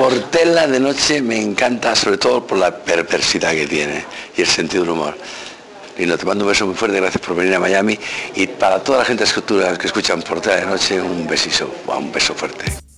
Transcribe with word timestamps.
Portela 0.00 0.66
de 0.66 0.80
noche 0.80 1.20
me 1.20 1.38
encanta, 1.38 1.94
sobre 1.94 2.16
todo 2.16 2.46
por 2.46 2.56
la 2.56 2.74
perversidad 2.74 3.52
que 3.52 3.66
tiene 3.66 4.02
y 4.34 4.40
el 4.40 4.46
sentido 4.46 4.82
del 4.82 4.92
humor. 4.92 5.14
No 5.98 6.16
te 6.16 6.24
mando 6.24 6.46
un 6.46 6.50
beso 6.50 6.64
muy 6.64 6.74
fuerte, 6.74 6.98
gracias 6.98 7.22
por 7.22 7.36
venir 7.36 7.54
a 7.54 7.60
Miami. 7.60 7.98
Y 8.34 8.46
para 8.46 8.82
toda 8.82 9.00
la 9.00 9.04
gente 9.04 9.24
que 9.24 9.86
escuchan 9.86 10.22
Portela 10.22 10.56
de 10.56 10.64
noche, 10.64 11.02
un 11.02 11.26
besiso, 11.26 11.70
un 11.86 12.10
beso 12.10 12.34
fuerte. 12.34 12.89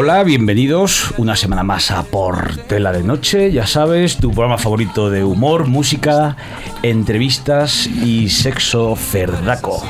Hola, 0.00 0.22
bienvenidos 0.22 1.12
una 1.16 1.34
semana 1.34 1.64
más 1.64 1.90
a 1.90 2.04
Portela 2.04 2.92
de 2.92 3.02
Noche, 3.02 3.50
ya 3.50 3.66
sabes, 3.66 4.18
tu 4.18 4.30
programa 4.30 4.56
favorito 4.56 5.10
de 5.10 5.24
humor, 5.24 5.66
música, 5.66 6.36
entrevistas 6.84 7.88
y 7.88 8.28
sexo 8.28 8.94
cerdaco. 8.94 9.82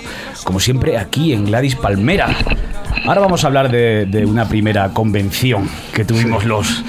Como 0.44 0.60
siempre, 0.60 0.96
aquí 0.96 1.34
en 1.34 1.44
Gladys 1.44 1.76
Palmera. 1.76 2.34
Ahora 3.06 3.20
vamos 3.20 3.44
a 3.44 3.48
hablar 3.48 3.70
de, 3.70 4.24
una 4.26 4.48
primera 4.48 4.94
convención 4.94 5.68
que 5.92 6.06
tuvimos 6.06 6.46
los... 6.46 6.84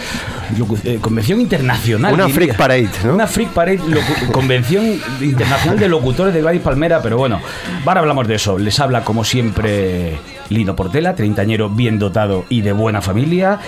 Eh, 0.86 0.99
convención 1.02 1.41
internacional. 1.41 2.13
Una 2.13 2.30
Freak 2.30 2.55
Parade, 2.55 2.90
¿no? 3.04 3.16
Una 3.16 3.27
Freak 3.27 3.49
Parade, 3.49 3.82
convención 4.32 4.98
internacional 5.20 5.77
de 5.77 5.90
locutores 5.90 6.34
de 6.34 6.40
Gladys 6.40 6.62
Palmera, 6.62 7.02
pero 7.02 7.18
bueno, 7.18 7.41
ahora 7.86 7.99
hablamos 7.99 8.30
de 8.30 8.36
eso. 8.36 8.58
Les 8.58 8.80
habla 8.80 9.04
como 9.04 9.26
siempre 9.26 10.18
Lino 10.49 10.76
Portela, 10.76 11.16
treintañero 11.16 11.70
bien 11.70 11.99
dotado 11.99 12.46
y 12.49 12.62
de 12.62 12.74
buena 12.74 13.01
familia. 13.01 13.60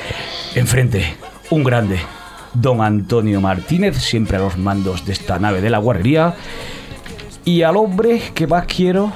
Enfrente, 0.56 1.16
un 1.50 1.64
grande, 1.64 2.00
don 2.54 2.82
Antonio 2.82 3.40
Martínez, 3.40 3.98
siempre 3.98 4.38
a 4.38 4.40
los 4.42 4.58
mandos 4.58 5.06
de 5.06 5.14
esta 5.14 5.40
nave 5.40 5.62
de 5.62 5.70
la 5.70 5.78
guardería. 5.78 6.36
Y 7.46 7.62
al 7.62 7.78
hombre 7.78 8.22
que 8.34 8.48
más 8.48 8.66
quiero 8.66 9.12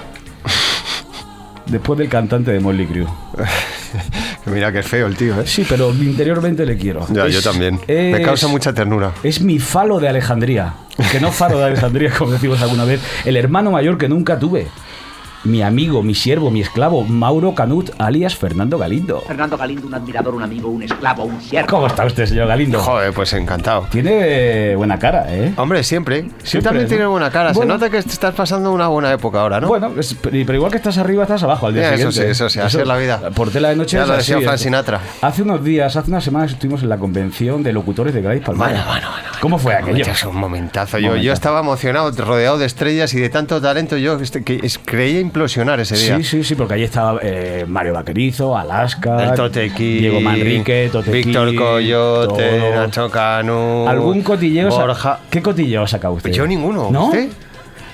después 1.66 2.00
del 2.00 2.10
cantante 2.10 2.52
de 2.52 2.60
Molly 2.60 2.86
Crew. 2.86 3.08
Mira 4.46 4.72
que 4.72 4.84
feo 4.84 5.08
el 5.08 5.16
tío, 5.16 5.42
¿eh? 5.42 5.48
Sí, 5.48 5.66
pero 5.68 5.92
interiormente 5.92 6.66
le 6.66 6.78
quiero. 6.78 7.08
Ya, 7.12 7.28
yo 7.28 7.42
también. 7.42 7.80
Me 7.88 8.22
causa 8.22 8.48
mucha 8.48 8.74
ternura. 8.74 9.12
Es 9.24 9.42
mi 9.42 9.58
falo 9.58 10.00
de 10.00 10.08
Alejandría. 10.08 10.74
Que 11.12 11.20
no 11.20 11.32
falo 11.32 11.58
de 11.58 11.66
Alejandría, 11.66 12.12
como 12.18 12.32
decimos 12.32 12.62
alguna 12.62 12.86
vez. 12.86 13.02
El 13.26 13.38
hermano 13.38 13.72
mayor 13.72 13.98
que 13.98 14.08
nunca 14.08 14.38
tuve 14.38 14.68
mi 15.46 15.62
amigo, 15.62 16.04
mi 16.04 16.16
siervo, 16.16 16.52
mi 16.52 16.62
esclavo, 16.62 17.04
Mauro 17.04 17.54
Canut, 17.54 17.92
alias 18.00 18.36
Fernando 18.36 18.78
Galindo. 18.78 19.22
Fernando 19.22 19.58
Galindo, 19.58 19.88
un 19.88 19.94
admirador, 19.94 20.36
un 20.36 20.44
amigo, 20.44 20.70
un 20.70 20.84
esclavo, 20.84 21.24
un 21.24 21.42
siervo. 21.42 21.70
¿Cómo 21.70 21.88
está 21.88 22.06
usted, 22.06 22.26
señor 22.26 22.48
Galindo? 22.48 22.80
Joder, 22.80 23.14
pues 23.14 23.32
encantado. 23.34 23.88
Tiene 23.92 24.76
buena 24.76 24.98
cara, 25.00 25.26
¿eh? 25.30 25.54
Hombre, 25.58 25.84
siempre. 25.84 26.30
Sí, 26.44 26.60
también 26.60 26.88
tiene 26.88 27.06
buena 27.06 27.30
cara. 27.30 27.54
Se 27.54 27.66
nota 27.66 27.90
que 27.90 27.98
estás 27.98 28.34
pasando 28.34 28.72
una 28.72 28.88
buena 28.88 29.12
época 29.12 29.42
ahora, 29.42 29.62
¿no? 29.62 29.68
Bueno, 29.68 29.92
pero 30.22 30.54
igual 30.54 30.72
que 30.72 30.78
estás 30.78 30.98
arriba, 30.98 31.24
estás 31.24 31.44
abajo 31.44 31.68
al 31.68 31.74
día 31.74 31.94
Eso 31.94 32.12
sí, 32.12 32.22
eso 32.22 32.50
sí, 32.50 32.60
así 32.60 32.78
es 32.78 32.88
la 32.88 32.98
vida. 32.98 33.30
Por 33.36 33.52
tela 33.52 33.70
de 33.70 33.76
noche 33.76 33.98
ya 33.98 34.06
lo 34.06 34.18
decía 34.18 34.40
Frank 34.42 34.58
Sinatra. 34.58 35.00
Hace 35.22 35.44
unos 35.44 35.64
días, 35.64 35.96
hace 35.96 36.10
unas 36.10 36.24
semanas 36.24 36.52
estuvimos 36.52 36.84
en 36.84 36.90
la 36.90 36.98
convención 36.98 37.64
de 37.64 37.74
locutores 37.74 38.14
de 38.14 38.22
Grace 38.22 38.42
Palma. 38.42 38.66
Bueno, 38.66 38.84
bueno, 38.88 39.08
bueno. 39.12 39.35
¿Cómo 39.46 39.60
fue 39.60 39.76
aquello? 39.76 40.04
Es 40.04 40.24
un 40.24 40.38
momentazo. 40.38 40.98
Yo, 40.98 41.16
yo 41.18 41.32
estaba 41.32 41.60
emocionado, 41.60 42.10
rodeado 42.26 42.58
de 42.58 42.66
estrellas 42.66 43.14
y 43.14 43.20
de 43.20 43.30
tanto 43.30 43.62
talento. 43.62 43.96
Yo 43.96 44.20
este, 44.20 44.44
que 44.44 44.60
creía 44.86 45.20
implosionar 45.20 45.80
ese 45.80 45.96
día. 45.96 46.18
Sí, 46.18 46.24
sí, 46.24 46.44
sí, 46.44 46.56
porque 46.56 46.74
allí 46.74 46.84
estaba 46.84 47.20
eh, 47.22 47.64
Mario 47.68 47.94
Vaquerizo, 47.94 48.58
Alaska, 48.58 49.24
el 49.24 49.36
Totequi, 49.36 50.00
Diego 50.00 50.20
Manrique, 50.20 50.90
Totequi, 50.92 51.26
Víctor 51.26 51.54
Coyote, 51.54 52.72
Nacho 52.74 53.08
Cano, 53.12 53.88
¿Algún 53.88 54.24
cotilleo? 54.24 54.70
Borja. 54.70 55.20
¿Qué 55.30 55.44
cotilleo 55.44 55.84
ha 55.84 55.88
sacado 55.88 56.16
usted? 56.16 56.32
Yo 56.32 56.48
ninguno. 56.48 56.90
¿No? 56.90 57.06
¿Usted? 57.06 57.30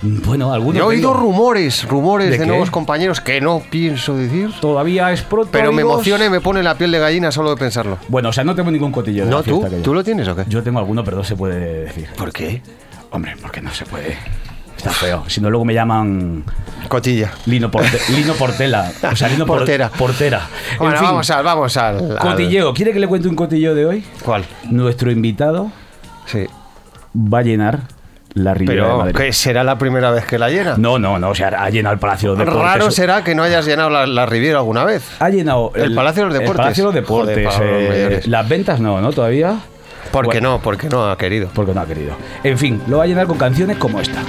Bueno, 0.02 0.52
algunos. 0.52 0.78
Yo 0.78 0.92
he 0.92 0.96
oído 0.96 1.14
rumores, 1.14 1.88
rumores 1.88 2.38
de, 2.38 2.46
nuevos 2.46 2.72
compañeros 2.72 3.22
que 3.22 3.40
no 3.40 3.62
pienso 3.70 4.18
decir. 4.18 4.52
Todavía 4.60 5.12
es 5.12 5.22
pronto. 5.22 5.52
Pero 5.52 5.72
me 5.72 5.84
emociona 5.84 6.26
y 6.26 6.30
me 6.30 6.42
pone 6.42 6.64
la 6.64 6.76
piel 6.76 6.92
de 6.92 7.00
gallina 7.00 7.32
solo 7.32 7.52
de 7.52 7.58
pensarlo. 7.58 7.98
Bueno, 8.08 8.30
o 8.30 8.34
sea, 8.34 8.44
no 8.44 8.56
tengo 8.56 8.72
ningún 8.72 8.92
cotilleo. 8.92 9.26
no, 9.26 9.44
tú, 9.44 9.64
¿tú 9.84 9.94
lo 9.94 10.04
tienes 10.04 10.28
o 10.28 10.36
qué? 10.36 10.46
Yo 10.48 10.64
tengo 10.64 10.80
alguno, 10.80 11.04
pero 11.04 11.18
no 11.18 11.24
se 11.24 11.36
puede 11.36 11.86
decir. 11.86 12.10
¿Por 12.18 12.32
qué? 12.32 12.62
Hombre, 13.12 13.36
porque 13.42 13.62
no 13.62 13.72
se 13.72 13.86
puede. 13.86 14.18
Está 14.76 14.90
feo. 14.90 15.26
Si 15.28 15.40
no, 15.40 15.52
luego 15.52 15.64
me 15.64 15.76
llaman. 15.76 16.44
Cotilla. 16.88 17.32
Lino, 17.46 17.70
Lino 18.16 18.34
Portela. 18.34 18.92
O 19.12 19.16
sea, 19.16 19.28
Lino 19.28 19.46
Portera. 19.46 19.90
portera. 19.90 20.48
Bueno, 20.80 21.00
vamos 21.00 21.30
al. 21.30 21.44
Vamos 21.44 21.78
al, 21.78 22.18
Cotilleo. 22.18 22.74
¿Quiere 22.74 22.92
que 22.92 23.00
le 23.00 23.08
cuente 23.08 23.28
un 23.28 23.36
cotilleo 23.36 23.76
de 23.76 23.86
hoy? 23.86 24.04
¿Cuál? 24.24 24.46
Nuestro 24.72 25.12
invitado. 25.12 25.72
Sí. 26.26 26.48
Va 27.16 27.40
a 27.40 27.44
llenar 27.44 27.82
la 28.34 28.54
Riviera 28.54 28.98
Pero 29.04 29.14
que 29.14 29.34
será 29.34 29.64
la 29.64 29.78
primera 29.78 30.12
vez 30.12 30.26
que 30.26 30.38
la 30.38 30.50
llena. 30.50 30.76
No, 30.78 31.00
no, 31.00 31.20
no, 31.20 31.30
o 31.30 31.36
sea, 31.36 31.50
ha 31.50 31.70
llenado 31.70 31.94
el 31.94 32.00
Palacio 32.00 32.36
de 32.36 32.46
Deportes. 32.46 32.64
Raro 32.64 32.92
será 32.92 33.24
que 33.24 33.36
no 33.36 33.44
hayas 33.44 33.66
llenado 33.66 33.90
la, 33.90 34.26
Riviera 34.26 34.60
alguna 34.60 34.86
vez. 34.86 35.04
Ha 35.20 35.30
llenado 35.30 35.72
el, 35.76 35.94
Palacio 35.94 36.24
de 36.24 36.30
los 36.30 36.40
Deportes. 36.40 36.60
El 36.60 36.64
Palacio 36.64 36.84
de 36.84 36.86
los 36.86 36.96
Deportes. 36.96 37.54
Eh, 37.62 38.22
las 38.28 38.48
ventas 38.48 38.80
no, 38.80 39.02
¿no? 39.02 39.12
Todavía. 39.12 39.60
¿Por 40.12 40.30
qué 40.30 40.42
no? 40.42 40.60
Porque 40.62 40.90
no 40.90 41.10
ha 41.10 41.18
querido. 41.18 41.50
Porque 41.54 41.74
no 41.74 41.82
ha 41.82 41.86
querido. 41.86 42.16
En 42.44 42.58
fin, 42.58 42.82
lo 42.88 42.98
va 42.98 43.04
a 43.04 43.08
llenar 43.08 43.28
con 43.28 43.38
canciones 43.38 43.78
como 43.78 44.00
esta. 44.00 44.22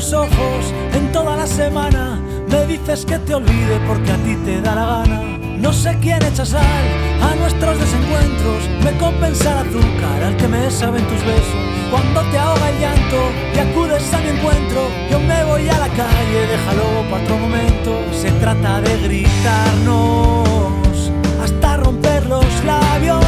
Tus 0.00 0.12
ojos 0.14 0.72
en 0.94 1.12
toda 1.12 1.36
la 1.36 1.46
semana, 1.46 2.18
me 2.48 2.64
dices 2.64 3.04
que 3.04 3.18
te 3.18 3.34
olvide 3.34 3.78
porque 3.86 4.10
a 4.10 4.16
ti 4.16 4.34
te 4.46 4.62
da 4.62 4.74
la 4.74 4.86
gana. 4.86 5.20
No 5.58 5.74
sé 5.74 5.94
quién 6.00 6.22
echa 6.22 6.46
sal 6.46 6.86
a 7.20 7.34
nuestros 7.34 7.78
desencuentros, 7.78 8.66
me 8.82 8.96
compensa 8.96 9.50
el 9.52 9.68
azúcar 9.68 10.22
al 10.24 10.36
que 10.38 10.48
me 10.48 10.70
saben 10.70 11.06
tus 11.06 11.22
besos. 11.26 11.64
Cuando 11.90 12.22
te 12.30 12.38
ahoga 12.38 12.70
el 12.70 12.80
llanto 12.80 13.18
y 13.54 13.58
acudes 13.58 14.14
a 14.14 14.18
mi 14.20 14.28
encuentro, 14.30 14.88
yo 15.10 15.20
me 15.20 15.44
voy 15.44 15.68
a 15.68 15.78
la 15.78 15.88
calle, 15.88 16.46
déjalo 16.48 17.10
para 17.10 17.22
otro 17.22 17.36
momento. 17.36 18.00
Se 18.10 18.30
trata 18.40 18.80
de 18.80 18.96
gritarnos 19.02 20.48
hasta 21.44 21.76
romper 21.76 22.24
los 22.24 22.64
labios. 22.64 23.22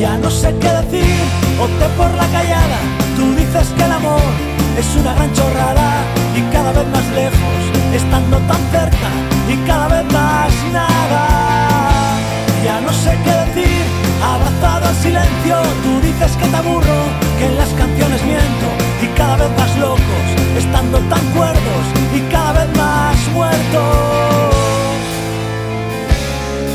Ya 0.00 0.16
no 0.16 0.30
sé 0.30 0.54
qué 0.58 0.70
decir, 0.70 1.20
opté 1.60 1.86
por 1.96 2.10
la 2.14 2.26
callada 2.26 2.78
Tú 3.16 3.32
dices 3.36 3.68
que 3.76 3.84
el 3.84 3.92
amor 3.92 4.53
es 4.78 4.96
una 4.96 5.14
gran 5.14 5.32
chorrada 5.32 6.02
y 6.36 6.40
cada 6.52 6.72
vez 6.72 6.86
más 6.88 7.06
lejos, 7.14 7.60
estando 7.94 8.38
tan 8.38 8.60
cerca 8.70 9.08
y 9.48 9.56
cada 9.66 9.88
vez 9.88 10.12
más 10.12 10.52
nada. 10.72 12.18
Ya 12.64 12.80
no 12.80 12.92
sé 12.92 13.16
qué 13.24 13.32
decir, 13.44 13.84
abrazado 14.22 14.86
al 14.86 14.96
silencio, 14.96 15.56
tú 15.82 16.00
dices 16.00 16.32
que 16.36 16.46
te 16.46 16.56
aburro, 16.56 17.00
que 17.38 17.46
en 17.46 17.56
las 17.56 17.68
canciones 17.74 18.22
miento 18.24 18.68
y 19.02 19.06
cada 19.16 19.36
vez 19.36 19.50
más 19.58 19.76
locos, 19.78 20.26
estando 20.56 20.98
tan 21.12 21.24
cuerdos 21.36 21.84
y 22.16 22.20
cada 22.32 22.52
vez 22.52 22.76
más 22.76 23.16
muertos. 23.32 24.54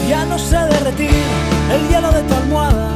Ya 0.08 0.26
no 0.26 0.38
sé 0.40 0.58
derretir 0.58 1.24
el 1.74 1.88
hielo 1.90 2.12
de 2.12 2.22
tu 2.24 2.34
almohada, 2.34 2.89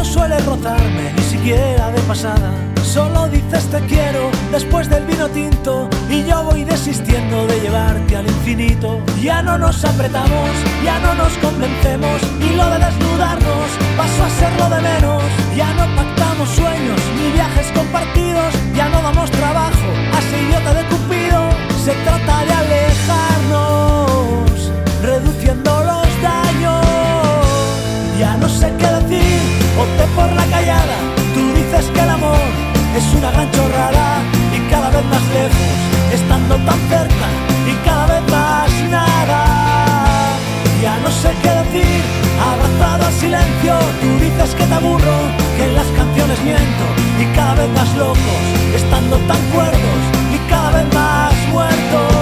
no 0.00 0.06
suele 0.06 0.38
rozarme 0.38 1.12
ni 1.14 1.22
siquiera 1.22 1.90
de 1.90 2.00
pasada 2.08 2.50
Solo 2.82 3.28
dices 3.28 3.68
te 3.70 3.80
quiero 3.80 4.30
después 4.50 4.88
del 4.88 5.04
vino 5.04 5.28
tinto 5.28 5.90
y 6.08 6.24
yo 6.24 6.42
voy 6.42 6.64
desistiendo 6.64 7.46
de 7.46 7.60
llevarte 7.60 8.16
al 8.16 8.26
infinito. 8.26 9.02
Ya 9.22 9.42
no 9.42 9.58
nos 9.58 9.84
apretamos, 9.84 10.50
ya 10.82 10.98
no 10.98 11.14
nos 11.14 11.36
convencemos 11.38 12.20
y 12.40 12.54
lo 12.56 12.68
de 12.70 12.78
desnudarnos 12.78 13.70
pasó 13.96 14.24
a 14.24 14.30
ser 14.30 14.52
lo 14.58 14.68
de 14.74 14.80
menos. 14.80 15.22
Ya 15.54 15.72
no 15.74 15.86
pactamos 15.94 16.48
sueños 16.48 17.00
ni 17.16 17.30
viajes 17.32 17.70
compartidos, 17.72 18.54
ya 18.74 18.88
no 18.88 19.02
damos 19.02 19.30
trabajo 19.30 19.86
a 20.14 20.18
ese 20.18 20.42
idiota 20.42 20.74
de 20.74 20.84
Cupido. 20.86 21.50
Se 21.84 21.92
trata 22.06 22.44
de 22.46 22.52
alejarnos, 22.62 24.72
reduciendo 25.02 25.84
los 25.84 26.08
daños. 26.22 26.86
Ya 28.18 28.36
no 28.36 28.48
sé 28.48 28.72
qué 28.78 28.86
decir, 28.86 29.39
por 30.16 30.32
la 30.32 30.44
callada. 30.46 30.96
Tú 31.34 31.42
dices 31.54 31.90
que 31.92 32.00
el 32.00 32.10
amor 32.10 32.40
es 32.96 33.04
una 33.14 33.30
gran 33.30 33.50
chorrada 33.52 34.22
y 34.56 34.58
cada 34.70 34.90
vez 34.90 35.04
más 35.06 35.22
lejos, 35.38 35.76
estando 36.12 36.56
tan 36.56 36.78
cerca 36.88 37.26
y 37.66 37.74
cada 37.84 38.06
vez 38.06 38.22
más 38.30 38.70
nada. 38.90 39.40
Ya 40.82 40.98
no 40.98 41.10
sé 41.10 41.30
qué 41.42 41.50
decir, 41.62 42.02
abrazado 42.50 43.06
al 43.06 43.12
silencio, 43.12 43.74
tú 44.00 44.08
dices 44.24 44.54
que 44.54 44.64
te 44.64 44.74
aburro, 44.74 45.16
que 45.56 45.64
en 45.64 45.74
las 45.74 45.86
canciones 45.98 46.38
miento 46.42 46.86
y 47.20 47.24
vez 47.54 47.68
más 47.74 47.96
locos, 47.96 48.42
estando 48.74 49.16
tan 49.18 49.42
cuerdos 49.52 50.00
y 50.34 50.38
cada 50.50 50.70
vez 50.70 50.94
más 50.94 51.34
muertos. 51.52 52.19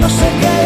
No 0.00 0.08
sé 0.08 0.24
qué 0.40 0.59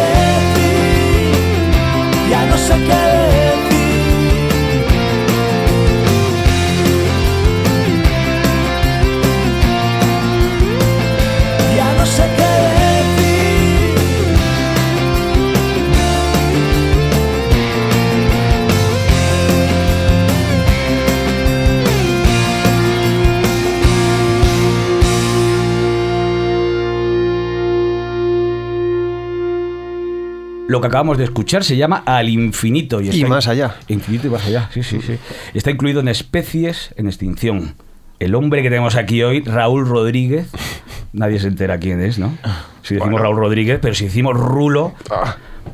Lo 30.74 30.80
que 30.80 30.88
acabamos 30.88 31.18
de 31.18 31.22
escuchar 31.22 31.62
se 31.62 31.76
llama 31.76 32.02
Al 32.04 32.28
Infinito. 32.28 33.00
Y 33.00 33.08
está- 33.08 33.28
más 33.28 33.46
allá. 33.46 33.76
Infinito 33.86 34.26
y 34.26 34.30
más 34.30 34.44
allá, 34.44 34.68
sí, 34.74 34.82
sí, 34.82 35.00
sí. 35.00 35.18
Está 35.54 35.70
incluido 35.70 36.00
en 36.00 36.08
Especies 36.08 36.92
en 36.96 37.06
Extinción. 37.06 37.76
El 38.18 38.34
hombre 38.34 38.60
que 38.60 38.70
tenemos 38.70 38.96
aquí 38.96 39.22
hoy, 39.22 39.40
Raúl 39.44 39.86
Rodríguez. 39.86 40.48
Nadie 41.12 41.38
se 41.38 41.46
entera 41.46 41.78
quién 41.78 42.00
es, 42.00 42.18
¿no? 42.18 42.36
Si 42.82 42.96
decimos 42.96 43.20
Raúl 43.20 43.36
Rodríguez, 43.36 43.78
pero 43.80 43.94
si 43.94 44.06
decimos 44.06 44.36
Rulo, 44.36 44.94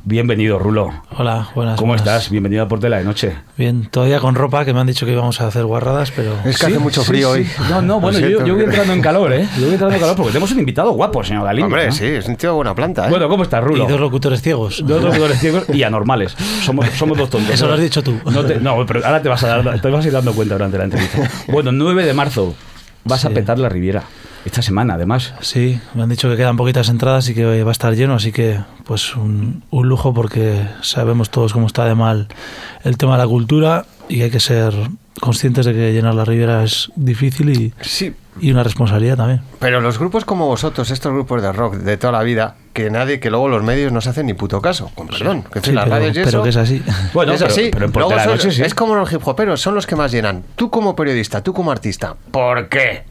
bienvenido, 0.05 0.59
Rulo. 0.59 0.91
Hola, 1.17 1.49
buenas. 1.55 1.77
¿Cómo 1.79 1.93
buenas. 1.93 2.07
estás? 2.07 2.31
Bienvenido 2.31 2.63
a 2.63 2.69
Portela 2.69 2.99
de 2.99 3.05
Noche. 3.05 3.37
Bien, 3.57 3.87
todavía 3.91 4.21
con 4.21 4.35
ropa, 4.35 4.65
que 4.65 4.73
me 4.75 4.81
han 4.81 4.87
dicho 4.87 5.07
que 5.07 5.13
íbamos 5.13 5.41
a 5.41 5.47
hacer 5.47 5.65
guarradas, 5.65 6.11
pero... 6.15 6.35
Es 6.45 6.59
que 6.59 6.67
Sí, 6.67 6.73
hace 6.73 6.79
mucho 6.79 7.05
frío 7.05 7.35
sí. 7.35 7.41
hoy. 7.43 7.49
No, 7.69 7.83
no, 7.83 8.01
bueno, 8.01 8.19
yo, 8.19 8.41
voy 8.41 8.65
entrando 8.65 8.93
en 8.93 9.01
calor, 9.03 9.33
¿eh? 9.33 9.49
Yo 9.59 9.65
voy 9.65 9.73
entrando 9.73 9.95
en 9.95 10.01
calor 10.01 10.17
porque 10.17 10.33
tenemos 10.33 10.51
un 10.53 10.59
invitado 10.61 10.91
guapo, 10.93 11.23
señor 11.25 11.45
Galindo. 11.45 11.67
Hombre, 11.67 11.87
¿no? 11.87 11.93
sí, 11.93 12.05
es 12.07 12.27
un 12.27 12.37
tío 12.37 12.51
de 12.51 12.57
buena 12.57 12.75
planta, 12.75 13.07
¿eh? 13.07 13.11
Bueno, 13.11 13.29
¿cómo 13.29 13.43
estás, 13.43 13.63
Rulo? 13.63 13.85
Y 13.85 13.87
dos 13.87 14.01
locutores 14.01 14.43
ciegos. 14.43 14.83
Dos 14.87 15.03
locutores 15.03 15.39
ciegos 15.39 15.65
y 15.73 15.83
anormales. 15.83 16.37
Somos, 16.65 16.87
somos 16.91 17.17
dos 17.19 17.31
tontos. 17.31 17.55
Eso 17.55 17.67
lo 17.67 17.75
has 17.75 17.81
dicho 17.81 18.03
tú. 18.03 18.19
No, 18.31 18.45
te- 18.45 18.59
no, 18.61 18.85
pero 18.87 19.05
ahora 19.05 19.23
te 19.23 19.29
vas, 19.29 19.43
a 19.45 19.63
dar, 19.63 19.81
te 19.81 19.91
vas 19.91 20.05
a 20.05 20.09
ir 20.09 20.13
dando 20.15 20.33
cuenta 20.33 20.55
durante 20.55 20.79
la 20.79 20.85
entrevista. 20.85 21.31
Bueno, 21.49 21.73
9 21.73 22.05
de 22.05 22.15
marzo. 22.15 22.55
Vas 23.05 23.25
a 23.25 23.31
petar 23.31 23.59
la 23.59 23.69
Riviera. 23.71 24.03
Esta 24.45 24.63
semana, 24.63 24.95
además. 24.95 25.35
Sí, 25.41 25.81
me 25.95 26.03
han 26.03 26.09
dicho 26.09 26.29
que 26.31 26.37
quedan 26.37 26.57
poquitas 26.57 26.89
entradas 26.89 27.29
y 27.29 27.35
que 27.35 27.63
va 27.63 27.71
a 27.71 27.73
estar 27.73 27.95
lleno, 27.95 28.15
así 28.15 28.33
que 28.33 28.59
pues 28.85 29.15
un, 29.17 29.63
un 29.71 29.89
lujo 29.89 30.15
porque 30.15 30.67
sabemos 30.83 31.31
todos 31.31 31.53
cómo 31.53 31.67
está 31.67 31.85
de 31.85 31.95
mal 31.95 32.29
el 32.85 32.97
tema 32.97 33.13
de 33.13 33.19
la 33.23 33.29
cultura 33.29 33.85
y 34.09 34.23
hay 34.23 34.31
que 34.31 34.41
ser 34.41 34.73
conscientes 35.21 35.67
de 35.67 35.75
que 35.75 35.93
llenar 35.93 36.15
la 36.15 36.25
Riviera 36.25 36.65
es 36.65 36.91
difícil 36.97 37.51
y, 37.51 37.75
Sí, 37.83 38.15
y 38.41 38.51
una 38.51 38.63
responsabilidad 38.63 39.17
también. 39.19 39.43
pero 39.59 39.81
los 39.83 39.99
grupos 39.99 40.25
como 40.25 40.47
vosotros, 40.47 40.91
estos 40.91 41.13
grupos 41.13 41.43
de 41.43 41.53
rock 41.53 41.75
de 41.77 41.97
toda 41.99 42.13
la 42.15 42.23
vida, 42.23 42.57
que 42.73 42.91
nadie, 42.91 43.21
que 43.21 43.29
luego 43.31 43.49
los 43.49 43.63
medios 43.63 43.93
no 43.93 44.01
se 44.01 44.09
hacen 44.09 44.27
ni 44.27 44.33
puto 44.35 44.63
caso. 44.63 44.91
Con 44.95 45.09
perdón, 45.09 45.45
que 45.53 45.61
Sí, 45.61 45.73
las 45.73 45.85
pero, 45.85 45.97
radios 45.97 46.17
y 46.17 46.23
pero 46.25 46.43
que 46.43 46.49
es 46.49 46.57
así. 46.57 46.83
Bueno, 47.13 47.33
es 47.35 47.41
pero, 47.43 47.53
así. 47.53 47.69
pero 47.73 47.87
en 47.87 47.93
Luego 47.93 48.11
son- 48.19 48.27
Noche 48.29 48.51
sí. 48.51 48.63
Es 48.63 48.75
como 48.75 48.95
los 48.95 49.13
hip 49.13 49.27
hoperos, 49.29 49.61
son 49.61 49.75
los 49.75 49.87
que 49.87 49.95
más 49.97 50.11
llenan. 50.11 50.43
Tú 50.57 50.71
como 50.71 50.97
periodista, 50.97 51.43
tú 51.43 51.53
como 51.53 51.71
artista. 51.71 52.17
¿Por 52.31 52.69
qué? 52.69 53.05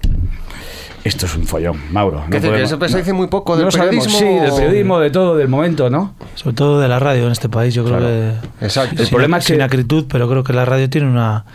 Esto 1.04 1.26
es 1.28 1.36
un 1.36 1.46
follón, 1.48 1.80
Mauro. 1.92 2.24
Podemos- 2.30 2.60
eso 2.60 2.88
se 2.88 2.98
dice 2.98 3.14
muy 3.14 3.28
poco 3.28 3.56
del 3.56 3.66
no 3.66 3.72
sabemos, 3.72 4.06
periodismo. 4.06 4.20
Sí, 4.40 4.40
del 4.46 4.54
periodismo, 4.54 5.00
de 5.00 5.10
todo, 5.10 5.36
del 5.38 5.48
momento, 5.48 5.90
¿no? 5.90 6.14
Sobre 6.36 6.56
todo 6.56 6.80
de 6.82 6.88
la 6.88 7.00
radio 7.00 7.26
en 7.26 7.32
este 7.32 7.48
país, 7.50 7.74
yo 7.74 7.84
creo 7.86 7.98
Claro. 8.00 8.14
que... 8.60 8.66
Exacto. 8.66 8.96
El 8.98 9.06
sin, 9.08 9.10
problema 9.10 9.38
es 9.38 9.46
que- 9.48 9.54
sin 9.54 9.62
acritud, 9.62 10.06
pero 10.10 10.28
creo 10.30 10.44
que 10.44 10.54
la 10.54 10.66
radio 10.66 10.90
tiene 10.90 11.08
una... 11.08 11.46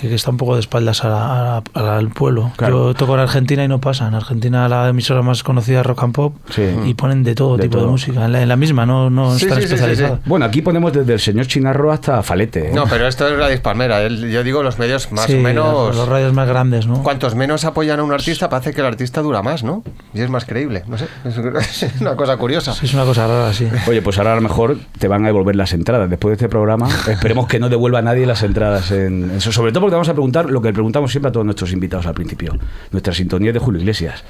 que, 0.00 0.08
que 0.08 0.14
está 0.14 0.30
un 0.30 0.36
poco 0.36 0.54
de 0.54 0.60
espaldas 0.60 1.04
a 1.04 1.08
la- 1.08 1.56
a 1.74 1.82
la- 1.82 1.96
al 1.96 2.08
pueblo. 2.10 2.52
Claro. 2.56 2.88
Yo 2.88 2.94
toco 2.94 3.14
en 3.14 3.20
Argentina 3.20 3.64
y 3.64 3.68
no 3.68 3.80
pasa. 3.80 4.06
En 4.08 4.14
Argentina 4.14 4.68
la 4.68 4.88
emisora 4.88 5.22
más 5.22 5.42
conocida 5.42 5.80
es 5.80 5.86
Rock 5.86 6.02
and 6.04 6.14
Pop 6.14 6.34
Sí. 6.50 6.62
y 6.84 6.94
ponen 6.94 7.22
de 7.22 7.34
todo 7.34 7.56
De 7.56 7.64
tipo 7.64 7.76
todo. 7.78 7.86
de 7.86 7.90
música. 7.92 8.24
En 8.24 8.32
la, 8.32 8.42
en 8.42 8.48
la 8.48 8.56
misma, 8.56 8.86
no, 8.86 9.10
no 9.10 9.34
Sí, 9.38 9.44
están 9.46 9.56
sí, 9.58 9.62
sí, 9.62 9.68
sí, 9.68 9.74
especializados. 9.74 10.18
sí. 10.18 10.28
Bueno, 10.28 10.44
aquí 10.46 10.62
ponemos 10.62 10.92
desde 10.92 11.12
el 11.14 11.20
señor 11.20 11.46
Chinarro 11.46 11.92
hasta 11.92 12.22
Falete. 12.22 12.68
¿eh? 12.68 12.72
No, 12.74 12.84
pero 12.86 13.06
esto 13.06 13.26
es 13.28 13.38
la 13.38 13.48
dispalmera. 13.48 14.02
El- 14.02 14.30
Yo 14.30 14.42
digo 14.42 14.62
los 14.62 14.78
medios 14.78 15.10
más 15.12 15.26
Sí, 15.26 15.34
o 15.34 15.40
menos. 15.40 15.88
Los, 15.88 15.96
los 15.96 16.08
radios 16.08 16.32
más 16.32 16.48
grandes, 16.48 16.86
¿no? 16.86 17.02
Cuantos 17.02 17.34
menos 17.34 17.64
apoyan 17.64 18.00
a 18.00 18.04
un 18.04 18.12
artista, 18.12 18.48
parece 18.48 18.72
que 18.72 18.80
el 18.80 18.86
artista 18.86 19.22
dura 19.22 19.42
más, 19.42 19.62
¿no? 19.64 19.82
Y 20.14 20.20
es 20.20 20.30
más 20.30 20.44
creíble. 20.44 20.82
No 20.86 20.98
sé. 20.98 21.06
Es 21.24 22.00
una 22.00 22.16
cosa 22.16 22.36
curiosa. 22.36 22.72
Sí, 22.72 22.86
es 22.86 22.94
una 22.94 23.04
cosa 23.04 23.26
rara, 23.26 23.52
sí. 23.52 23.68
Oye, 23.88 24.02
pues 24.02 24.18
ahora 24.18 24.32
a 24.32 24.36
lo 24.36 24.42
mejor 24.42 24.76
te 24.98 25.08
van 25.08 25.24
a 25.24 25.26
devolver 25.28 25.56
las 25.56 25.72
entradas. 25.72 26.08
Después 26.08 26.30
de 26.30 26.34
este 26.44 26.48
programa, 26.48 26.88
esperemos 27.08 27.46
que 27.46 27.58
no 27.58 27.68
devuelva 27.68 27.98
a 27.98 28.02
nadie 28.02 28.26
las 28.26 28.42
entradas. 28.42 28.90
En 28.90 29.30
eso. 29.36 29.52
Sobre 29.52 29.72
todo 29.76 29.82
porque 29.82 29.92
te 29.92 29.96
vamos 29.96 30.08
a 30.08 30.12
preguntar 30.14 30.50
lo 30.50 30.60
que 30.62 30.68
le 30.68 30.74
preguntamos 30.74 31.10
siempre 31.10 31.28
a 31.28 31.32
todos 31.32 31.44
nuestros 31.44 31.72
invitados 31.72 32.06
al 32.06 32.14
principio. 32.14 32.56
Nuestra 32.92 33.12
sintonía 33.12 33.52
de 33.52 33.58
Julio 33.58 33.80
Iglesias. 33.80 34.24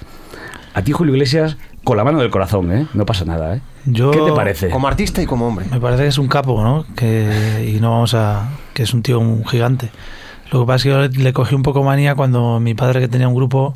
A 0.75 0.83
ti, 0.83 0.93
Julio 0.93 1.15
Iglesias, 1.15 1.57
con 1.85 1.97
la 1.97 2.05
mano 2.05 2.21
del 2.21 2.31
corazón, 2.31 2.71
¿eh? 2.73 2.87
No 2.93 3.07
pasa 3.07 3.25
nada, 3.25 3.57
¿eh? 3.57 3.61
Yo- 3.87 4.11
¿Qué 4.11 4.21
te 4.21 4.33
parece? 4.33 4.69
Como 4.71 4.89
artista 4.89 5.23
y 5.23 5.27
como 5.27 5.47
hombre. 5.49 5.67
Me 5.71 5.81
parece 5.81 6.03
que 6.03 6.09
es 6.09 6.19
un 6.19 6.29
capo, 6.29 6.63
¿no? 6.63 6.85
Que, 6.97 7.73
y 7.75 7.81
no 7.81 7.93
vamos 7.93 8.13
a. 8.15 8.51
que 8.75 8.83
es 8.83 8.93
un 8.93 9.03
tío 9.03 9.19
un 9.21 9.45
gigante. 9.47 9.91
Lo 10.51 10.61
que 10.61 10.67
pasa 10.67 10.77
es 10.77 10.83
que 10.83 10.89
yo 10.91 11.01
le, 11.01 11.09
le 11.09 11.33
cogí 11.33 11.55
un 11.55 11.63
poco 11.63 11.83
manía 11.83 12.15
cuando 12.15 12.61
mi 12.61 12.75
padre, 12.75 13.01
que 13.01 13.09
tenía 13.09 13.27
un 13.29 13.35
grupo, 13.35 13.75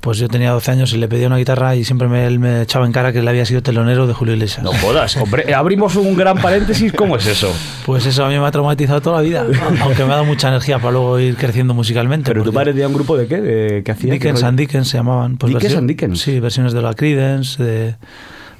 pues 0.00 0.18
yo 0.18 0.28
tenía 0.28 0.50
12 0.52 0.70
años 0.70 0.92
y 0.92 0.98
le 0.98 1.08
pedía 1.08 1.26
una 1.26 1.36
guitarra 1.38 1.74
y 1.74 1.84
siempre 1.84 2.06
me, 2.06 2.26
él 2.26 2.38
me 2.38 2.62
echaba 2.62 2.86
en 2.86 2.92
cara 2.92 3.12
que 3.12 3.18
él 3.18 3.28
había 3.28 3.44
sido 3.44 3.62
telonero 3.62 4.06
de 4.06 4.12
Julio 4.14 4.34
Iglesias. 4.34 4.62
No 4.62 4.72
jodas, 4.72 5.16
hombre, 5.16 5.52
abrimos 5.52 5.96
un 5.96 6.14
gran 6.16 6.38
paréntesis, 6.38 6.92
¿cómo 6.92 7.16
es 7.16 7.26
eso? 7.26 7.52
Pues 7.84 8.06
eso 8.06 8.24
a 8.24 8.28
mí 8.28 8.38
me 8.38 8.46
ha 8.46 8.50
traumatizado 8.50 9.00
toda 9.00 9.16
la 9.16 9.22
vida, 9.22 9.44
aunque 9.80 10.04
me 10.04 10.10
ha 10.12 10.16
dado 10.16 10.24
mucha 10.24 10.48
energía 10.48 10.78
para 10.78 10.92
luego 10.92 11.18
ir 11.18 11.36
creciendo 11.36 11.74
musicalmente. 11.74 12.30
Pero 12.30 12.44
tu 12.44 12.52
padre 12.52 12.72
tenía 12.72 12.86
un 12.88 12.94
grupo 12.94 13.16
de 13.16 13.26
qué? 13.26 13.40
¿De, 13.40 13.82
¿Qué 13.82 13.90
hacía? 13.92 14.12
Dickens 14.12 14.40
¿Qué 14.40 14.46
and? 14.46 14.58
Dickens 14.58 14.88
se 14.88 14.96
llamaban. 14.98 15.36
Pues 15.38 15.50
Dickens 15.52 15.64
versión- 15.72 15.78
and 15.80 15.88
Dickens. 15.88 16.20
Sí, 16.20 16.38
versiones 16.40 16.72
de 16.72 16.82
la 16.82 16.94
Creedence, 16.94 17.62
de 17.62 17.96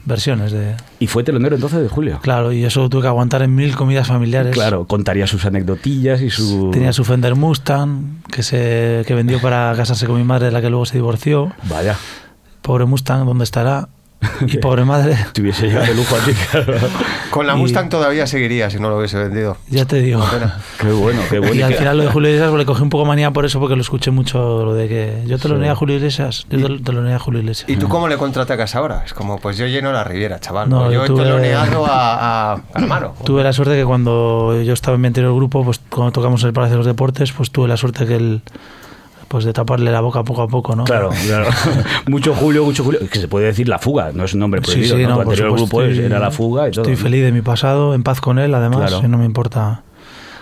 versiones 0.06 0.52
de... 0.52 0.74
Y 0.98 1.08
fue 1.08 1.24
telonero 1.24 1.56
entonces 1.56 1.82
de 1.82 1.88
Julio. 1.88 2.20
Claro, 2.22 2.52
y 2.52 2.64
eso 2.64 2.88
tuve 2.88 3.02
que 3.02 3.08
aguantar 3.08 3.42
en 3.42 3.54
mil 3.54 3.76
comidas 3.76 4.06
familiares. 4.06 4.54
Claro, 4.54 4.86
contaría 4.86 5.26
sus 5.26 5.44
anecdotillas 5.44 6.22
y 6.22 6.30
su... 6.30 6.70
Tenía 6.72 6.92
su 6.92 7.04
Fender 7.04 7.34
Mustang, 7.34 8.22
que, 8.30 8.42
se, 8.42 9.04
que 9.06 9.14
vendió 9.14 9.40
para 9.40 9.74
casarse 9.76 10.06
con 10.06 10.16
mi 10.16 10.24
madre, 10.24 10.46
de 10.46 10.52
la 10.52 10.62
que 10.62 10.70
luego 10.70 10.86
se 10.86 10.94
divorció. 10.94 11.52
Vaya, 11.68 11.96
Pobre 12.62 12.86
Mustang, 12.86 13.26
¿dónde 13.26 13.44
estará? 13.44 13.88
Y 14.46 14.58
pobre 14.58 14.84
madre, 14.84 15.16
te 15.32 15.42
hubiese 15.42 15.66
llegado 15.66 15.86
de 15.86 15.94
lujo 15.94 16.16
a 16.16 16.18
ti, 16.20 16.32
claro. 16.50 16.74
Con 17.30 17.46
la 17.46 17.54
Y- 17.54 17.58
Mustang 17.58 17.88
todavía 17.88 18.26
seguiría 18.26 18.70
si 18.70 18.78
no 18.78 18.88
lo 18.90 18.98
hubiese 18.98 19.18
vendido. 19.18 19.56
ya 19.68 19.84
te 19.84 20.00
digo. 20.00 20.24
Qué 20.80 20.88
bueno, 20.92 21.20
qué 21.30 21.38
bueno. 21.38 21.54
Y 21.54 21.58
Y 21.58 21.62
al 21.62 21.70
que- 21.72 21.78
final 21.78 21.96
lo 21.98 22.04
de 22.04 22.10
Julio 22.10 22.28
Iglesias 22.30 22.50
pues, 22.50 22.58
le 22.58 22.66
cogí 22.66 22.82
un 22.82 22.90
poco 22.90 23.04
manía 23.04 23.30
por 23.30 23.44
eso, 23.44 23.58
porque 23.60 23.74
lo 23.76 23.82
escuché 23.82 24.10
mucho, 24.10 24.64
lo 24.64 24.74
de 24.74 24.88
que 24.88 25.22
yo 25.26 25.38
te 25.38 25.48
lo 25.48 25.58
Sí. 25.60 25.66
a 25.66 25.74
Julio 25.74 25.96
Iglesias, 25.96 26.46
yo 26.50 26.66
te, 26.66 26.82
te 26.82 26.92
lo 26.92 27.14
a 27.14 27.18
Julio 27.18 27.40
Iglesias. 27.40 27.68
¿Y 27.68 27.76
tú 27.76 27.88
cómo 27.88 28.08
le 28.08 28.16
contraatacas 28.16 28.74
ahora? 28.74 29.02
Es 29.04 29.14
como, 29.14 29.38
pues 29.38 29.56
yo 29.56 29.66
lleno 29.66 29.92
la 29.92 30.04
Riviera, 30.04 30.38
chaval. 30.40 30.68
No, 30.68 30.82
O 30.86 30.92
yo 30.92 31.06
yo 31.06 31.14
tuve- 31.14 31.22
he 31.22 31.24
teloneado 31.24 31.86
a, 31.86 32.52
a 32.54 32.60
Calamaro. 32.72 33.14
Tuve 33.24 33.42
la 33.42 33.52
suerte 33.52 33.74
que 33.76 33.84
cuando 33.84 34.60
yo 34.62 34.72
estaba 34.72 34.94
en 34.96 35.00
mi 35.00 35.06
anterior 35.08 35.34
grupo, 35.34 35.64
pues 35.64 35.80
cuando 35.88 36.12
tocamos 36.12 36.42
en 36.42 36.48
el 36.48 36.52
Palacio 36.52 36.74
de 36.74 36.78
los 36.78 36.86
Deportes, 36.86 37.32
pues 37.32 37.50
tuve 37.50 37.68
la 37.68 37.76
suerte 37.76 38.06
que 38.06 38.16
él, 38.16 38.42
pues 39.28 39.44
de 39.44 39.52
taparle 39.52 39.90
la 39.90 40.00
boca 40.00 40.22
poco 40.24 40.42
a 40.42 40.48
poco, 40.48 40.76
¿no? 40.76 40.84
Claro, 40.84 41.10
claro. 41.26 41.46
mucho 42.08 42.34
Julio, 42.34 42.64
mucho 42.64 42.84
Julio. 42.84 43.00
Que 43.10 43.18
se 43.18 43.28
puede 43.28 43.46
decir 43.46 43.68
la 43.68 43.78
fuga, 43.78 44.10
no 44.14 44.24
es 44.24 44.34
un 44.34 44.40
nombre 44.40 44.60
Sí, 44.64 44.70
prohibido. 44.72 44.96
sí, 44.96 45.02
¿no? 45.02 45.08
no, 45.08 45.14
Tu 45.16 45.22
por 45.24 45.32
anterior 45.32 45.48
supuesto, 45.58 45.66
grupo 45.76 45.82
es- 45.82 45.90
estoy- 45.92 46.04
era 46.06 46.18
la 46.18 46.30
fuga 46.30 46.68
y 46.68 46.70
todo. 46.70 46.82
Estoy 46.82 46.94
¿no? 46.96 47.02
feliz 47.02 47.22
de 47.24 47.32
mi 47.32 47.42
pasado, 47.42 47.94
en 47.94 48.02
paz 48.02 48.20
con 48.20 48.38
él, 48.38 48.54
además, 48.54 48.90
Claro. 48.90 49.08
no 49.08 49.18
me 49.18 49.24
importa 49.24 49.82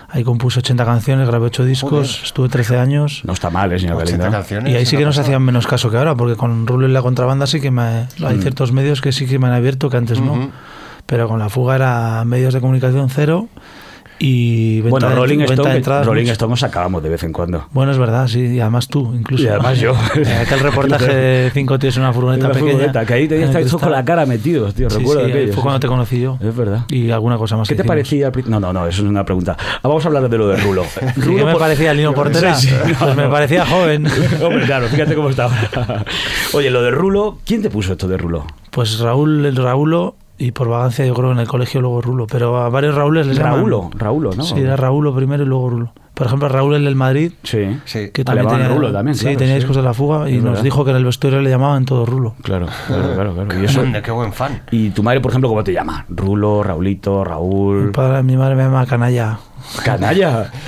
Ahí 0.07 0.23
compuse 0.23 0.59
80 0.59 0.85
canciones, 0.85 1.27
grabé 1.27 1.47
8 1.47 1.65
discos, 1.65 1.89
Joder. 1.89 2.05
estuve 2.25 2.47
13 2.47 2.77
años. 2.77 3.23
No 3.25 3.33
está 3.33 3.49
mal, 3.49 3.73
¿eh, 3.73 3.79
señor 3.79 3.97
80 3.97 4.17
Galindo? 4.17 4.37
canciones. 4.37 4.71
Y 4.71 4.75
ahí 4.77 4.85
sí 4.85 4.95
que 4.95 5.03
nos 5.03 5.17
hacían 5.17 5.41
menos 5.41 5.67
caso 5.67 5.89
que 5.91 5.97
ahora, 5.97 6.15
porque 6.15 6.35
con 6.37 6.67
Rulo 6.67 6.87
y 6.87 6.91
la 6.91 7.01
contrabanda 7.01 7.47
sí 7.47 7.59
que 7.59 7.69
me, 7.69 7.81
hay 8.23 8.39
ciertos 8.39 8.71
medios 8.71 9.01
que 9.01 9.11
sí 9.11 9.25
que 9.25 9.39
me 9.39 9.47
han 9.47 9.53
abierto 9.53 9.89
que 9.89 9.97
antes 9.97 10.19
Ujú. 10.19 10.27
no. 10.37 10.51
Pero 11.05 11.27
con 11.27 11.39
la 11.39 11.49
fuga 11.49 11.75
era 11.75 12.23
medios 12.23 12.53
de 12.53 12.61
comunicación 12.61 13.09
cero 13.09 13.49
y 14.27 14.81
venta, 14.81 14.89
Bueno, 14.89 15.09
de, 15.09 15.15
Rolling 15.15 15.37
venta 15.39 15.53
Stone, 15.53 15.69
de 15.71 15.77
entradas. 15.77 16.05
Rolling. 16.07 16.25
Stone 16.27 16.49
nos 16.49 16.59
sacábamos 16.59 17.03
de 17.03 17.09
vez 17.09 17.23
en 17.23 17.31
cuando. 17.33 17.65
Bueno, 17.71 17.91
es 17.91 17.97
verdad, 17.97 18.27
sí, 18.27 18.39
y 18.55 18.59
además 18.59 18.87
tú, 18.87 19.13
incluso. 19.13 19.43
Y 19.43 19.47
además 19.47 19.77
yo. 19.79 19.93
Eh, 20.15 20.33
Aquel 20.45 20.59
reportaje 20.61 21.13
de 21.15 21.51
cinco 21.53 21.77
tíos 21.77 21.95
en 21.97 22.03
una 22.03 22.13
furgoneta 22.13 22.45
Una 22.45 22.53
pequeña. 22.53 22.71
furgoneta, 22.71 23.05
que 23.05 23.13
ahí 23.13 23.27
te 23.27 23.35
en 23.35 23.41
el 23.43 23.47
estáis 23.49 23.65
cristal. 23.65 23.81
con 23.81 23.91
la 23.91 24.03
cara 24.05 24.25
metidos, 24.25 24.73
tío. 24.73 24.89
Sí, 24.89 24.97
Recuerdo 24.99 25.25
sí, 25.25 25.31
aquello. 25.31 25.47
fue 25.47 25.55
sí, 25.55 25.61
cuando 25.61 25.79
te 25.79 25.87
conocí 25.87 26.19
yo. 26.21 26.37
Es 26.41 26.55
verdad. 26.55 26.85
Y 26.89 27.11
alguna 27.11 27.37
cosa 27.37 27.57
más 27.57 27.67
¿Qué 27.67 27.75
que 27.75 27.83
te 27.83 27.93
hicimos. 27.97 28.31
parecía? 28.31 28.49
No, 28.49 28.59
no, 28.59 28.73
no, 28.73 28.87
eso 28.87 29.03
es 29.03 29.07
una 29.09 29.23
pregunta. 29.25 29.55
Ah, 29.59 29.79
Vamos 29.83 30.03
a 30.05 30.07
hablar 30.07 30.27
de 30.29 30.37
lo 30.37 30.47
de 30.47 30.57
Rulo. 30.57 30.83
¿Y 31.17 31.21
¿Qué 31.21 31.43
me 31.45 31.51
por- 31.51 31.59
parecía 31.59 31.93
Lino 31.93 32.13
Portera? 32.13 32.55
Sí, 32.55 32.67
sí, 32.69 32.73
no, 32.93 32.97
pues 32.99 33.15
me 33.15 33.27
parecía 33.27 33.65
joven. 33.65 34.07
Hombre, 34.43 34.65
claro, 34.65 34.87
fíjate 34.87 35.13
cómo 35.15 35.29
está. 35.29 35.49
Oye, 36.53 36.69
lo 36.71 36.81
de 36.81 36.91
Rulo, 36.91 37.37
¿quién 37.45 37.61
te 37.61 37.69
puso 37.69 37.91
esto 37.93 38.07
de 38.07 38.17
Rulo? 38.17 38.45
Pues 38.71 38.99
Raúl, 38.99 39.45
el 39.45 39.55
Raúlo, 39.55 40.15
y 40.37 40.51
por 40.51 40.67
vagancia 40.69 41.05
yo 41.05 41.13
creo 41.13 41.31
en 41.31 41.39
el 41.39 41.47
colegio 41.47 41.81
luego 41.81 42.01
Rulo, 42.01 42.27
pero 42.27 42.57
a 42.57 42.69
varios 42.69 42.95
Raúles 42.95 43.27
les 43.27 43.37
llaman- 43.37 43.55
Raúlo, 43.59 43.89
Raúlo, 43.95 44.31
¿no? 44.35 44.43
Sí, 44.43 44.59
era 44.59 44.75
Raúlo 44.75 45.15
primero 45.15 45.43
y 45.43 45.45
luego 45.47 45.69
Rulo. 45.69 45.93
Por 46.15 46.27
ejemplo, 46.27 46.47
Raúl 46.49 46.75
el 46.75 46.85
del 46.85 46.95
Madrid, 46.95 47.33
Sí. 47.43 47.77
Sí. 47.85 48.09
que 48.11 48.23
también 48.23 48.47
tenía, 48.47 48.67
Rulo 48.69 48.91
también, 48.91 49.15
sí, 49.15 49.23
claro, 49.25 49.37
tenía 49.37 49.53
sí. 49.55 49.59
discos 49.59 49.75
de 49.75 49.81
la 49.83 49.93
fuga 49.93 50.29
y 50.29 50.35
nos 50.37 50.43
verdad. 50.45 50.63
dijo 50.63 50.83
que 50.85 50.91
en 50.91 50.97
el 50.97 51.05
vestuario 51.05 51.41
le 51.41 51.49
llamaban 51.49 51.85
todo 51.85 52.05
Rulo. 52.05 52.35
Claro, 52.41 52.67
claro, 52.87 53.13
claro, 53.13 53.33
claro. 53.35 53.61
Y 53.61 53.65
eso. 53.65 53.83
Qué 54.03 54.11
buen 54.11 54.31
fan. 54.33 54.61
¿Y 54.71 54.89
tu 54.91 55.03
madre, 55.03 55.19
por 55.21 55.31
ejemplo, 55.31 55.49
cómo 55.49 55.63
te 55.63 55.73
llama? 55.73 56.05
Rulo, 56.09 56.63
Raulito, 56.63 57.19
Mi, 57.19 57.29
Raúl. 57.29 57.91
padre- 57.91 58.23
mi 58.23 58.37
madre 58.37 58.55
me 58.55 58.63
llama 58.63 58.85
canalla. 58.85 59.37
Canalla. 59.83 60.51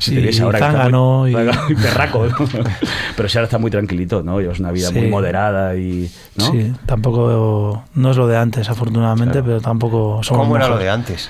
Si 0.00 0.12
Sí, 0.12 0.16
te 0.16 0.22
ves 0.22 0.40
ahora 0.40 0.58
zángano 0.58 1.18
muy- 1.18 1.32
y- 1.32 1.34
y 1.72 1.74
perraco. 1.74 2.24
¿no? 2.26 2.34
Pero 3.16 3.28
si 3.28 3.36
ahora 3.36 3.44
está 3.44 3.58
muy 3.58 3.70
tranquilito, 3.70 4.22
¿no? 4.22 4.40
Llevas 4.40 4.58
una 4.58 4.70
vida 4.72 4.88
Sí. 4.88 4.94
muy 4.94 5.08
moderada 5.08 5.76
y. 5.76 6.10
¿no? 6.36 6.50
Sí, 6.50 6.72
tampoco 6.86 7.84
no 7.94 8.10
es 8.10 8.16
lo 8.16 8.26
de 8.26 8.38
antes, 8.38 8.70
afortunadamente, 8.70 9.32
Claro. 9.32 9.46
pero 9.46 9.60
tampoco 9.60 10.20
somos 10.22 10.44
¿Cómo 10.44 10.56
era 10.56 10.68
lo 10.68 10.78
de 10.78 10.88
antes? 10.88 11.28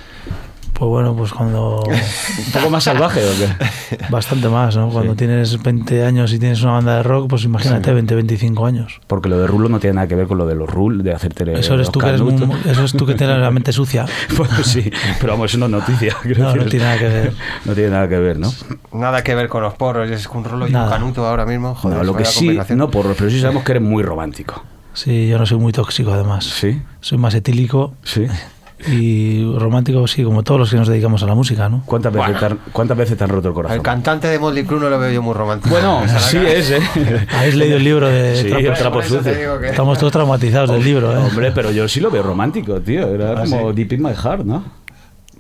Pues 0.80 0.88
bueno, 0.88 1.14
pues 1.14 1.30
cuando 1.34 1.82
Un 1.82 2.52
poco 2.54 2.70
más 2.70 2.84
salvaje, 2.84 3.20
¿o 3.22 3.32
qué? 3.37 3.99
bastante 4.10 4.49
más, 4.49 4.75
¿no? 4.78 4.88
Cuando 4.88 5.12
Sí. 5.12 5.18
tienes 5.18 5.62
20 5.62 6.06
años 6.06 6.32
y 6.32 6.38
tienes 6.38 6.62
una 6.62 6.72
banda 6.72 6.96
de 6.96 7.02
rock, 7.02 7.28
pues 7.28 7.44
imagínate 7.44 7.92
20, 7.92 8.14
25 8.14 8.64
años. 8.64 8.99
Porque 9.06 9.28
lo 9.28 9.38
de 9.38 9.46
Rulo 9.46 9.68
no 9.68 9.78
tiene 9.78 9.96
nada 9.96 10.08
que 10.08 10.14
ver 10.14 10.26
con 10.26 10.38
lo 10.38 10.46
de 10.46 10.54
los 10.54 10.70
Rules, 10.70 11.04
de 11.04 11.12
hacerte. 11.12 11.42
Eso 11.52 11.75
eres 11.75 11.88
los 11.88 11.92
tú 11.92 12.00
que 12.00 12.08
eres 12.08 12.22
muy- 12.22 12.34
eso 12.64 12.82
es 12.82 12.92
tú 12.92 13.04
que 13.04 13.14
tienes 13.14 13.37
la 13.38 13.50
mente 13.50 13.75
sucia. 13.75 14.06
Bueno, 14.38 14.64
sí, 14.64 14.90
pero 15.20 15.34
vamos, 15.34 15.50
eso 15.50 15.58
no 15.58 15.66
es 15.66 15.72
noticia. 15.72 16.16
quiero 16.22 16.44
No, 16.44 16.49
no 16.49 16.54
decir. 16.54 16.70
tiene 16.70 16.84
nada 16.87 16.99
que 16.99 17.08
ver. 17.08 17.32
No 17.66 17.75
tiene 17.75 17.90
nada 17.90 18.08
que 18.08 18.18
ver, 18.18 18.38
¿no? 18.38 18.50
Nada 18.94 19.22
que 19.22 19.34
ver 19.34 19.49
con 19.50 19.62
los 19.62 19.75
porros, 19.75 20.10
es 20.10 20.26
un 20.28 20.44
rolo 20.44 20.66
y 20.66 20.70
Nada. 20.72 20.87
un 20.87 20.90
canuto 20.92 21.26
ahora 21.26 21.44
mismo. 21.44 21.75
Joder, 21.75 21.99
No, 21.99 22.04
lo 22.04 22.16
que 22.16 22.25
sí, 22.25 22.58
no 22.75 22.90
porros, 22.90 23.16
pero 23.18 23.28
sí 23.28 23.38
sabemos 23.38 23.64
que 23.64 23.72
eres 23.72 23.82
muy 23.82 24.02
romántico. 24.02 24.64
Sí, 24.94 25.28
yo 25.28 25.38
no 25.38 25.44
soy 25.44 25.58
muy 25.58 25.72
tóxico 25.72 26.10
además. 26.12 26.46
Sí, 26.46 26.80
Soy 27.00 27.18
más 27.18 27.34
etílico 27.34 27.92
sí. 28.02 28.26
y 28.88 29.44
romántico, 29.58 30.06
sí, 30.06 30.25
como 30.25 30.42
todos 30.42 30.60
los 30.60 30.70
que 30.70 30.76
nos 30.76 30.88
dedicamos 30.88 31.22
a 31.22 31.26
la 31.26 31.34
música, 31.34 31.68
¿no? 31.68 31.82
¿Cuántas 31.84 32.12
veces, 32.12 32.38
te 32.38 32.44
han, 32.46 32.58
¿Cuántas 32.72 32.96
veces 32.96 33.18
te 33.18 33.25
han 33.25 33.30
roto 33.30 33.49
el 33.49 33.54
corazón? 33.54 33.76
El 33.76 33.82
cantante 33.82 34.28
de 34.28 34.38
Motley 34.38 34.64
Crue 34.64 34.80
no 34.80 34.88
lo 34.90 34.99
veo 34.99 35.10
yo 35.12 35.22
muy 35.22 35.34
romántico. 35.34 35.70
Bueno, 35.70 36.02
sí 36.18 36.38
es, 36.38 36.70
¿eh? 36.70 36.80
Habéis 37.37 37.54
leído 37.56 37.76
el 37.76 37.84
libro 37.84 38.08
de 38.08 38.37
Sí, 38.37 38.49
Trapos? 38.78 39.06
te 39.22 39.32
que- 39.32 39.68
Estamos 39.68 39.99
todos 39.99 40.12
traumatizados 40.12 40.70
del 40.70 40.82
libro, 40.84 41.12
¿eh? 41.12 41.16
Hombre, 41.18 41.52
pero 41.52 41.70
yo 41.70 41.87
sí 41.88 42.00
lo 42.00 42.10
veo 42.10 42.22
romántico, 42.22 42.80
tío. 42.80 43.06
Era 43.14 43.32
Ah, 43.32 43.44
como 43.44 43.70
sí. 43.70 43.76
Deep 43.76 43.92
in 43.92 44.02
My 44.02 44.14
Heart, 44.14 44.44
¿no? 44.44 44.64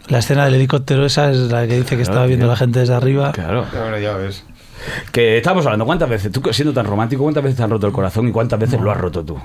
La 0.08 0.18
escena 0.18 0.44
del 0.44 0.54
helicóptero 0.54 1.06
esa 1.06 1.30
es 1.30 1.36
la 1.52 1.66
que 1.66 1.74
dice 1.76 1.90
que 1.90 2.02
Claro, 2.02 2.02
estaba 2.02 2.26
viendo 2.26 2.44
tío. 2.46 2.50
la 2.50 2.56
gente 2.56 2.80
desde 2.80 2.94
arriba. 2.94 3.32
Claro. 3.32 3.64
Bueno, 3.72 3.98
ya 3.98 4.14
ves. 4.16 4.44
Que 5.12 5.36
estamos 5.36 5.64
hablando, 5.66 5.84
¿cuántas 5.84 6.08
veces, 6.08 6.32
tú 6.32 6.42
siendo 6.52 6.72
tan 6.72 6.86
romántico, 6.86 7.22
cuántas 7.22 7.42
veces 7.44 7.56
te 7.58 7.62
han 7.62 7.70
roto 7.70 7.86
el 7.86 7.92
corazón 7.92 8.26
y 8.28 8.32
cuántas 8.32 8.58
veces 8.58 8.80
lo 8.80 8.90
has 8.90 8.96
roto 8.96 9.22
tú? 9.24 9.38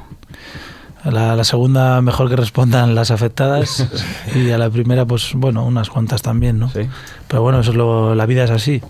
La, 1.05 1.35
la 1.35 1.43
segunda, 1.43 2.01
mejor 2.01 2.29
que 2.29 2.35
respondan 2.35 2.95
las 2.95 3.11
afectadas. 3.11 3.87
y 4.35 4.49
a 4.51 4.57
la 4.57 4.69
primera, 4.69 5.05
pues 5.05 5.31
bueno, 5.35 5.63
unas 5.65 5.89
cuantas 5.89 6.21
también, 6.21 6.59
¿no? 6.59 6.69
Sí. 6.69 6.81
Pero 7.27 7.41
bueno, 7.41 7.59
eso 7.59 7.71
es 7.71 7.77
lo, 7.77 8.15
la 8.15 8.25
vida 8.25 8.43
es 8.43 8.51
así. 8.51 8.81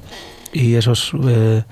Y 0.54 0.76
eso 0.76 0.94
es, 0.94 1.12
eh, 1.28 1.64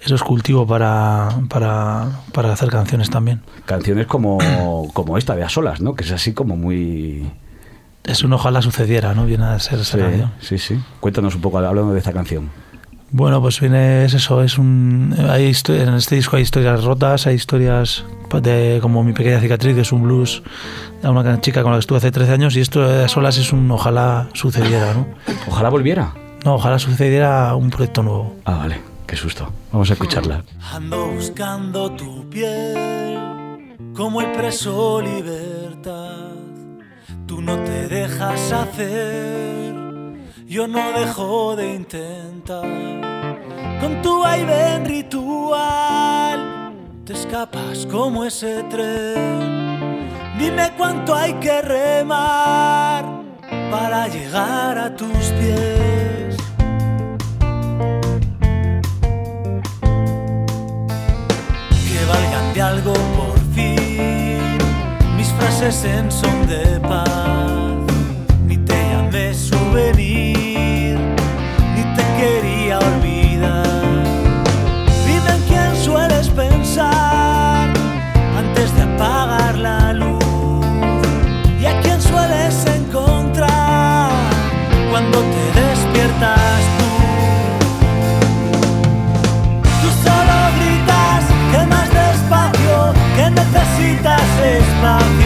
eso 0.00 0.14
es 0.14 0.22
cultivo 0.22 0.66
para, 0.66 1.28
para, 1.50 2.08
para 2.32 2.52
hacer 2.52 2.70
canciones 2.70 3.10
también. 3.10 3.42
Canciones 3.66 4.06
como, 4.06 4.38
como 4.94 5.18
esta 5.18 5.36
de 5.36 5.44
A 5.44 5.48
Solas, 5.50 5.80
¿no? 5.80 5.94
Que 5.94 6.04
es 6.04 6.12
así 6.12 6.32
como 6.32 6.56
muy... 6.56 7.30
Es 8.04 8.22
un 8.22 8.32
ojalá 8.34 8.60
sucediera, 8.62 9.14
¿no? 9.14 9.24
Viene 9.26 9.44
a 9.44 9.58
ser 9.58 9.78
esa 9.80 9.96
Sí, 9.96 10.02
canción. 10.02 10.32
sí, 10.40 10.58
sí. 10.58 10.78
Cuéntanos 11.00 11.34
un 11.34 11.40
poco, 11.40 11.58
hablando 11.58 11.92
de 11.92 11.98
esta 11.98 12.12
canción. 12.12 12.50
Bueno, 13.16 13.40
pues 13.40 13.60
viene, 13.60 14.04
es 14.06 14.14
eso, 14.14 14.42
es 14.42 14.58
un... 14.58 15.14
Hay 15.30 15.52
en 15.68 15.94
este 15.94 16.16
disco 16.16 16.34
hay 16.34 16.42
historias 16.42 16.82
rotas, 16.82 17.28
hay 17.28 17.36
historias 17.36 18.04
de 18.42 18.80
como 18.82 19.04
Mi 19.04 19.12
Pequeña 19.12 19.38
Cicatriz, 19.38 19.76
que 19.76 19.82
es 19.82 19.92
un 19.92 20.02
blues 20.02 20.42
a 21.00 21.12
una 21.12 21.40
chica 21.40 21.62
con 21.62 21.70
la 21.70 21.76
que 21.76 21.82
estuve 21.82 21.98
hace 21.98 22.10
13 22.10 22.32
años, 22.32 22.56
y 22.56 22.60
esto 22.60 22.84
de 22.84 23.04
a 23.04 23.08
solas 23.08 23.38
es 23.38 23.52
un 23.52 23.70
ojalá 23.70 24.26
sucediera, 24.32 24.94
¿no? 24.94 25.06
Ojalá 25.46 25.68
volviera. 25.68 26.12
No, 26.44 26.56
ojalá 26.56 26.80
sucediera 26.80 27.54
un 27.54 27.70
proyecto 27.70 28.02
nuevo. 28.02 28.34
Ah, 28.46 28.56
vale. 28.56 28.80
Qué 29.06 29.14
susto. 29.14 29.48
Vamos 29.70 29.88
a 29.90 29.92
escucharla. 29.92 30.42
Ando 30.72 31.06
buscando 31.06 31.92
tu 31.92 32.28
piel 32.28 33.76
como 33.94 34.22
el 34.22 34.32
preso 34.32 35.00
libertad. 35.00 36.32
Tú 37.28 37.40
no 37.40 37.56
te 37.58 37.86
dejas 37.86 38.50
hacer, 38.50 39.63
yo 40.46 40.66
no 40.66 40.92
dejo 40.92 41.56
de 41.56 41.74
intentar. 41.74 42.62
Con 43.80 44.02
tu 44.02 44.20
vaivén 44.20 44.84
ritual 44.84 46.72
te 47.04 47.12
escapas 47.12 47.86
como 47.90 48.24
ese 48.24 48.62
tren. 48.64 50.08
Dime 50.38 50.72
cuánto 50.76 51.14
hay 51.14 51.34
que 51.34 51.62
remar 51.62 53.04
para 53.70 54.08
llegar 54.08 54.78
a 54.78 54.94
tus 54.94 55.32
pies. 55.38 56.36
que 61.88 62.04
valgan 62.06 62.54
de 62.54 62.62
algo 62.62 62.92
por 62.92 63.38
fin 63.54 64.58
mis 65.16 65.28
frases 65.32 65.84
en 65.84 66.10
son 66.10 66.46
de 66.46 66.80
paz. 66.80 67.54
Ni 68.46 68.56
te 68.58 68.74
llamé 68.90 69.32
souvenir, 69.32 70.33
love 94.84 95.23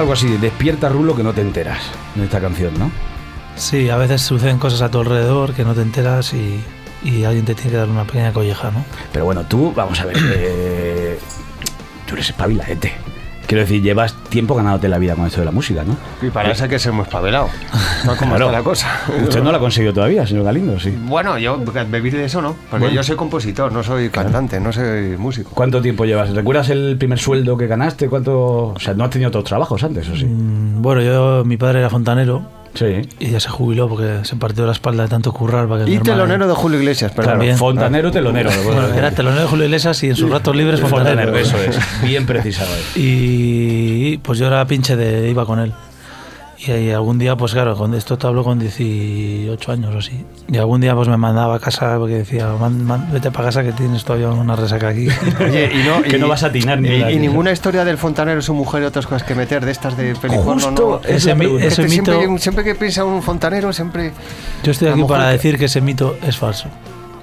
algo 0.00 0.12
así, 0.14 0.36
despierta 0.38 0.88
Rulo 0.88 1.14
que 1.14 1.22
no 1.22 1.32
te 1.32 1.42
enteras 1.42 1.82
en 2.16 2.22
esta 2.22 2.40
canción, 2.40 2.78
¿no? 2.78 2.90
Sí, 3.56 3.90
a 3.90 3.96
veces 3.96 4.22
suceden 4.22 4.58
cosas 4.58 4.80
a 4.82 4.90
tu 4.90 5.00
alrededor 5.00 5.52
que 5.52 5.64
no 5.64 5.74
te 5.74 5.82
enteras 5.82 6.32
y, 6.32 6.60
y 7.04 7.24
alguien 7.24 7.44
te 7.44 7.54
tiene 7.54 7.72
que 7.72 7.76
dar 7.76 7.88
una 7.88 8.04
pequeña 8.04 8.32
colleja, 8.32 8.70
¿no? 8.70 8.84
Pero 9.12 9.26
bueno, 9.26 9.44
tú, 9.44 9.72
vamos 9.74 10.00
a 10.00 10.06
ver, 10.06 10.16
eh, 10.18 11.18
tú 12.06 12.14
eres 12.14 12.30
espabiladete. 12.30 12.94
Quiero 13.50 13.62
decir, 13.62 13.82
llevas 13.82 14.14
tiempo 14.28 14.54
ganándote 14.54 14.86
la 14.88 14.98
vida 14.98 15.16
con 15.16 15.26
esto 15.26 15.40
de 15.40 15.44
la 15.44 15.50
música, 15.50 15.82
¿no? 15.82 15.96
Y 16.24 16.30
para 16.30 16.52
eso 16.52 16.62
hay 16.62 16.70
que 16.70 16.78
ser 16.78 16.92
muy 16.92 17.02
espabilado. 17.02 17.48
No 18.06 18.16
como 18.16 18.30
Claro. 18.36 18.46
está 18.46 18.58
la 18.58 18.62
cosa. 18.62 19.00
Usted 19.24 19.42
no 19.42 19.50
la 19.50 19.58
ha 19.58 19.60
conseguido 19.60 19.92
todavía, 19.92 20.24
señor 20.24 20.44
Galindo, 20.44 20.78
sí. 20.78 20.96
Bueno, 21.06 21.36
yo 21.36 21.58
vivir 21.90 22.14
de 22.16 22.26
eso 22.26 22.40
no, 22.40 22.54
porque 22.70 22.84
Bueno. 22.84 22.94
yo 22.94 23.02
soy 23.02 23.16
compositor, 23.16 23.72
no 23.72 23.82
soy 23.82 24.08
cantante, 24.08 24.60
no 24.60 24.72
soy 24.72 25.16
músico. 25.18 25.50
¿Cuánto 25.52 25.82
tiempo 25.82 26.04
llevas? 26.04 26.30
¿Recuerdas 26.30 26.70
el 26.70 26.96
primer 26.96 27.18
sueldo 27.18 27.56
que 27.56 27.66
ganaste? 27.66 28.08
¿Cuánto? 28.08 28.68
O 28.68 28.78
sea, 28.78 28.94
no 28.94 29.02
has 29.02 29.10
tenido 29.10 29.28
otros 29.30 29.42
trabajos 29.42 29.82
antes, 29.82 30.08
¿o 30.08 30.14
sí? 30.16 30.26
Mm, 30.26 30.80
Bueno, 30.80 31.02
yo, 31.02 31.42
mi 31.44 31.56
padre 31.56 31.80
era 31.80 31.90
fontanero 31.90 32.59
Sí. 32.74 33.02
y 33.18 33.30
ya 33.30 33.40
se 33.40 33.48
jubiló 33.48 33.88
porque 33.88 34.20
se 34.24 34.36
partió 34.36 34.64
la 34.64 34.72
espalda 34.72 35.02
de 35.02 35.08
tanto 35.08 35.32
currar. 35.32 35.66
Para 35.68 35.84
que 35.84 35.90
Y 35.92 35.98
telonero 35.98 36.46
de 36.46 36.54
Julio 36.54 36.78
Iglesias, 36.78 37.10
pero 37.14 37.24
Claro, 37.24 37.38
También. 37.40 37.56
fontanero, 37.58 38.10
telonero. 38.10 38.50
Bueno, 38.64 38.86
era 38.94 39.10
telonero 39.10 39.42
de 39.42 39.48
Julio 39.48 39.64
Iglesias 39.64 40.02
y 40.04 40.08
en 40.10 40.16
sus 40.16 40.30
ratos 40.30 40.54
libres 40.54 40.80
fontanero. 40.80 41.32
fontanero, 41.32 41.36
eso 41.38 41.56
es. 41.58 42.02
Bien 42.02 42.26
precisado. 42.26 42.70
Y 42.94 44.18
pues 44.18 44.38
yo 44.38 44.46
era 44.46 44.64
pinche 44.66 44.96
de 44.96 45.28
iba 45.30 45.44
con 45.44 45.58
él. 45.60 45.72
Y, 46.66 46.90
algún 46.90 47.18
día, 47.18 47.36
pues 47.36 47.52
claro, 47.52 47.74
con 47.74 47.94
esto 47.94 48.18
te 48.18 48.26
hablo 48.26 48.44
con 48.44 48.58
18 48.58 49.72
años 49.72 49.94
o 49.94 49.98
así. 49.98 50.24
Y 50.52 50.58
algún 50.58 50.82
día 50.82 50.94
pues 50.94 51.08
me 51.08 51.16
mandaba 51.16 51.54
a 51.54 51.58
casa 51.58 51.96
porque 51.98 52.16
decía, 52.16 52.48
"Man- 52.60 52.84
man, 52.84 53.08
vete 53.10 53.30
para 53.30 53.46
casa 53.46 53.62
que 53.62 53.72
tienes 53.72 54.04
todavía 54.04 54.28
una 54.28 54.56
resaca 54.56 54.88
aquí. 54.88 55.08
Oye, 55.40 55.70
y 55.72 55.82
no, 55.88 56.02
Que 56.02 56.16
y- 56.16 56.20
no 56.20 56.28
vas 56.28 56.42
a 56.42 56.48
atinar 56.48 56.78
ni 56.78 56.88
y, 56.90 57.02
y 57.12 57.18
ninguna 57.18 57.50
historia 57.50 57.82
del 57.84 57.96
fontanero, 57.96 58.42
su 58.42 58.52
mujer 58.52 58.82
y 58.82 58.86
otras 58.86 59.06
cosas 59.06 59.22
que 59.22 59.34
meter 59.34 59.64
de 59.64 59.70
estas 59.72 59.96
de 59.96 60.14
peliporno, 60.16 60.52
Justo 60.66 61.00
no. 61.02 61.08
es 61.08 61.16
ese 61.24 61.34
mi- 61.34 61.46
ese 61.56 61.66
Este 61.68 61.88
siempre, 61.88 62.14
mito- 62.28 62.38
siempre 62.38 62.62
que 62.64 62.74
piensa 62.74 63.04
un 63.04 63.22
fontanero, 63.22 63.72
siempre. 63.72 64.12
Yo 64.62 64.72
estoy 64.72 64.88
aquí 64.88 65.02
para 65.04 65.28
decir 65.30 65.58
que 65.58 65.64
ese 65.64 65.80
mito 65.80 66.16
es 66.22 66.36
falso. 66.36 66.68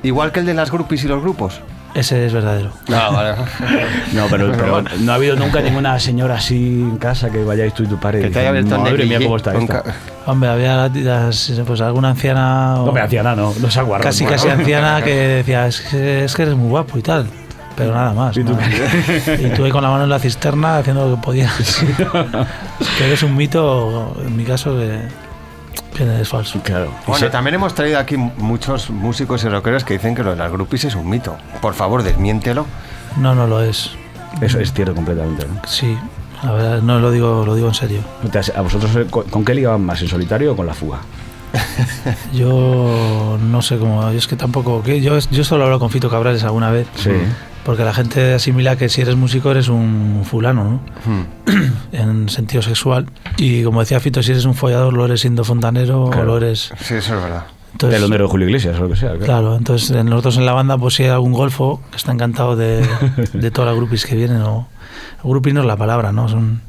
Igual 0.01 0.31
que 0.31 0.39
el 0.39 0.47
de 0.47 0.55
las 0.55 0.71
grupis 0.71 1.03
y 1.03 1.07
los 1.07 1.21
grupos. 1.21 1.61
Ese 1.97 2.27
es 2.27 2.31
verdadero. 2.33 2.69
No, 2.87 3.11
vale. 3.11 3.35
No, 4.13 4.27
pero, 4.29 4.51
pero 4.51 4.83
no 4.99 5.11
ha 5.11 5.15
habido 5.15 5.35
nunca 5.35 5.61
ninguna 5.61 5.99
señora 5.99 6.35
así 6.35 6.55
en 6.81 6.97
casa 6.97 7.29
que 7.31 7.43
vayáis 7.43 7.73
tú 7.73 7.83
y 7.83 7.87
tu 7.87 7.99
padre. 7.99 8.19
y 8.19 8.23
que 8.23 8.29
te 8.29 8.39
haya 8.39 8.49
abierto 8.49 8.75
el 8.75 8.81
Madre 8.81 9.05
mía, 9.05 9.19
cómo 9.21 9.37
está 9.37 9.55
esta. 9.57 9.83
Hombre, 10.27 10.49
había 10.49 10.87
las- 10.93 11.51
pues 11.65 11.81
alguna 11.81 12.09
anciana... 12.09 12.75
o- 12.81 12.85
No, 12.85 12.91
pero 12.93 13.03
anciana 13.05 13.35
no, 13.35 13.53
no 13.59 13.69
se 13.71 13.79
aguarda. 13.79 14.03
casi 14.05 14.25
casi 14.25 14.47
anciana 14.47 15.01
que 15.03 15.15
decía, 15.39 15.67
es 15.67 15.81
que, 15.81 16.23
es 16.25 16.35
que 16.35 16.43
eres 16.43 16.55
muy 16.55 16.69
guapo 16.69 16.97
y 16.97 17.01
tal. 17.01 17.27
Pero 17.75 17.93
nada 17.93 18.13
más. 18.13 18.35
¿Y 18.37 18.43
tú 18.43 18.53
¿no? 18.53 18.59
Y 19.33 19.49
tú 19.55 19.65
ahí 19.65 19.71
con 19.71 19.83
la 19.83 19.89
mano 19.89 20.03
en 20.05 20.09
la 20.09 20.19
cisterna 20.19 20.77
haciendo 20.79 21.09
lo 21.09 21.15
que 21.15 21.21
podías. 21.21 21.83
que 22.97 23.13
es 23.13 23.23
un 23.23 23.35
mito, 23.35 24.15
en 24.25 24.35
mi 24.35 24.43
caso, 24.43 24.75
que, 24.77 24.99
que 25.95 26.21
es 26.21 26.27
falso. 26.29 26.59
Claro. 26.63 26.91
Y 27.03 27.05
Bueno, 27.11 27.25
se- 27.25 27.29
también 27.29 27.55
hemos 27.55 27.73
traído 27.75 27.99
aquí 27.99 28.17
muchos 28.17 28.89
músicos 28.89 29.43
y 29.43 29.49
rockeros 29.49 29.83
que 29.83 29.93
dicen 29.93 30.15
que 30.15 30.23
lo 30.23 30.31
de 30.31 30.35
las 30.37 30.51
grupis 30.51 30.85
es 30.85 30.95
un 30.95 31.09
mito. 31.09 31.37
Por 31.61 31.73
favor, 31.73 32.03
desmiéntelo. 32.03 32.65
No, 33.17 33.33
no 33.35 33.47
lo 33.47 33.61
es. 33.61 33.91
Eso 34.41 34.59
es 34.59 34.73
cierto 34.73 34.93
completamente. 34.93 35.45
¿no? 35.47 35.61
Sí, 35.67 35.97
la 36.43 36.51
verdad, 36.51 36.81
no 36.81 36.99
lo 36.99 37.11
digo, 37.11 37.43
lo 37.45 37.55
digo 37.55 37.67
en 37.69 37.73
serio. 37.73 38.01
¿A 38.55 38.61
vosotros 38.61 38.91
con, 39.09 39.23
con 39.23 39.43
qué 39.45 39.53
ligaban 39.55 39.83
más, 39.83 40.01
en 40.01 40.07
solitario 40.09 40.53
o 40.53 40.55
con 40.55 40.65
la 40.67 40.73
fuga? 40.73 40.99
Yo 42.33 43.37
no 43.41 43.61
sé 43.61 43.77
cómo, 43.77 44.01
yo 44.11 44.17
es 44.17 44.27
que 44.27 44.35
tampoco, 44.35 44.83
que 44.83 45.01
yo, 45.01 45.17
yo 45.31 45.43
solo 45.43 45.63
hablo 45.65 45.79
con 45.79 45.89
Fito 45.89 46.09
Cabrales 46.09 46.43
alguna 46.43 46.69
vez, 46.71 46.87
Sí. 46.95 47.11
Porque 47.67 47.83
la 47.83 47.93
gente 47.93 48.33
asimila 48.33 48.77
que 48.77 48.87
si 48.89 49.01
eres 49.01 49.15
músico 49.15 49.51
eres 49.51 49.67
un 49.67 50.23
fulano, 50.25 50.63
¿no? 50.63 50.79
Hmm. 51.05 51.73
En 51.91 52.29
sentido 52.29 52.61
sexual. 52.63 53.07
Y 53.37 53.63
como 53.63 53.81
decía 53.81 53.99
Fito, 53.99 54.23
si 54.23 54.31
eres 54.31 54.45
un 54.45 54.55
follador 54.55 54.93
lo 54.93 55.05
eres 55.05 55.21
siendo 55.21 55.43
fontanero 55.43 56.09
Claro. 56.09 56.23
o 56.23 56.25
lo 56.25 56.37
eres... 56.37 56.71
Sí, 56.79 56.95
eso 56.95 57.15
es 57.15 57.21
verdad. 57.23 57.43
Entonces, 57.73 57.99
Telonero 57.99 58.23
de 58.25 58.29
Julio 58.31 58.47
Iglesias 58.47 58.77
o 58.79 58.83
lo 58.83 58.89
que 58.89 58.95
sea. 58.95 59.09
claro. 59.09 59.25
Claro, 59.25 59.55
entonces 59.57 59.91
en- 59.91 60.05
nosotros 60.07 60.37
en 60.37 60.45
la 60.45 60.53
banda, 60.53 60.77
pues 60.77 60.95
si 60.95 61.03
hay 61.03 61.09
algún 61.09 61.33
golfo 61.33 61.81
que 61.91 61.97
está 61.97 62.11
encantado 62.11 62.55
de, 62.55 62.87
de 63.33 63.51
todas 63.51 63.67
las 63.69 63.75
grupis 63.77 64.05
que 64.05 64.15
vienen, 64.15 64.41
o 64.41 64.67
grupis 65.23 65.53
no 65.53 65.59
es 65.61 65.67
la 65.67 65.75
palabra, 65.77 66.11
¿no? 66.11 66.27
Son, 66.29 66.61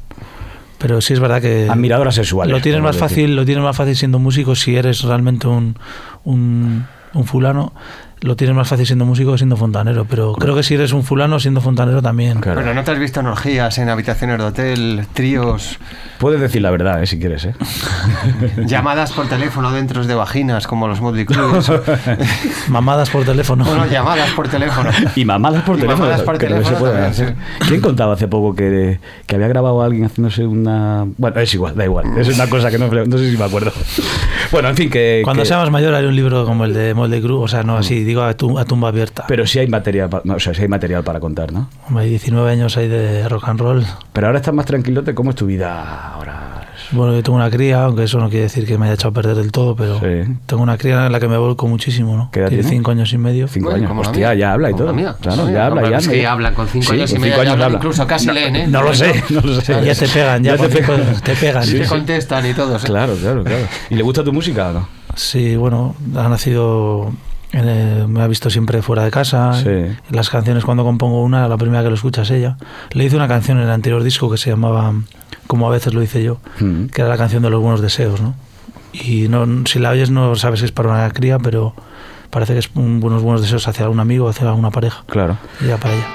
pero 0.77 0.99
sí 1.01 1.13
es 1.13 1.19
verdad 1.19 1.41
que 1.41 1.67
Admiradoras 1.69 2.15
sexuales. 2.15 2.53
lo 2.53 2.61
tienes 2.61 2.81
más 2.81 2.95
decir. 2.95 3.09
fácil, 3.09 3.35
lo 3.37 3.45
tienes 3.45 3.63
más 3.63 3.75
fácil 3.75 3.95
siendo 3.95 4.19
músico 4.19 4.53
si 4.55 4.75
eres 4.75 5.01
realmente 5.03 5.47
un, 5.47 5.77
un, 6.25 6.85
un 7.13 7.25
fulano, 7.25 7.73
lo 8.21 8.35
tienes 8.35 8.55
más 8.55 8.67
fácil 8.67 8.85
siendo 8.85 9.05
músico 9.05 9.31
que 9.31 9.37
siendo 9.37 9.55
fontanero, 9.57 10.05
pero 10.05 10.33
creo 10.33 10.55
que 10.55 10.63
si 10.63 10.73
eres 10.73 10.91
un 10.93 11.03
fulano 11.03 11.39
siendo 11.39 11.61
fontanero 11.61 12.01
también. 12.01 12.39
Claro. 12.39 12.59
Bueno, 12.61 12.73
¿no 12.73 12.83
te 12.83 12.91
has 12.91 12.99
visto 12.99 13.19
en 13.21 13.27
orgías, 13.27 13.77
en 13.77 13.89
habitaciones 13.89 14.37
de 14.37 14.43
hotel, 14.43 15.05
tríos, 15.13 15.77
Puedes 16.19 16.41
decir 16.41 16.61
la 16.61 16.69
verdad, 16.69 17.01
eh, 17.01 17.07
si 17.07 17.17
quieres, 17.17 17.45
¿eh? 17.45 17.53
llamadas 18.65 19.13
por 19.13 19.27
teléfono 19.29 19.71
dentro 19.71 20.05
de 20.05 20.13
vaginas 20.15 20.67
como 20.67 20.87
los 20.89 20.99
Motley 20.99 21.25
Crue? 21.25 21.59
eso? 21.59 21.81
Mamadas 22.67 23.09
por 23.09 23.23
teléfono. 23.23 23.63
bueno, 23.63 23.85
llamadas 23.87 24.29
por 24.31 24.47
teléfono. 24.49 24.89
Y 25.15 25.23
mamadas 25.25 25.63
por 25.63 25.77
Y 25.77 25.81
teléfono. 25.81 26.05
mamadas 26.05 26.21
por 26.25 26.37
teléfono 26.37 26.77
puede 26.77 26.91
también, 26.93 27.11
hacer. 27.11 27.35
¿Quién 27.67 27.81
contaba 27.81 28.13
hace 28.13 28.27
poco 28.27 28.53
que, 28.55 28.99
que 29.27 29.35
había 29.35 29.47
grabado 29.47 29.81
a 29.81 29.85
alguien 29.85 30.05
haciéndose 30.05 30.45
una. 30.45 31.05
Bueno, 31.17 31.39
es 31.39 31.53
igual, 31.53 31.75
da 31.75 31.85
igual. 31.85 32.05
Es 32.17 32.27
una 32.33 32.47
cosa 32.47 32.69
que 32.69 32.77
no, 32.77 32.87
no 32.89 33.17
sé 33.17 33.31
si 33.31 33.37
me 33.37 33.45
acuerdo. 33.45 33.71
Bueno, 34.51 34.69
en 34.69 34.75
fin, 34.75 34.89
que. 34.89 35.21
Cuando 35.23 35.43
que- 35.43 35.47
sea 35.47 35.57
más 35.57 35.69
mayor 35.71 35.93
haré 35.93 36.07
un 36.07 36.15
libro 36.15 36.45
como 36.45 36.65
el 36.65 36.73
de 36.73 37.21
Cruz, 37.21 37.43
o 37.43 37.47
sea, 37.47 37.63
no 37.63 37.77
así, 37.77 38.03
digo 38.09 38.21
a, 38.23 38.33
tu- 38.35 38.59
a 38.59 38.65
tumba 38.65 38.89
abierta. 38.89 39.25
Pero 39.27 39.47
sí 39.47 39.59
hay 39.59 39.67
material, 39.67 40.09
o 40.13 40.39
sea, 40.39 40.53
sí 40.53 40.61
hay 40.61 40.67
material 40.67 41.03
para 41.03 41.19
contar, 41.19 41.51
¿no? 41.51 41.69
Hombre, 41.87 42.03
Hay 42.03 42.09
19 42.11 42.51
años 42.51 42.75
ahí 42.77 42.87
de 42.87 43.27
rock 43.29 43.47
and 43.47 43.59
roll. 43.59 43.85
Pero 44.13 44.27
ahora 44.27 44.39
estás 44.39 44.53
más 44.53 44.65
tranquilote. 44.65 45.13
¿Cómo 45.15 45.29
es 45.31 45.35
tu 45.35 45.45
vida 45.45 46.13
ahora? 46.13 46.45
Bueno, 46.91 47.13
yo 47.13 47.21
tengo 47.21 47.35
una 47.37 47.51
cría, 47.51 47.83
aunque 47.83 48.03
eso 48.05 48.17
no 48.17 48.29
quiere 48.29 48.43
decir 48.43 48.65
que 48.65 48.77
me 48.79 48.85
haya 48.85 48.95
echado 48.95 49.09
a 49.09 49.13
perder 49.13 49.35
del 49.35 49.51
todo, 49.51 49.75
pero 49.75 49.99
Sí. 49.99 50.33
tengo 50.47 50.63
una 50.63 50.75
cría 50.77 51.05
en 51.05 51.11
la 51.11 51.19
que 51.19 51.27
me 51.27 51.37
volco 51.37 51.67
muchísimo, 51.67 52.17
¿no? 52.17 52.31
¿Qué 52.31 52.39
edad 52.39 52.49
Tiene 52.49 52.63
cinco 52.63 52.89
años 52.89 53.13
y 53.13 53.17
medio. 53.19 53.47
Cinco 53.47 53.69
Bueno, 53.69 53.89
años. 53.91 54.07
Hostia, 54.07 54.33
ya 54.33 54.53
habla 54.53 54.71
y 54.71 54.73
todo. 54.73 54.91
mía. 54.93 55.15
Claro, 55.21 55.45
Sí, 55.45 55.53
ya 55.53 55.65
habla, 55.67 55.87
ya 55.89 55.97
es 55.97 56.07
que 56.07 56.21
ya. 56.23 56.31
hablan 56.31 56.53
con 56.55 56.67
cinco 56.67 56.87
Sí, 56.87 56.93
años 56.93 57.13
y 57.13 57.19
medio 57.19 57.35
años 57.41 57.53
hablan, 57.53 57.73
incluso 57.73 58.07
casi 58.07 58.25
No, 58.27 58.33
leen, 58.33 58.55
¿eh? 58.55 58.67
No 58.67 58.81
lo 58.81 58.95
sé, 58.95 59.23
no 59.29 59.41
lo 59.41 59.61
sé. 59.61 59.73
Ya 59.85 59.93
te 59.93 60.07
pegan, 60.07 60.43
ya, 60.43 60.55
Ya 60.55 60.67
te 60.67 60.69
pegan. 60.69 61.21
te 61.23 61.35
pegan. 61.35 61.69
Te 61.69 61.85
contestan 61.85 62.45
y 62.49 62.53
todo. 62.55 62.75
¿eh? 62.75 62.79
Claro, 62.83 63.13
claro, 63.21 63.43
claro. 63.43 63.65
¿Y 63.91 63.95
le 63.95 64.01
gusta 64.01 64.23
tu 64.23 64.33
música 64.33 64.69
o 64.69 64.73
no? 64.73 64.87
Sí, 65.15 65.55
bueno, 65.57 65.95
ha 66.15 66.27
nacido, 66.27 67.11
el- 67.51 68.07
me 68.07 68.21
ha 68.21 68.27
visto 68.27 68.49
siempre 68.49 68.81
fuera 68.81 69.03
de 69.03 69.11
casa. 69.11 69.53
Sí. 69.53 69.69
Las 70.11 70.29
canciones, 70.29 70.65
cuando 70.65 70.83
compongo 70.83 71.23
una, 71.23 71.47
la 71.47 71.57
primera 71.57 71.81
que 71.83 71.89
lo 71.89 71.95
escucha 71.95 72.21
es 72.23 72.31
ella. 72.31 72.57
Le 72.91 73.05
hice 73.05 73.15
una 73.15 73.27
canción 73.27 73.57
en 73.57 73.63
el 73.65 73.71
anterior 73.71 74.03
disco 74.03 74.29
que 74.29 74.37
se 74.37 74.49
llamaba 74.49 74.93
Como 75.47 75.67
a 75.67 75.71
veces 75.71 75.93
lo 75.95 76.03
hice 76.03 76.21
yo, 76.23 76.37
Mm. 76.59 76.85
que 76.87 77.01
era 77.01 77.09
la 77.09 77.17
canción 77.17 77.41
de 77.41 77.49
los 77.49 77.59
buenos 77.59 77.81
deseos, 77.81 78.21
¿no? 78.21 78.35
Y 78.93 79.27
no, 79.29 79.47
si 79.65 79.79
la 79.79 79.89
oyes 79.89 80.11
no 80.11 80.35
sabes 80.35 80.59
si 80.59 80.65
es 80.65 80.71
para 80.71 80.89
una 80.89 81.09
cría, 81.11 81.39
pero 81.39 81.73
parece 82.29 82.53
que 82.53 82.59
es 82.59 82.69
un- 82.75 82.99
unos 83.03 83.23
buenos 83.23 83.41
deseos 83.41 83.67
hacia 83.67 83.85
algún 83.85 83.99
amigo, 83.99 84.29
hacia 84.29 84.47
alguna 84.47 84.69
pareja. 84.69 85.03
Claro. 85.07 85.37
Y 85.59 85.65
ya 85.67 85.77
para 85.77 85.95
ella. 85.95 86.07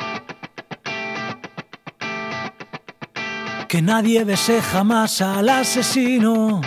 Que 3.69 3.83
nadie 3.83 4.23
bese 4.25 4.63
jamás 4.63 5.21
al 5.21 5.49
asesino. 5.49 6.61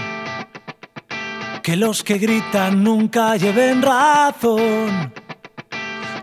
Que 1.68 1.76
los 1.76 2.02
que 2.02 2.18
gritan 2.18 2.82
nunca 2.82 3.36
lleven 3.36 3.82
razón. 3.82 5.12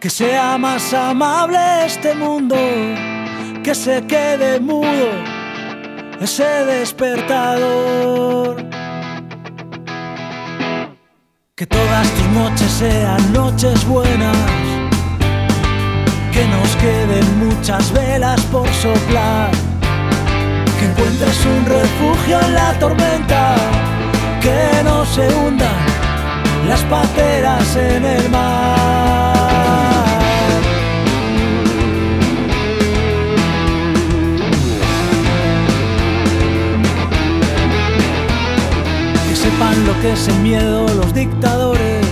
Que 0.01 0.09
sea 0.09 0.57
más 0.57 0.95
amable 0.95 1.85
este 1.85 2.15
mundo. 2.15 2.57
Que 3.63 3.75
se 3.75 4.07
quede 4.07 4.59
mudo 4.59 5.11
ese 6.19 6.45
despertador. 6.65 8.57
Que 11.55 11.67
todas 11.67 12.09
tus 12.15 12.29
noches 12.29 12.71
sean 12.71 13.33
noches 13.35 13.87
buenas. 13.87 14.39
Que 16.33 16.47
nos 16.47 16.75
queden 16.77 17.47
muchas 17.47 17.93
velas 17.93 18.41
por 18.45 18.67
soplar 18.67 19.51
que 20.79 20.87
encuentres 20.87 21.47
un 21.47 21.65
refugio 21.67 22.41
en 22.41 22.55
la 22.55 22.79
tormenta, 22.79 23.57
que 24.45 24.83
no 24.85 25.07
se 25.07 25.27
hundan 25.35 25.75
las 26.69 26.83
pateras 26.83 27.77
en 27.77 28.05
el 28.05 28.29
mar. 28.29 29.25
Que 39.27 39.35
sepan 39.35 39.87
lo 39.87 39.95
que 40.03 40.13
es 40.13 40.29
el 40.29 40.39
miedo 40.41 40.89
los 41.01 41.15
dictadores 41.15 42.07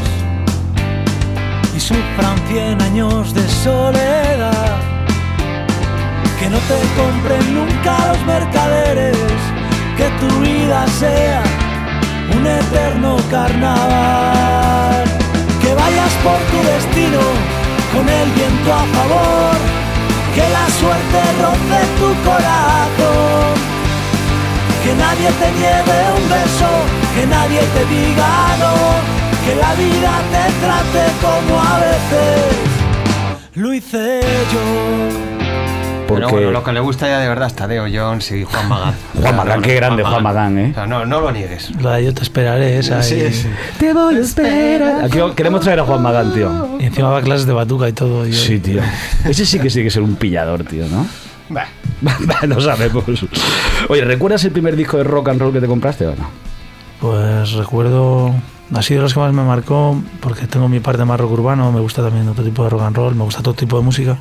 y 1.77 1.81
sufran 1.81 2.37
cien 2.49 2.81
años 2.81 3.35
de 3.35 3.47
soledad 3.47 4.79
que 6.41 6.49
no 6.49 6.59
te 6.71 6.79
compren 7.01 7.55
nunca 7.55 7.93
los 8.09 8.21
mercaderes, 8.27 9.17
que 9.97 10.09
tu 10.21 10.41
vida 10.41 10.85
sea 10.99 11.52
un 12.43 12.49
eterno 12.49 13.17
carnaval, 13.31 15.05
que 15.63 15.75
vayas 15.75 16.13
por 16.25 16.39
tu 16.51 16.59
destino 16.75 17.21
con 17.93 18.09
el 18.09 18.29
viento 18.33 18.73
a 18.73 18.85
favor, 18.97 19.55
que 20.35 20.45
la 20.57 20.67
suerte 20.81 21.21
roce 21.41 21.79
tu 22.01 22.09
corazón, 22.29 23.55
que 24.83 24.93
nadie 24.95 25.31
te 25.41 25.49
nieve 25.61 25.97
un 26.19 26.25
beso, 26.37 26.71
que 27.15 27.27
nadie 27.27 27.61
te 27.75 27.83
diga 27.95 28.31
no, 28.63 28.75
que 29.45 29.55
la 29.55 29.73
vida 29.75 30.13
te 30.35 30.45
trate 30.63 31.05
como 31.25 31.61
a 31.61 31.79
veces 31.79 32.57
lo 33.55 33.73
hice 33.73 34.21
yo. 34.53 35.32
Pero 36.15 36.29
bueno, 36.31 36.51
lo 36.51 36.65
que 36.65 36.73
le 36.73 36.81
gusta 36.81 37.09
ya 37.09 37.19
de 37.19 37.29
verdad 37.29 37.49
es 37.49 37.55
Tadeo 37.55 37.87
Jones 37.93 38.31
y 38.33 38.45
Juan 38.45 38.69
Magán. 38.69 38.95
Juan 39.21 39.37
Magán, 39.37 39.63
qué 39.63 39.75
grande 39.75 40.03
Juan 40.03 40.23
Magán, 40.23 40.59
¿eh? 40.59 40.69
O 40.71 40.75
sea, 40.75 40.87
no, 40.87 41.05
no 41.07 41.21
lo 41.21 41.33
niegues. 41.33 41.71
La 41.81 41.95
de 41.97 42.05
yo 42.07 42.15
te 42.15 42.23
esperaré, 42.23 42.79
esa. 42.79 43.01
y, 43.01 43.31
Te 43.79 43.93
voy 43.93 44.17
a 44.17 44.19
esperar. 44.21 45.05
Aquí 45.05 45.19
queremos 45.37 45.61
traer 45.61 45.81
a 45.81 45.85
Juan 45.85 46.03
Magán, 46.03 46.33
tío. 46.33 46.77
y 46.81 46.85
encima 46.87 47.11
va 47.11 47.19
a 47.19 47.23
clases 47.23 47.47
de 47.47 47.53
batuca 47.53 47.89
y 47.89 47.93
todo. 47.93 48.27
y- 48.27 48.33
Sí, 48.33 48.59
tío. 48.59 48.81
Ese 49.25 49.47
sí 49.47 49.59
que 49.59 49.71
sí 49.71 49.83
que 49.83 49.91
ser 49.91 50.03
un 50.03 50.17
pillador, 50.17 50.65
tío, 50.65 50.87
¿no? 50.89 51.07
no 52.49 52.61
sabemos. 52.61 53.05
Oye, 53.89 54.05
¿recuerdas 54.05 54.45
el 54.45 54.53
primer 54.53 54.77
disco 54.77 54.97
de 54.97 55.05
rock 55.05 55.29
and 55.29 55.41
roll 55.41 55.53
que 55.53 55.61
te 55.61 55.67
compraste 55.67 56.07
o 56.07 56.17
no? 56.17 56.29
Pues 57.01 57.53
recuerdo, 57.53 58.35
así 58.75 58.95
de 58.95 59.01
los 59.01 59.13
que 59.13 59.21
más 59.21 59.33
me 59.33 59.43
marcó, 59.43 60.01
porque 60.21 60.47
tengo 60.47 60.69
mi 60.69 60.81
parte 60.81 61.05
más 61.05 61.19
rock 61.19 61.33
urbano, 61.33 61.73
me 61.73 61.81
gusta 61.81 62.03
también 62.03 62.29
otro 62.29 62.45
tipo 62.45 62.63
de 62.65 62.71
rock 62.71 62.83
and 62.83 62.97
roll, 62.97 63.15
me 63.15 63.25
gusta 63.25 63.43
todo 63.43 63.55
tipo 63.55 63.77
de 63.77 63.83
música. 63.85 64.17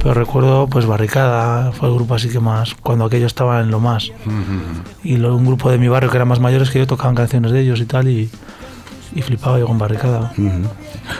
Pero 0.00 0.14
recuerdo, 0.14 0.68
pues 0.68 0.86
Barricada 0.86 1.72
fue 1.72 1.88
el 1.88 1.94
grupo 1.96 2.14
así 2.14 2.28
que 2.28 2.38
más, 2.40 2.74
cuando 2.82 3.04
aquello 3.06 3.26
estaba 3.26 3.60
en 3.60 3.70
lo 3.70 3.80
más. 3.80 4.12
Y 5.02 5.16
lo- 5.16 5.34
un 5.36 5.44
grupo 5.44 5.70
de 5.70 5.78
mi 5.78 5.88
barrio 5.88 6.08
que 6.10 6.16
eran 6.16 6.28
más 6.28 6.38
mayores 6.40 6.70
que 6.70 6.78
yo 6.78 6.86
tocaban 6.86 7.14
canciones 7.16 7.50
de 7.52 7.60
ellos 7.60 7.80
y 7.80 7.84
tal, 7.86 8.08
y, 8.08 8.30
y 9.14 9.22
flipaba 9.22 9.58
yo 9.58 9.66
con 9.66 9.78
Barricada. 9.78 10.32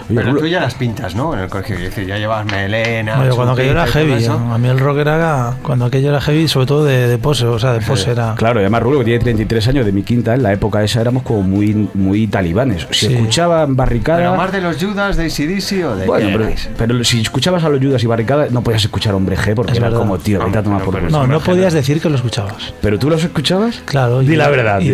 Pero 0.09 0.22
Rulo, 0.22 0.40
tú 0.40 0.46
ya 0.46 0.61
las 0.61 0.74
pintas, 0.74 1.14
¿no? 1.14 1.35
En 1.35 1.40
el 1.40 1.48
colegio, 1.48 1.77
es 1.77 1.83
decir, 1.83 2.07
ya 2.07 2.16
llevas 2.18 2.44
melena. 2.46 3.16
Bueno, 3.16 3.35
cuando 3.37 3.53
aquello 3.55 3.70
era 3.72 3.87
heavy, 3.87 4.12
eso. 4.14 4.33
a 4.33 4.59
mí 4.59 4.68
el 4.68 4.79
rock 4.79 4.98
era, 4.98 5.55
cuando 5.62 5.85
aquello 5.87 6.11
era 6.11 6.20
heavy, 6.20 6.48
sobre 6.48 6.66
todo 6.66 6.85
de, 6.85 7.09
de 7.09 7.18
pose, 7.18 7.46
o 7.46 7.59
sea, 7.59 7.72
de 7.72 7.81
pose 7.81 8.11
era... 8.11 8.35
Claro, 8.37 8.61
y 8.61 8.62
además 8.64 8.83
Rulo, 8.83 8.98
que 9.01 9.05
tiene 9.05 9.20
33 9.20 9.68
años 9.68 9.87
de 9.87 9.92
mi 9.92 10.03
quinta, 10.03 10.35
en 10.35 10.42
la 10.42 10.53
época 10.53 10.83
esa 10.83 11.01
éramos 11.01 11.22
como 11.22 11.42
muy, 11.42 11.88
muy 11.94 12.27
talibanes. 12.27 12.87
Si 12.90 13.07
Sí. 13.09 13.14
escuchaban 13.14 13.74
barricada. 13.77 14.18
Pero 14.18 14.37
más 14.37 14.53
de 14.53 14.61
los 14.61 14.77
Judas, 14.77 15.16
de 15.16 15.24
ACDC 15.27 15.85
o 15.87 15.96
de. 15.96 16.07
Bueno, 16.07 16.38
pero, 16.77 17.05
si 17.05 17.20
escuchabas 17.22 17.64
a 17.64 17.68
los 17.68 17.81
Judas 17.81 18.03
y 18.03 18.07
Barricada, 18.07 18.46
no 18.51 18.62
podías 18.62 18.83
escuchar 18.85 19.14
Hombre 19.14 19.37
G 19.37 19.55
porque 19.55 19.72
Es 19.72 19.79
era 19.79 19.87
verdad. 19.87 19.98
como, 20.01 20.18
tío, 20.18 20.44
vete 20.44 20.59
a 20.59 20.62
tomar 20.62 20.83
por. 20.83 21.01
No, 21.11 21.27
no 21.27 21.40
podías 21.40 21.72
decir 21.72 22.01
que 22.01 22.09
lo 22.11 22.16
escuchabas. 22.16 22.74
¿Pero 22.83 22.98
tú 22.98 23.09
los 23.09 23.22
escuchabas? 23.24 23.81
Claro. 23.85 24.20
Di 24.20 24.37
la 24.37 24.48
verdad, 24.48 24.81
y 24.81 24.90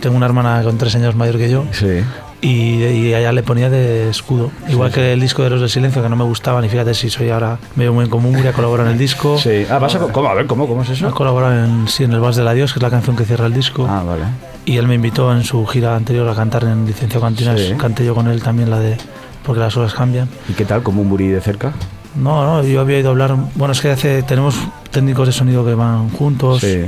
tengo 0.00 0.16
una 0.16 0.26
hermana 0.26 0.62
con 0.64 0.78
tres 0.78 0.94
años 0.96 1.14
mayor 1.14 1.36
que 1.38 1.50
yo 1.50 1.64
Sí. 1.72 1.91
Y, 2.40 2.82
y 2.82 3.14
a 3.14 3.20
ella 3.20 3.32
le 3.32 3.42
ponía 3.42 3.70
de 3.70 4.10
escudo. 4.10 4.50
Igual 4.68 4.90
que 4.90 5.12
el 5.12 5.20
disco 5.20 5.42
de 5.42 5.50
Los 5.50 5.60
del 5.60 5.70
Silencio, 5.70 6.02
que 6.02 6.08
no 6.08 6.16
me 6.16 6.24
gustaban. 6.24 6.64
Y 6.64 6.68
fíjate 6.68 6.92
si 6.94 7.08
soy 7.08 7.30
ahora 7.30 7.58
medio 7.76 7.92
muy 7.92 8.04
en 8.04 8.10
común, 8.10 8.32
Muriel 8.32 8.52
colaborado 8.52 8.88
en 8.88 8.92
el 8.94 8.98
disco. 8.98 9.38
Sí. 9.42 9.64
Ah, 9.70 9.78
vas 9.78 9.94
a. 9.94 9.98
¿Cómo? 10.00 10.28
A 10.28 10.34
ver, 10.34 10.46
¿cómo, 10.46 10.66
cómo 10.66 10.82
es 10.82 10.90
eso? 10.90 11.08
Ha 11.08 11.12
colaborado 11.12 11.64
en, 11.64 11.88
sí, 11.88 12.04
en 12.04 12.12
El 12.12 12.20
Vals 12.20 12.36
del 12.36 12.48
Adiós, 12.48 12.72
que 12.72 12.78
es 12.78 12.82
la 12.82 12.90
canción 12.90 13.16
que 13.16 13.24
cierra 13.24 13.46
el 13.46 13.54
disco. 13.54 13.86
Ah, 13.88 14.02
vale. 14.04 14.22
Y 14.64 14.76
él 14.76 14.86
me 14.86 14.94
invitó 14.94 15.32
en 15.32 15.42
su 15.44 15.64
gira 15.66 15.96
anterior 15.96 16.28
a 16.28 16.34
cantar 16.34 16.64
en 16.64 16.86
Licencia 16.86 17.20
Cantinas. 17.20 17.60
Sí. 17.60 17.74
Canté 17.78 18.04
yo 18.04 18.14
con 18.14 18.28
él 18.28 18.42
también 18.42 18.70
la 18.70 18.78
de 18.78 18.96
Porque 19.44 19.60
las 19.60 19.76
horas 19.76 19.94
cambian. 19.94 20.28
¿Y 20.48 20.52
qué 20.52 20.64
tal? 20.64 20.82
¿Como 20.82 21.02
un 21.02 21.08
burí 21.08 21.28
de 21.28 21.40
cerca? 21.40 21.72
No, 22.14 22.44
no, 22.44 22.62
yo 22.62 22.80
había 22.80 22.98
ido 22.98 23.08
a 23.08 23.12
hablar. 23.12 23.34
Bueno, 23.54 23.72
es 23.72 23.80
que 23.80 23.90
hace, 23.90 24.22
tenemos 24.22 24.54
técnicos 24.90 25.26
de 25.26 25.32
sonido 25.32 25.64
que 25.64 25.74
van 25.74 26.10
juntos. 26.10 26.60
Sí. 26.60 26.84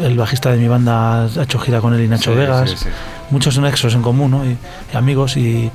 El 0.00 0.16
bajista 0.16 0.50
de 0.50 0.58
mi 0.58 0.68
banda 0.68 1.24
ha 1.24 1.42
hecho 1.42 1.58
gira 1.58 1.80
con 1.80 1.94
él 1.94 2.02
y 2.02 2.08
Nacho 2.08 2.32
Sí, 2.32 2.38
Vegas. 2.38 2.86
Muchos 3.30 3.58
nexos 3.58 3.94
en 3.94 4.02
común, 4.02 4.30
¿no? 4.30 4.44
Y, 4.44 4.56
y 4.92 4.96
amigos. 4.96 5.36
Y, 5.36 5.70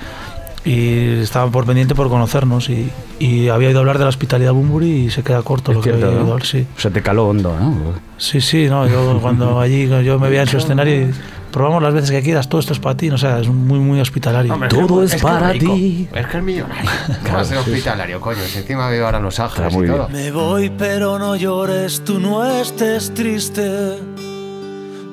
y 0.65 1.19
estaba 1.21 1.49
por 1.51 1.65
pendiente 1.65 1.93
por 1.95 2.09
conocernos. 2.09 2.69
Y, 2.69 2.89
y 3.19 3.49
había 3.49 3.69
ido 3.69 3.79
a 3.79 3.81
hablar 3.81 3.97
de 3.99 4.03
la 4.05 4.09
hospitalidad 4.09 4.51
Bumburi 4.53 5.05
y 5.05 5.09
se 5.11 5.21
queda 5.23 5.41
corto 5.43 5.71
Es 5.71 5.77
lo 5.77 5.81
que 5.83 5.89
cierto, 5.91 6.07
había 6.07 6.17
¿no? 6.17 6.23
ido 6.23 6.31
a 6.31 6.33
hablar, 6.33 6.47
sí. 6.47 6.65
O 6.75 6.79
sea, 6.79 6.91
te 6.91 7.01
caló 7.01 7.27
hondo, 7.27 7.55
¿no? 7.59 7.75
Sí, 8.17 8.41
sí, 8.41 8.67
no, 8.67 8.87
yo 8.87 9.19
cuando 9.21 9.59
allí 9.61 9.87
yo 9.87 10.17
me 10.19 10.27
veía 10.29 10.41
en 10.41 10.47
su 10.47 10.57
escenario 10.57 11.09
y 11.09 11.11
probamos 11.51 11.83
las 11.83 11.93
veces 11.93 12.11
que 12.11 12.21
quieras, 12.21 12.49
todo 12.49 12.59
esto 12.59 12.73
es 12.73 12.79
para 12.79 12.97
ti, 12.97 13.07
no, 13.09 13.15
o 13.15 13.17
sea, 13.17 13.39
es 13.39 13.47
muy, 13.47 13.79
muy 13.79 13.99
hospitalario. 14.01 14.53
Hombre, 14.53 14.67
Todo 14.69 14.99
que- 14.99 15.05
es 15.05 15.15
que 15.15 15.21
para 15.21 15.53
ti. 15.53 16.07
Es 16.13 16.25
que 16.27 16.37
es 16.37 16.43
millonario. 16.43 16.89
¿Cómo 17.23 17.35
va 17.35 17.41
a 17.41 17.45
ser 17.45 17.57
hospitalario, 17.59 18.19
coño? 18.19 18.39
Si 18.45 18.57
encima 18.59 18.89
veo 18.89 19.05
ahora 19.05 19.19
Los 19.19 19.39
Ángeles 19.39 19.73
y 19.73 19.85
todo. 19.85 20.09
Me 20.09 20.31
voy 20.31 20.69
pero 20.77 21.17
no 21.19 21.35
llores, 21.35 22.03
tú 22.03 22.19
no 22.19 22.43
estés 22.43 23.13
triste. 23.13 23.99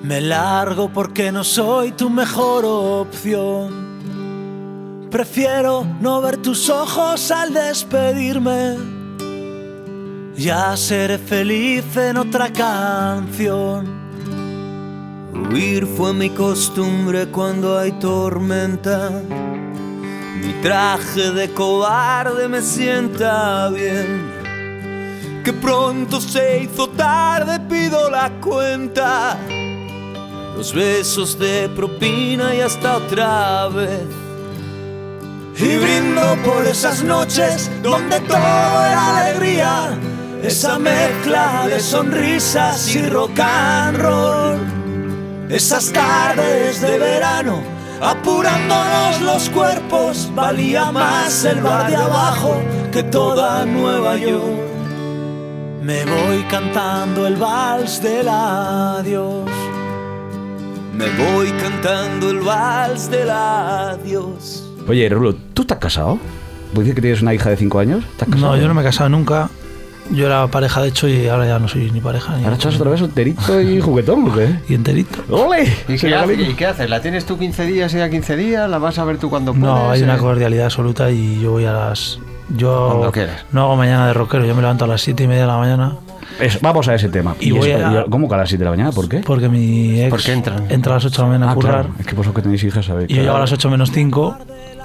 Me 0.02 0.20
largo 0.20 0.88
porque 0.88 1.30
no 1.30 1.44
soy 1.44 1.92
tu 1.92 2.10
mejor 2.10 2.64
opción. 2.64 3.92
Prefiero 5.12 5.86
no 6.00 6.20
ver 6.20 6.38
tus 6.38 6.68
ojos 6.68 7.30
al 7.30 7.54
despedirme. 7.54 8.78
Ya 10.36 10.76
seré 10.76 11.18
feliz 11.18 11.96
en 11.96 12.16
otra 12.16 12.52
canción. 12.52 13.86
Huir 15.32 15.86
fue 15.86 16.12
mi 16.12 16.30
costumbre 16.30 17.28
cuando 17.28 17.78
hay 17.78 17.92
tormenta. 17.92 19.08
Mi 19.08 20.52
traje 20.62 21.30
de 21.30 21.52
cobarde 21.52 22.48
me 22.48 22.60
sienta 22.60 23.68
bien. 23.68 24.32
Que 25.44 25.52
pronto 25.52 26.20
se 26.20 26.64
hizo 26.64 26.88
tarde, 26.88 27.60
pido 27.68 28.10
la 28.10 28.30
cuenta. 28.40 29.38
Los 30.56 30.74
besos 30.74 31.38
de 31.38 31.68
propina 31.68 32.54
y 32.54 32.60
hasta 32.60 32.96
otra 32.98 33.68
vez. 33.68 34.06
Y 35.58 35.76
brindo 35.76 36.36
por 36.44 36.66
esas 36.66 37.02
noches 37.02 37.70
donde 37.82 38.20
todo 38.20 38.36
era 38.36 39.18
alegría. 39.18 39.98
Esa 40.42 40.78
mezcla 40.78 41.66
de 41.68 41.80
sonrisas 41.80 42.94
y 42.94 43.08
rock 43.08 43.38
and 43.40 43.98
roll. 43.98 44.82
Esas 45.48 45.92
tardes 45.92 46.80
de 46.80 46.98
verano, 46.98 47.62
apurándonos 48.00 49.20
los 49.20 49.50
cuerpos, 49.50 50.30
valía 50.34 50.90
más 50.90 51.44
el 51.44 51.60
bar 51.60 51.90
de 51.90 51.96
abajo 51.96 52.60
que 52.90 53.02
toda 53.02 53.64
Nueva 53.66 54.16
York. 54.16 54.62
Me 55.82 56.04
voy 56.04 56.42
cantando 56.50 57.26
el 57.26 57.36
vals 57.36 58.02
del 58.02 58.28
adiós. 58.28 59.50
Me 61.02 61.24
voy 61.34 61.50
cantando 61.52 62.30
el 62.30 62.38
vals 62.40 63.10
del 63.10 63.28
adiós. 63.30 64.62
Oye, 64.88 65.08
Rulo, 65.08 65.34
¿tú 65.52 65.62
estás 65.62 65.78
casado? 65.78 66.18
¿Puedes 66.72 66.86
decir 66.86 66.94
que 66.94 67.00
tienes 67.02 67.22
una 67.22 67.34
hija 67.34 67.50
de 67.50 67.56
5 67.56 67.78
años? 67.80 68.04
¿Estás 68.12 68.28
casado? 68.28 68.54
No, 68.54 68.62
yo 68.62 68.68
no 68.68 68.74
me 68.74 68.82
he 68.82 68.84
casado 68.84 69.08
nunca. 69.08 69.50
Yo 70.12 70.26
era 70.26 70.46
pareja 70.48 70.82
de 70.82 70.88
hecho 70.88 71.08
y 71.08 71.28
ahora 71.28 71.46
ya 71.46 71.58
no 71.58 71.68
soy 71.68 71.90
ni 71.90 72.00
pareja 72.00 72.36
ni 72.36 72.44
¿Ahora 72.44 72.56
estás 72.56 72.74
otra 72.76 72.90
vez 72.90 73.00
solterito 73.00 73.60
y 73.60 73.80
juguetón 73.80 74.28
o 74.28 74.34
qué? 74.34 74.56
y 74.68 74.74
enterito. 74.74 75.22
¡Ole! 75.30 75.64
¿Y 75.88 75.96
qué, 75.96 76.14
haces? 76.14 76.14
acaba- 76.14 76.32
¿Y 76.34 76.54
qué 76.54 76.66
haces? 76.66 76.90
¿La 76.90 77.00
tienes 77.00 77.24
tú 77.24 77.38
15 77.38 77.64
días 77.66 77.94
y 77.94 78.00
a 78.00 78.10
15 78.10 78.36
días? 78.36 78.68
¿La 78.70 78.78
vas 78.78 78.98
a 78.98 79.04
ver 79.04 79.18
tú 79.18 79.30
cuando 79.30 79.52
puedes? 79.52 79.66
No, 79.66 79.90
hay 79.90 80.02
una 80.02 80.16
Eh, 80.16 80.18
cordialidad 80.18 80.66
absoluta 80.66 81.10
y 81.10 81.40
yo 81.40 81.52
voy 81.52 81.64
a 81.66 81.72
las. 81.72 82.18
Yo 82.56 82.88
Cuando 82.90 83.12
quieras. 83.12 83.44
no 83.52 83.62
hago 83.62 83.76
mañana 83.76 84.06
de 84.08 84.12
rockero, 84.14 84.44
yo 84.44 84.54
me 84.54 84.60
levanto 84.62 84.84
a 84.84 84.88
las 84.88 85.00
siete 85.00 85.22
y 85.24 85.28
media 85.28 85.42
de 85.42 85.48
la 85.48 85.56
mañana 85.56 85.96
Vamos 86.60 86.88
a 86.88 86.94
ese 86.94 87.08
tema. 87.08 87.34
Y 87.40 87.50
voy 87.52 87.70
eso- 87.70 87.86
a- 87.86 88.04
y- 88.06 88.10
¿Cómo 88.10 88.28
que 88.28 88.34
a 88.34 88.38
las 88.38 88.48
7 88.48 88.60
de 88.60 88.64
la 88.64 88.70
mañana? 88.70 88.92
¿Por 88.92 89.08
qué? 89.08 89.18
porque 89.20 89.48
mi 89.48 90.00
ex 90.00 90.10
¿Por 90.10 90.22
qué 90.22 90.32
entran? 90.32 90.66
entra 90.70 90.92
a 90.92 90.96
las 90.96 91.04
8 91.04 91.22
de 91.22 91.22
la 91.22 91.28
mañana 91.28 91.48
a 91.48 91.52
Ah, 91.52 91.54
currar 91.54 91.72
claro. 91.86 91.94
Es 91.98 92.06
que 92.06 92.14
vosotros 92.14 92.34
que 92.36 92.42
tenéis 92.42 92.64
hijas 92.64 92.84
sabéis. 92.84 93.10
y 93.10 93.14
yo 93.14 93.22
llego 93.22 93.36
a 93.36 93.40
las 93.40 93.52
8 93.52 93.70
menos 93.70 93.90
5 93.92 94.36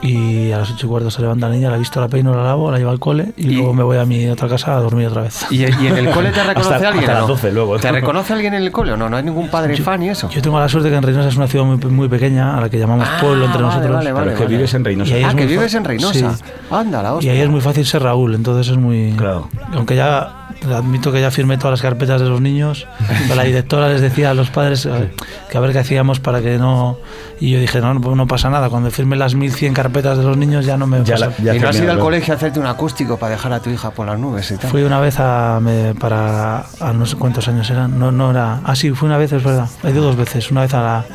y 0.01 0.51
a 0.51 0.59
las 0.59 0.69
8 0.71 0.85
y 0.85 0.89
cuarto 0.89 1.09
se 1.09 1.21
levanta 1.21 1.47
la 1.49 1.55
niña, 1.55 1.71
la 1.71 1.77
visto, 1.77 1.99
la 1.99 2.07
peino, 2.07 2.35
la 2.35 2.43
lavo, 2.43 2.69
la 2.69 2.77
llevo 2.77 2.91
al 2.91 2.99
cole 2.99 3.33
y, 3.35 3.47
Y- 3.47 3.53
luego 3.55 3.73
me 3.73 3.81
voy 3.83 3.97
a 3.97 4.05
mi 4.05 4.27
otra 4.27 4.47
casa 4.47 4.75
a 4.77 4.79
dormir 4.79 5.07
otra 5.07 5.23
vez. 5.23 5.45
¿Y, 5.49 5.61
y 5.63 5.87
en 5.87 5.97
el 5.97 6.09
cole 6.11 6.29
te 6.31 6.43
reconoce 6.43 6.73
Hasta- 6.75 6.87
alguien? 6.89 7.05
hasta 7.09 7.13
no? 7.13 7.19
las 7.21 7.27
12 7.27 7.51
luego. 7.51 7.79
¿Te 7.79 7.91
reconoce 7.91 8.33
alguien 8.33 8.53
en 8.53 8.61
el 8.63 8.71
cole 8.71 8.91
o 8.93 8.97
no? 8.97 9.09
¿No 9.09 9.17
hay 9.17 9.23
ningún 9.23 9.49
padre 9.49 9.75
fan 9.77 10.03
y 10.03 10.09
eso? 10.09 10.29
Yo 10.29 10.41
tengo 10.41 10.59
la 10.59 10.69
suerte 10.69 10.89
que 10.89 10.95
en 10.95 11.01
Reynosa 11.03 11.29
es 11.29 11.35
una 11.37 11.47
ciudad 11.47 11.65
muy, 11.65 11.77
muy 11.89 12.07
pequeña 12.09 12.57
a 12.57 12.61
la 12.61 12.69
que 12.69 12.77
llamamos 12.77 13.07
Ah, 13.09 13.17
pueblo 13.21 13.45
entre 13.45 13.61
vale, 13.63 13.75
nosotros. 13.75 13.95
vale, 13.95 14.13
Pero 14.13 14.29
es 14.31 14.37
que 14.37 14.43
vale. 14.43 14.55
vives 14.55 14.73
en 14.75 14.85
Reynosa. 14.85 15.13
Ah, 15.15 15.29
es 15.29 15.35
que 15.35 15.45
vives 15.45 15.73
en 15.73 15.83
Reynosa. 15.83 16.35
Sí. 16.35 16.43
Anda, 16.69 17.01
la 17.01 17.09
Y 17.09 17.13
hostia. 17.13 17.31
ahí 17.31 17.39
es 17.41 17.49
muy 17.49 17.61
fácil 17.61 17.85
ser 17.85 18.03
Raúl, 18.03 18.35
entonces 18.35 18.71
es 18.71 18.77
muy... 18.77 19.13
Claro. 19.17 19.49
Aunque 19.73 19.95
ya 19.95 20.46
admito 20.73 21.11
que 21.11 21.21
ya 21.21 21.31
firmé 21.31 21.57
todas 21.57 21.71
las 21.71 21.81
carpetas 21.81 22.19
de 22.21 22.27
los 22.27 22.41
niños, 22.41 22.87
pero 23.23 23.35
la 23.35 23.43
directora 23.43 23.87
les 23.89 24.01
decía 24.01 24.31
a 24.31 24.33
los 24.33 24.49
padres 24.49 24.85
eh, 24.85 25.11
que 25.49 25.57
a 25.57 25.61
ver 25.61 25.71
qué 25.71 25.79
hacíamos 25.79 26.19
para 26.19 26.41
que 26.41 26.57
no... 26.57 26.97
Y 27.39 27.51
yo 27.51 27.59
dije, 27.59 27.79
no, 27.81 27.93
no, 27.93 28.15
no 28.15 28.27
pasa 28.27 28.49
nada, 28.49 28.69
cuando 28.69 28.89
firme 28.91 29.15
las 29.15 29.35
1100 29.35 29.73
carpetas 29.73 30.17
de 30.17 30.23
los 30.23 30.35
niños 30.37 30.65
ya 30.65 30.75
no 30.77 30.87
me 30.87 31.03
Ya 31.03 31.13
pasa. 31.13 31.25
la- 31.27 31.37
ya 31.43 31.55
¿Y 31.55 31.59
no 31.59 31.69
has 31.69 31.79
ido 31.79 31.91
al 31.91 31.99
colegio 31.99 32.33
a 32.33 32.37
hacerte 32.37 32.59
un 32.59 32.65
acústico 32.65 33.17
para 33.17 33.33
dejar 33.33 33.53
a 33.53 33.59
tu 33.59 33.69
hija 33.69 33.91
por 33.91 34.07
las 34.07 34.17
nubes 34.19 34.49
y 34.51 34.57
tal? 34.57 34.69
Fui 34.71 34.81
una 34.83 34.99
vez 34.99 35.19
a, 35.19 35.59
me- 35.61 35.93
para... 35.95 36.65
A 36.79 36.93
no 36.93 37.05
sé 37.05 37.15
cuántos 37.15 37.47
años 37.47 37.69
eran, 37.69 37.97
no, 37.99 38.11
no 38.11 38.31
era... 38.31 38.59
Ah, 38.63 38.75
sí, 38.75 38.89
fui 38.91 39.07
una 39.07 39.17
vez, 39.17 39.31
es 39.33 39.43
verdad. 39.43 39.69
He 39.83 39.91
ido 39.91 40.01
dos 40.03 40.15
veces, 40.15 40.49
una 40.51 40.61
vez 40.61 40.73
a 40.73 40.81
la... 40.81 41.05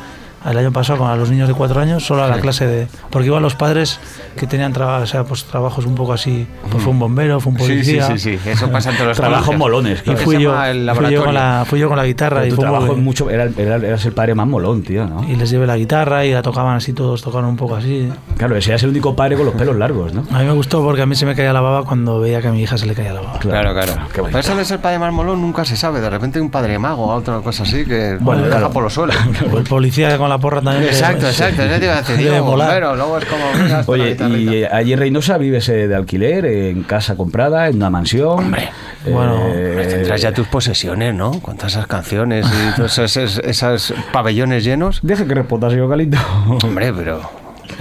El 0.49 0.57
año 0.57 0.71
pasado 0.71 0.99
con 0.99 1.09
a 1.09 1.15
los 1.15 1.29
niños 1.29 1.47
de 1.47 1.53
cuatro 1.53 1.79
años, 1.79 2.05
solo 2.05 2.23
a 2.23 2.27
la 2.27 2.35
Sí. 2.35 2.41
clase 2.41 2.67
de... 2.67 2.87
Porque 3.09 3.27
iban 3.27 3.41
los 3.41 3.55
padres 3.55 3.99
que 4.35 4.45
tenían 4.47 4.73
traba- 4.73 4.99
o 4.99 5.05
sea, 5.07 5.23
pues, 5.23 5.45
trabajos 5.45 5.85
un 5.85 5.95
poco 5.95 6.13
así. 6.13 6.45
Pues 6.69 6.83
fue 6.83 6.91
un 6.91 6.99
bombero, 6.99 7.39
fue 7.39 7.51
un 7.53 7.59
Sí, 7.59 7.63
sí, 7.65 7.71
policía. 7.71 8.17
sí, 8.17 8.37
sí. 8.37 8.49
Eso 8.49 8.69
pasa 8.69 8.89
en 8.91 8.95
todos 8.97 9.07
los 9.09 9.17
Trabajos 9.17 9.55
molones, 9.57 9.99
Y 10.01 10.03
claro. 10.03 10.19
fui 10.19 10.35
Se 10.35 10.41
yo, 10.41 10.53
fui, 10.95 11.11
yo 11.11 11.23
con 11.23 11.33
la, 11.33 11.63
fui 11.65 11.79
yo 11.79 11.87
con 11.87 11.97
la 11.97 12.05
guitarra 12.05 12.37
Pero 12.41 12.47
y 12.47 12.49
tu 12.49 12.55
fue 12.57 12.65
un 12.65 12.71
trabajo 12.71 12.93
es 12.93 12.99
mucho. 12.99 13.29
Era, 13.29 13.45
era- 13.57 13.75
eras 13.77 14.05
el 14.05 14.11
padre 14.13 14.35
más 14.35 14.47
molón, 14.47 14.83
tío, 14.83 15.05
¿no? 15.05 15.23
y 15.23 15.35
les 15.35 15.49
llevé 15.49 15.65
la 15.67 15.77
guitarra 15.77 16.25
y 16.25 16.31
la 16.33 16.41
tocaban 16.41 16.75
así 16.75 16.93
todos, 16.93 17.21
tocaban 17.21 17.45
un 17.49 17.55
poco 17.55 17.75
así. 17.75 18.11
Claro, 18.37 18.55
ese 18.57 18.73
es 18.73 18.83
el 18.83 18.89
único 18.89 19.15
padre 19.15 19.35
con 19.37 19.45
los 19.45 19.55
pelos 19.55 19.75
largos, 19.77 20.13
¿no? 20.13 20.23
A 20.31 20.39
mí 20.39 20.45
me 20.45 20.51
gustó 20.53 20.83
porque 20.83 21.01
a 21.01 21.05
mí 21.05 21.15
se 21.15 21.25
me 21.25 21.35
caía 21.35 21.53
la 21.53 21.61
baba 21.61 21.83
cuando 21.85 22.19
veía 22.19 22.41
que 22.41 22.47
a 22.49 22.51
mi 22.51 22.61
hija 22.61 22.77
se 22.77 22.85
le 22.85 22.93
caía 22.95 23.13
la 23.13 23.21
baba. 23.21 23.39
Claro, 23.39 23.73
claro. 23.73 23.93
Bonito. 23.93 24.23
Pero 24.25 24.39
eso 24.39 24.55
de 24.55 24.65
ser 24.65 24.81
padre 24.81 24.99
más 24.99 25.13
molón 25.13 25.41
nunca 25.41 25.63
se 25.63 25.77
sabe. 25.77 26.01
De 26.01 26.09
repente 26.09 26.41
un 26.41 26.49
padre 26.49 26.77
mago 26.79 27.05
o 27.05 27.13
otra 27.15 27.39
cosa 27.39 27.63
así 27.63 27.85
que 27.85 28.17
Bueno, 28.19 28.43
claro. 28.47 28.71
por 28.71 28.83
los 28.83 28.93
suelos. 28.93 29.15
El 29.55 29.63
policía 29.63 30.17
con 30.17 30.29
la 30.33 30.39
porra 30.39 30.61
también. 30.61 30.85
Exacto, 30.85 31.27
exacto. 31.27 31.63
Eso 31.63 31.79
te 31.79 31.85
iba 31.85 31.93
a 31.93 32.01
decir. 32.01 32.17
Debe 32.17 32.31
Digo, 32.31 32.45
molar. 32.45 32.67
bombero, 32.67 32.95
luego 32.95 33.17
es 33.17 33.25
como... 33.25 33.67
la 33.67 33.83
Oye, 33.87 34.17
y 34.37 34.55
eh, 34.55 34.67
allí 34.71 34.93
en 34.93 34.99
Reynosa 34.99 35.37
vives 35.37 35.67
eh, 35.69 35.87
de 35.87 35.95
alquiler, 35.95 36.45
en 36.45 36.83
casa 36.83 37.15
comprada, 37.15 37.67
en 37.67 37.75
una 37.77 37.89
mansión. 37.89 38.39
Hombre, 38.39 38.69
bueno, 39.05 39.35
Hombre, 39.45 39.85
Tendrás 39.87 40.21
ya 40.21 40.31
tus 40.31 40.47
posesiones, 40.47 41.13
¿no? 41.13 41.39
Con 41.39 41.55
todas 41.57 41.73
esas 41.73 41.87
canciones 41.87 42.45
y 42.47 42.75
todos 42.75 42.97
esos, 42.99 43.39
esos 43.39 43.93
pabellones 44.11 44.63
llenos. 44.63 44.99
Deje 45.03 45.25
que 45.25 45.33
responda, 45.35 45.69
señor 45.69 45.89
Galindo. 45.89 46.17
Hombre, 46.63 46.93
pero... 46.93 47.21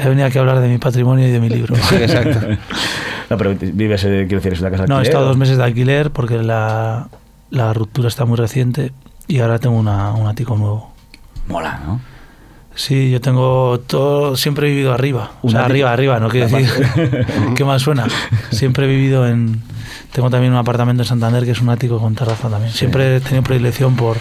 He 0.02 0.08
venido 0.08 0.26
aquí 0.26 0.38
a 0.38 0.40
hablar 0.40 0.60
de 0.60 0.68
mi 0.68 0.78
patrimonio 0.78 1.26
y 1.28 1.30
de 1.30 1.40
mi 1.40 1.50
libro. 1.50 1.74
Sí, 1.76 1.96
exacto. 1.96 2.38
no, 3.28 3.36
pero 3.36 3.54
vives, 3.60 4.04
eh, 4.04 4.24
quiero 4.26 4.36
decir, 4.36 4.52
es 4.54 4.60
una 4.60 4.70
casa 4.70 4.84
de 4.84 4.88
No, 4.88 4.94
he 4.94 4.98
alquiler. 4.98 5.10
estado 5.10 5.24
¿o? 5.24 5.28
dos 5.28 5.36
meses 5.36 5.58
de 5.58 5.64
alquiler 5.64 6.10
porque 6.12 6.36
la, 6.42 7.08
la 7.50 7.72
ruptura 7.74 8.08
está 8.08 8.24
muy 8.24 8.36
reciente 8.38 8.92
y 9.28 9.40
ahora 9.40 9.58
tengo 9.58 9.76
una, 9.76 10.12
un 10.12 10.26
ático 10.28 10.56
nuevo. 10.56 10.92
Mola, 11.48 11.80
¿no? 11.84 12.00
Sí, 12.74 13.10
yo 13.10 13.20
tengo 13.20 13.80
todo, 13.86 14.36
siempre 14.36 14.66
he 14.66 14.70
vivido 14.70 14.92
arriba. 14.94 15.32
O 15.42 15.50
sea, 15.50 15.64
arriba, 15.66 15.92
arriba, 15.92 16.18
no 16.20 16.28
quiero 16.28 16.48
decir 16.48 17.26
qué 17.56 17.64
más 17.64 17.82
suena. 17.82 18.06
Siempre 18.50 18.86
he 18.86 18.88
vivido 18.88 19.26
en. 19.28 19.62
Tengo 20.12 20.28
también 20.30 20.52
un 20.52 20.58
apartamento 20.58 21.02
en 21.02 21.06
Santander 21.08 21.44
que 21.44 21.52
es 21.52 21.60
un 21.60 21.68
ático 21.70 21.98
con 21.98 22.14
terraza 22.14 22.48
también. 22.48 22.72
Siempre 22.72 23.16
he 23.16 23.20
tenido 23.20 23.42
predilección 23.42 23.96
por, 23.96 24.16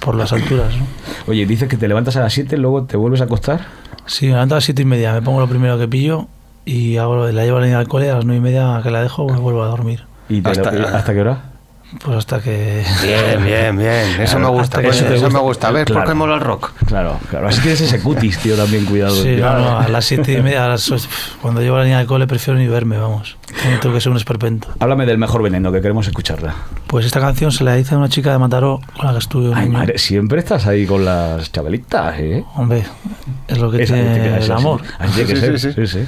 por 0.00 0.14
las 0.14 0.32
alturas. 0.32 0.76
¿no? 0.76 0.84
Oye, 1.26 1.46
dices 1.46 1.68
que 1.68 1.76
te 1.76 1.88
levantas 1.88 2.16
a 2.16 2.20
las 2.20 2.32
7, 2.32 2.56
luego 2.58 2.84
te 2.84 2.96
vuelves 2.96 3.20
a 3.20 3.24
acostar. 3.24 3.66
Sí, 4.06 4.26
me 4.26 4.32
levanto 4.32 4.54
a 4.54 4.58
las 4.58 4.64
siete 4.64 4.82
y 4.82 4.84
media, 4.84 5.12
me 5.12 5.22
pongo 5.22 5.40
lo 5.40 5.48
primero 5.48 5.78
que 5.78 5.88
pillo 5.88 6.28
y 6.64 6.96
hago, 6.96 7.16
lo- 7.16 7.32
la 7.32 7.42
llevo 7.44 7.56
a 7.56 7.60
la 7.60 7.66
niña 7.66 7.78
al 7.80 7.88
cole, 7.88 8.08
a 8.10 8.14
las 8.16 8.24
nueve 8.24 8.38
y 8.38 8.42
media 8.42 8.80
que 8.84 8.90
la 8.92 9.02
dejo, 9.02 9.28
me 9.28 9.38
vuelvo 9.38 9.64
a 9.64 9.66
dormir. 9.66 10.04
¿Y 10.28 10.40
te- 10.42 10.50
Hasta- 10.50 10.70
¿Hasta 10.96 11.12
qué 11.12 11.20
hora? 11.20 11.42
Pues 12.04 12.16
hasta 12.18 12.40
que. 12.40 12.84
Bien, 13.02 13.44
bien, 13.44 13.78
bien. 13.78 14.20
Eso 14.20 14.38
me 14.38 14.48
gusta. 14.48 14.78
que 14.80 14.88
pues, 14.88 15.00
eso 15.00 15.10
gusta. 15.12 15.28
me 15.30 15.38
gusta. 15.38 15.70
¿Ves 15.70 15.84
por 15.84 15.94
Claro. 15.94 16.08
qué 16.08 16.14
mola 16.14 16.34
el 16.34 16.40
rock? 16.40 16.72
Claro, 16.86 17.18
claro. 17.30 17.48
Así 17.48 17.60
tienes 17.60 17.80
ese 17.80 18.00
cutis, 18.00 18.38
tío, 18.38 18.56
también 18.56 18.84
cuidado. 18.86 19.14
Sí, 19.14 19.36
tío. 19.36 19.44
no, 19.46 19.58
no, 19.58 19.78
a 19.78 19.88
las 19.88 20.04
siete 20.04 20.32
y 20.32 20.42
media, 20.42 20.64
a 20.66 20.68
las 20.70 20.90
ocho, 20.90 21.08
cuando 21.40 21.60
llevo 21.62 21.76
a 21.76 21.78
la 21.80 21.84
niña 21.84 21.98
al 22.00 22.06
cole 22.06 22.26
prefiero 22.26 22.58
ni 22.58 22.66
verme, 22.66 22.98
vamos. 22.98 23.36
Tengo- 23.80 23.94
que 23.94 24.00
ser 24.00 24.10
un 24.10 24.18
esperpento. 24.18 24.68
Háblame 24.80 25.06
del 25.06 25.16
mejor 25.16 25.42
veneno, 25.42 25.70
que 25.72 25.80
queremos 25.80 26.06
escucharla. 26.08 26.54
Pues 26.88 27.06
esta 27.06 27.20
canción 27.20 27.52
se 27.52 27.62
la 27.64 27.78
hice 27.78 27.94
a 27.94 27.98
una 27.98 28.08
chica 28.08 28.32
de 28.32 28.38
Mataró 28.38 28.80
con 28.96 29.06
la 29.06 29.12
que 29.12 29.18
estuve 29.20 29.52
Ay, 29.54 29.68
madre, 29.68 29.96
siempre 29.98 30.40
estás 30.40 30.66
ahí 30.66 30.84
con 30.86 31.04
las 31.04 31.50
chavalitas, 31.52 32.18
¿eh? 32.18 32.44
Hombre, 32.56 32.82
es 33.48 33.58
lo 33.58 33.70
que 33.70 33.84
Esa- 33.84 33.94
tiene 33.94 34.36
esa- 34.38 34.44
el 34.44 34.52
amor. 34.52 34.82
Así 34.98 35.14
tiene 35.24 35.28
que 35.30 35.36
Sí, 35.36 35.58
ser, 35.58 35.60
sí, 35.60 35.86
sí, 35.86 35.86
sí. 35.86 36.06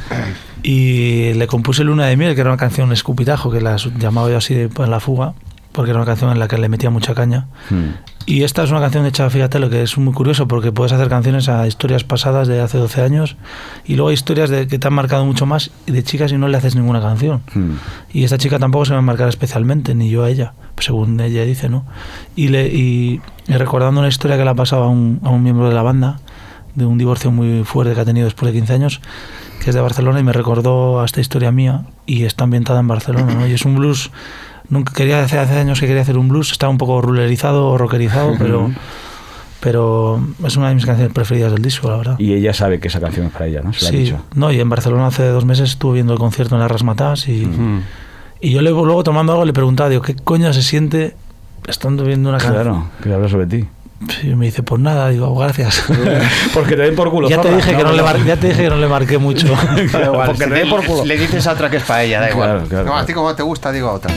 Y 0.62 1.34
le 1.34 1.46
compuse 1.46 1.84
Luna 1.84 2.06
de 2.06 2.16
Miel, 2.16 2.34
que 2.34 2.40
era 2.40 2.50
una 2.50 2.56
canción 2.58 2.92
escupitajo, 2.92 3.50
que 3.50 3.60
la 3.60 3.76
llamaba 3.76 4.28
yo 4.28 4.38
así 4.38 4.54
de- 4.54 4.68
en 4.76 4.90
la 4.90 5.00
fuga, 5.00 5.34
porque 5.78 5.92
era 5.92 6.00
una 6.00 6.06
canción 6.06 6.32
en 6.32 6.40
la 6.40 6.48
que 6.48 6.58
le 6.58 6.68
metía 6.68 6.90
mucha 6.90 7.14
caña. 7.14 7.46
Hmm. 7.70 7.90
Y 8.26 8.42
esta 8.42 8.64
es 8.64 8.72
una 8.72 8.80
canción 8.80 9.06
hecha, 9.06 9.30
fíjate, 9.30 9.60
lo 9.60 9.70
que 9.70 9.84
es 9.84 9.96
muy 9.96 10.12
curioso, 10.12 10.48
porque 10.48 10.72
puedes 10.72 10.92
hacer 10.92 11.08
canciones 11.08 11.48
a 11.48 11.68
historias 11.68 12.02
pasadas 12.02 12.48
de 12.48 12.60
hace 12.60 12.78
12 12.78 13.00
años, 13.00 13.36
y 13.84 13.94
luego 13.94 14.08
hay 14.08 14.14
historias 14.14 14.50
de, 14.50 14.66
que 14.66 14.80
te 14.80 14.88
han 14.88 14.94
marcado 14.94 15.24
mucho 15.24 15.46
más, 15.46 15.70
y 15.86 15.92
de 15.92 16.02
chicas 16.02 16.32
y 16.32 16.36
no 16.36 16.48
le 16.48 16.56
haces 16.56 16.74
ninguna 16.74 17.00
canción. 17.00 17.42
Hmm. 17.54 17.74
Y 18.12 18.24
esta 18.24 18.38
chica 18.38 18.58
tampoco 18.58 18.86
se 18.86 18.90
me 18.90 18.96
va 18.96 18.98
a 18.98 19.02
marcar 19.02 19.28
especialmente, 19.28 19.94
ni 19.94 20.10
yo 20.10 20.24
a 20.24 20.30
ella, 20.30 20.52
según 20.80 21.20
ella 21.20 21.44
dice, 21.44 21.68
¿no? 21.68 21.84
Y, 22.34 22.48
le, 22.48 22.66
y, 22.66 23.20
y 23.46 23.52
recordando 23.52 24.00
una 24.00 24.08
historia 24.08 24.36
que 24.36 24.42
le 24.42 24.50
ha 24.50 24.56
pasado 24.56 24.82
a 24.82 24.88
un, 24.88 25.20
a 25.22 25.28
un 25.28 25.44
miembro 25.44 25.68
de 25.68 25.76
la 25.76 25.82
banda, 25.82 26.18
de 26.74 26.86
un 26.86 26.98
divorcio 26.98 27.30
muy 27.30 27.62
fuerte 27.62 27.94
que 27.94 28.00
ha 28.00 28.04
tenido 28.04 28.24
después 28.24 28.52
de 28.52 28.58
15 28.58 28.72
años, 28.72 29.00
que 29.62 29.70
es 29.70 29.76
de 29.76 29.80
Barcelona, 29.80 30.18
y 30.18 30.24
me 30.24 30.32
recordó 30.32 31.00
a 31.00 31.04
esta 31.04 31.20
historia 31.20 31.52
mía, 31.52 31.84
y 32.04 32.24
está 32.24 32.42
ambientada 32.42 32.80
en 32.80 32.88
Barcelona, 32.88 33.32
¿no? 33.32 33.46
Y 33.46 33.52
es 33.52 33.64
un 33.64 33.76
blues, 33.76 34.10
nunca 34.68 34.92
quería 34.92 35.22
hace, 35.22 35.38
hace 35.38 35.58
años 35.58 35.80
que 35.80 35.86
quería 35.86 36.02
hacer 36.02 36.18
un 36.18 36.28
blues, 36.28 36.52
estaba 36.52 36.70
un 36.70 36.78
poco 36.78 37.00
rulerizado 37.00 37.68
o 37.68 37.78
rockerizado, 37.78 38.34
pero, 38.38 38.70
pero 39.60 40.20
es 40.44 40.56
una 40.56 40.68
de 40.68 40.74
mis 40.76 40.86
canciones 40.86 41.12
preferidas 41.12 41.52
del 41.52 41.62
disco, 41.62 41.90
la 41.90 41.96
verdad. 41.96 42.18
Y 42.18 42.32
ella 42.34 42.54
sabe 42.54 42.78
que 42.78 42.88
esa 42.88 43.00
canción 43.00 43.26
es 43.26 43.32
para 43.32 43.46
ella, 43.46 43.60
¿no? 43.62 43.72
Se 43.72 43.86
Sí, 43.90 43.96
dicho. 43.98 44.18
no, 44.34 44.52
y 44.52 44.60
en 44.60 44.68
Barcelona 44.68 45.06
hace 45.08 45.26
dos 45.28 45.44
meses 45.44 45.70
estuve 45.70 45.94
viendo 45.94 46.12
el 46.12 46.18
concierto 46.18 46.54
en 46.54 46.60
las 46.60 46.70
Rasmatas 46.70 47.28
y, 47.28 47.44
Mm. 47.46 47.82
y 48.40 48.50
yo 48.52 48.62
le, 48.62 48.70
luego 48.70 49.02
tomando 49.02 49.32
algo 49.32 49.44
le 49.44 49.52
preguntaba, 49.52 49.88
digo, 49.90 50.02
¿qué 50.02 50.14
coño 50.14 50.52
se 50.52 50.62
siente 50.62 51.16
estando 51.66 52.04
viendo 52.04 52.28
una 52.28 52.38
canción? 52.38 52.62
Claro, 52.62 52.84
que 53.02 53.12
habla 53.12 53.28
sobre 53.28 53.46
ti. 53.46 53.64
Y 54.22 54.28
me 54.36 54.46
dice, 54.46 54.62
pues 54.62 54.80
nada, 54.80 55.08
digo, 55.08 55.34
gracias. 55.34 55.82
Porque 56.54 56.76
te 56.76 56.82
den 56.82 56.94
por 56.94 57.10
culo. 57.10 57.28
ya, 57.28 57.40
te 57.40 57.52
dije 57.52 57.76
que 57.76 57.82
no 57.82 57.90
le 57.92 58.00
mar- 58.02 58.24
ya 58.24 58.36
te 58.36 58.46
dije 58.50 58.62
que 58.62 58.70
no 58.70 58.76
le 58.76 58.86
marqué 58.86 59.18
mucho. 59.18 59.48
Porque 59.74 60.34
si 60.34 60.38
te 60.38 60.50
den 60.50 60.70
por 60.70 60.84
culo. 60.84 61.04
le 61.04 61.18
dices 61.18 61.44
a 61.48 61.52
otra 61.54 61.68
que 61.68 61.78
es 61.78 61.82
para 61.82 62.04
ella, 62.04 62.20
da 62.20 62.30
igual. 62.30 62.48
Claro, 62.50 62.68
claro, 62.68 62.84
no, 62.86 62.96
a 62.96 63.04
ti 63.04 63.12
como 63.12 63.34
te 63.34 63.42
gusta, 63.42 63.72
digo 63.72 63.88
a 63.88 63.94
otra. 63.94 64.14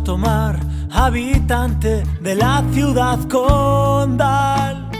Tomar, 0.00 0.58
habitante 0.90 2.02
de 2.20 2.34
la 2.34 2.64
ciudad 2.72 3.18
condal. 3.28 4.90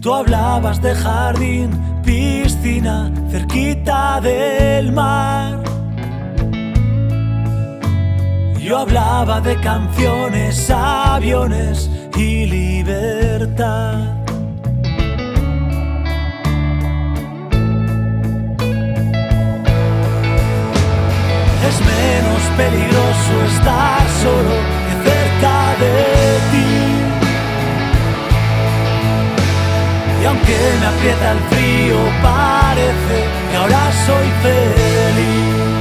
Tú 0.00 0.14
hablabas 0.14 0.80
de 0.80 0.94
jardín, 0.94 1.70
piscina, 2.02 3.12
cerquita 3.30 4.20
del 4.20 4.90
mar. 4.92 5.62
Yo 8.58 8.78
hablaba 8.78 9.40
de 9.40 9.56
canciones, 9.60 10.70
aviones 10.70 11.90
y 12.16 12.46
libertad. 12.46 14.20
Menos 22.20 22.42
peligroso 22.56 23.32
estar 23.54 24.02
solo 24.22 24.54
que 24.86 24.94
cerca 25.08 25.56
de 25.82 25.94
ti. 26.50 26.72
Y 30.20 30.24
aunque 30.26 30.56
me 30.80 30.86
aprieta 30.86 31.32
el 31.32 31.40
frío, 31.50 31.98
parece 32.22 33.16
que 33.50 33.56
ahora 33.56 33.82
soy 34.06 34.28
feliz. 34.42 35.80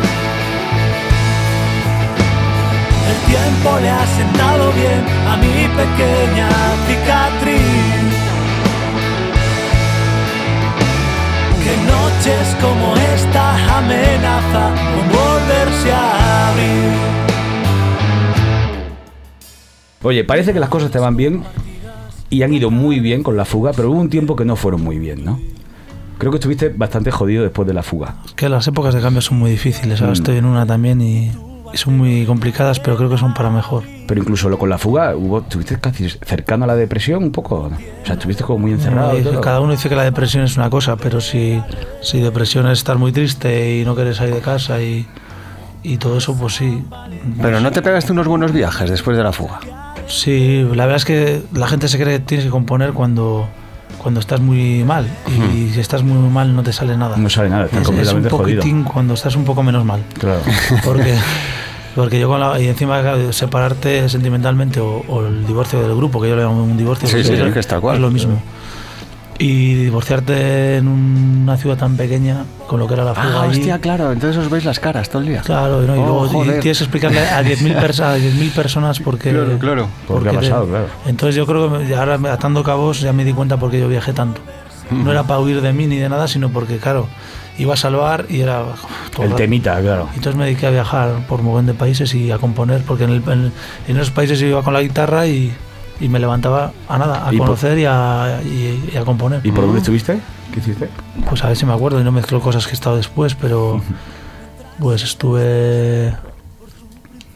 El 3.10 3.17
tiempo 3.32 3.69
le 3.82 3.89
ha 3.89 4.06
sentado 4.19 4.71
bien 4.73 5.02
a 5.32 5.38
mi 5.38 5.67
pequeña 5.82 6.49
cicatriz. 6.88 7.99
Noches 12.19 12.55
como 12.60 12.95
esta 13.15 13.77
amenaza 13.77 14.75
con 14.95 15.08
volverse 15.08 15.91
a 15.91 16.49
abrir. 16.49 16.89
Oye, 20.01 20.23
parece 20.25 20.53
que 20.53 20.60
las 20.60 20.69
cosas 20.69 20.91
te 20.91 20.99
van 20.99 21.15
bien 21.15 21.43
y 22.29 22.43
han 22.43 22.53
ido 22.53 22.71
muy 22.71 22.99
bien 22.99 23.23
con 23.23 23.38
la 23.38 23.45
fuga, 23.45 23.71
pero 23.75 23.91
hubo 23.91 23.99
un 23.99 24.10
tiempo 24.10 24.36
que 24.36 24.43
no 24.45 24.55
fueron 24.55 24.84
muy 24.84 24.99
bien, 24.99 25.23
¿no? 25.23 25.39
Creo 26.17 26.32
que 26.32 26.38
estuviste 26.38 26.69
bastante 26.69 27.12
jodido 27.12 27.43
después 27.43 27.65
de 27.67 27.73
la 27.73 27.84
fuga. 27.84 28.15
que 28.36 28.49
las 28.49 28.67
épocas 28.67 28.93
de 28.93 29.01
cambio 29.01 29.21
son 29.21 29.39
muy 29.39 29.51
difíciles. 29.51 30.01
Ahora 30.01 30.12
Mm. 30.12 30.13
estoy 30.15 30.38
en 30.38 30.45
una 30.45 30.65
también 30.65 31.01
y, 31.01 31.27
y 31.27 31.32
son 31.77 31.97
muy 31.97 32.25
complicadas, 32.25 32.79
pero 32.79 32.97
creo 32.97 33.10
que 33.10 33.17
son 33.17 33.34
para 33.34 33.49
mejor. 33.49 33.84
Pero 34.08 34.21
incluso 34.21 34.49
lo 34.49 34.58
con 34.58 34.69
la 34.69 34.77
fuga, 34.77 35.15
hubo, 35.15 35.39
estuviste 35.39 35.77
casi 35.79 36.10
cercano 36.10 36.63
a 36.63 36.67
la 36.67 36.75
depresión 36.75 37.23
un 37.23 37.32
poco. 37.32 37.69
¿no? 37.69 37.77
O 37.77 38.05
sea, 38.05 38.15
estuviste 38.15 38.43
como 38.43 38.60
muy 38.60 38.71
encerrado. 38.71 39.17
y 39.17 39.21
No, 39.23 39.32
todo. 39.32 39.41
cada 39.41 39.60
uno 39.62 39.71
dice 39.73 39.88
que 39.89 39.95
la 39.95 40.03
depresión 40.03 40.43
es 40.43 40.58
una 40.58 40.69
cosa, 40.69 40.95
pero 40.95 41.21
si, 41.21 41.62
si 42.01 42.19
depresión 42.19 42.65
es 42.67 42.79
estar 42.79 42.97
muy 42.97 43.12
triste 43.12 43.77
y 43.77 43.86
no 43.86 43.95
querer 43.95 44.15
salir 44.15 44.34
de 44.36 44.41
casa 44.41 44.82
y, 44.82 45.05
y 45.84 45.97
todo 45.97 46.17
eso, 46.17 46.36
pues 46.36 46.55
sí. 46.55 46.84
Pero 47.41 47.60
no 47.60 47.71
te 47.71 47.82
pegaste 47.82 48.12
unos 48.12 48.27
buenos 48.27 48.51
viajes 48.51 48.89
después 48.89 49.15
de 49.15 49.23
la 49.23 49.32
fuga. 49.32 49.60
Sí, 50.08 50.63
la 50.73 50.86
verdad 50.86 50.95
es 50.97 51.05
que 51.05 51.43
la 51.53 51.67
gente 51.67 51.88
se 51.88 51.99
cree 51.99 52.17
que 52.17 52.25
tienes 52.25 52.45
que 52.45 52.51
componer 52.51 52.93
cuando, 52.93 53.47
cuando 54.01 54.19
estás 54.19 54.41
muy 54.41 54.84
mal. 54.84 55.08
Y 55.55 55.69
si 55.69 55.79
estás 55.79 56.01
muy 56.01 56.17
mal 56.32 56.55
no 56.55 56.63
te 56.63 56.73
sale 56.73 56.97
nada. 56.97 57.15
No 57.15 57.29
sale 57.29 57.49
nada, 57.49 57.65
es, 57.65 57.73
es 57.73 57.77
un 57.77 57.84
completamente 57.84 58.29
jodido. 58.32 58.58
poquitín 58.62 58.84
cuando 58.84 59.13
estás 59.13 59.36
un 59.36 59.45
poco 59.45 59.62
menos 59.62 59.86
mal. 59.86 60.03
Claro. 60.17 60.41
Porque, 60.84 61.15
porque 61.95 62.19
yo 62.19 62.28
con 62.28 62.39
la. 62.39 62.60
Y 62.60 62.67
encima, 62.67 63.02
claro, 63.02 63.32
separarte 63.34 64.08
sentimentalmente 64.10 64.80
o, 64.80 65.04
o 65.08 65.25
el 65.25 65.45
divorcio 65.45 65.82
del 65.82 65.95
grupo, 65.95 66.21
que 66.21 66.30
yo 66.30 66.36
le 66.36 66.43
llamo 66.43 66.63
un 66.63 66.78
divorcio, 66.78 67.08
Sí, 67.08 67.15
porque 67.15 67.28
sí, 67.28 67.60
es, 67.60 67.67
que 67.67 67.75
cual. 67.80 68.02
lo 68.02 68.10
mismo. 68.12 68.41
Y 69.41 69.73
divorciarte 69.75 70.75
en 70.78 70.88
una 70.89 71.56
ciudad 71.56 71.78
tan 71.78 71.95
pequeña, 71.95 72.43
con 72.67 72.78
lo 72.78 72.88
que 72.88 72.95
era 72.95 73.06
la 73.06 73.15
fuga 73.15 73.39
Ah, 73.39 73.43
allí, 73.43 73.60
hostia, 73.60 73.80
claro. 73.80 74.12
Entonces 74.12 74.43
os 74.43 74.52
veis 74.52 74.65
las 74.65 74.82
caras 74.82 75.10
todo 75.10 75.21
el 75.21 75.30
día. 75.30 75.41
Claro, 75.41 75.82
¿no? 75.82 75.95
y 75.95 75.99
Oh, 75.99 76.06
luego 76.06 76.28
joder. 76.28 76.60
tienes 76.60 76.78
que 76.80 76.84
explicarle 76.84 77.21
a 77.21 77.41
10.000 77.41 77.75
perso- 77.80 78.04
a 78.04 78.17
10.000 78.17 78.52
personas 78.52 78.99
porque. 78.99 79.30
Claro, 79.32 79.58
claro. 79.58 79.88
Por 80.08 80.21
qué 80.23 80.30
ha 80.30 80.32
porque 80.34 80.45
te- 80.45 80.52
pasado, 80.52 80.67
claro. 80.67 80.88
Entonces 81.06 81.36
yo 81.36 81.45
creo 81.45 81.80
que 81.80 81.95
ahora 81.95 82.19
atando 82.34 82.63
cabos 82.63 82.99
ya 82.99 83.13
me 83.13 83.23
di 83.23 83.32
cuenta 83.32 83.56
por 83.56 83.71
qué 83.71 83.80
yo 83.80 83.88
viajé 83.88 84.12
tanto. 84.12 84.41
No 84.91 85.10
era 85.12 85.23
para 85.23 85.39
huir 85.39 85.62
de 85.62 85.71
mí 85.71 85.88
ni 85.88 85.97
de 85.97 86.10
nada, 86.10 86.28
sino 86.28 86.49
porque, 86.49 86.78
claro, 86.78 87.08
iba 87.58 87.75
a 87.75 87.78
salvar 87.78 88.25
y 88.28 88.41
era. 88.41 88.63
Todo 89.15 89.26
El 89.26 89.36
temita, 89.36 89.80
claro. 89.82 90.08
Entonces 90.15 90.36
me 90.36 90.45
dediqué 90.45 90.67
a 90.67 90.72
viajar 90.72 91.26
por 91.28 91.39
un 91.41 91.48
montón 91.48 91.65
de 91.67 91.74
países 91.74 92.13
y 92.13 92.32
a 92.32 92.38
componer, 92.38 92.82
porque 92.84 93.04
en, 93.06 93.10
el- 93.12 93.24
en- 93.30 93.52
en 93.88 93.95
esos 93.98 94.12
países 94.12 94.39
yo 94.39 94.48
iba 94.48 94.62
con 94.63 94.74
la 94.74 94.82
guitarra 94.82 95.28
y, 95.28 95.52
y 96.00 96.08
me 96.10 96.19
levantaba 96.19 96.72
a 96.88 96.98
nada, 96.98 97.28
a 97.28 97.34
¿Y 97.34 97.38
por- 97.38 97.48
conocer 97.48 97.78
y 97.80 97.86
a, 97.86 98.41
y- 98.45 98.91
y 98.93 98.98
a 98.98 99.04
componer. 99.06 99.41
¿Y 99.43 99.52
por 99.52 99.65
dónde 99.65 99.80
estuviste? 99.80 100.19
¿Qué 100.54 100.60
hiciste? 100.60 100.89
Pues 101.30 101.43
a 101.43 101.48
ver 101.50 101.58
si 101.58 101.65
me 101.65 101.74
acuerdo 101.74 102.00
y 102.02 102.04
no 102.04 102.12
mezclo 102.12 102.39
cosas 102.41 102.65
que 102.65 102.72
he 102.72 102.74
estado 102.74 102.98
después, 102.98 103.36
pero 103.36 103.82
pues 104.80 105.04
estuve 105.04 106.13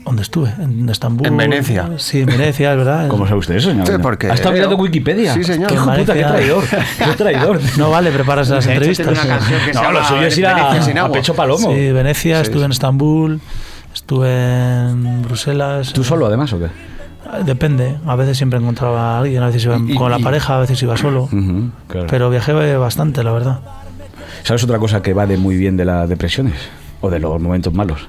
¿Dónde 0.05 0.21
estuve? 0.21 0.53
En 0.59 0.89
Estambul. 0.89 1.25
En 1.25 1.37
Venecia. 1.37 1.91
Sí, 1.97 2.19
en 2.21 2.25
Venecia, 2.25 2.71
es 2.73 2.77
verdad. 2.77 3.07
¿Cómo 3.07 3.25
sabe 3.25 3.39
usted 3.39 3.55
eso, 3.55 3.69
señor? 3.69 3.87
Sí, 3.87 3.93
porque- 4.01 4.29
¿Ha 4.29 4.33
estado 4.33 4.53
mirando 4.53 4.75
Wikipedia? 4.75 5.33
Sí, 5.33 5.43
señor. 5.43 5.69
Qué 5.69 5.75
hijo 5.75 5.89
de 5.91 5.99
puta, 5.99 6.13
qué 6.13 6.23
traidor. 6.23 6.63
Qué 6.67 7.13
traidor. 7.17 7.59
No 7.77 7.89
vale 7.89 8.11
prepararse 8.11 8.53
las 8.53 8.67
entrevistas. 8.67 9.07
una 9.07 9.25
canción 9.25 9.59
que 9.65 9.73
se 9.73 9.81
No, 9.81 9.91
lo 9.91 10.03
suyo 10.03 10.21
es 10.23 10.37
ir 10.37 10.45
a, 10.45 11.05
a 11.05 11.11
pecho 11.11 11.33
palomo. 11.33 11.73
Sí, 11.73 11.91
Venecia, 11.91 12.37
Sí, 12.37 12.41
estuve 12.43 12.59
sí. 12.61 12.65
en 12.65 12.71
Estambul, 12.71 13.41
estuve 13.93 14.29
en 14.89 15.21
Bruselas. 15.21 15.93
¿Tú 15.93 16.03
solo, 16.03 16.25
además, 16.27 16.51
o 16.53 16.59
qué? 16.59 16.67
Depende, 17.45 17.95
a 18.05 18.15
veces 18.15 18.37
siempre 18.37 18.59
encontraba 18.59 19.15
a 19.15 19.19
alguien, 19.19 19.41
a 19.41 19.47
veces 19.47 19.63
iba 19.65 19.77
Y- 19.77 19.93
y- 19.93 19.95
con 19.95 20.11
la 20.11 20.19
y- 20.19 20.23
pareja, 20.23 20.57
a 20.57 20.59
veces 20.59 20.81
iba 20.83 20.97
solo. 20.97 21.29
Claro. 21.87 22.07
Pero 22.09 22.29
viajé 22.29 22.51
bastante, 22.75 23.23
la 23.23 23.31
verdad. 23.31 23.59
¿Sabes 24.43 24.63
otra 24.65 24.77
cosa 24.77 25.01
que 25.01 25.13
va 25.13 25.25
de 25.25 25.37
muy 25.37 25.55
bien 25.55 25.77
de 25.77 25.85
las 25.85 26.09
depresiones? 26.09 26.55
O 26.99 27.09
de 27.09 27.19
los 27.19 27.41
momentos 27.41 27.73
malos. 27.73 28.07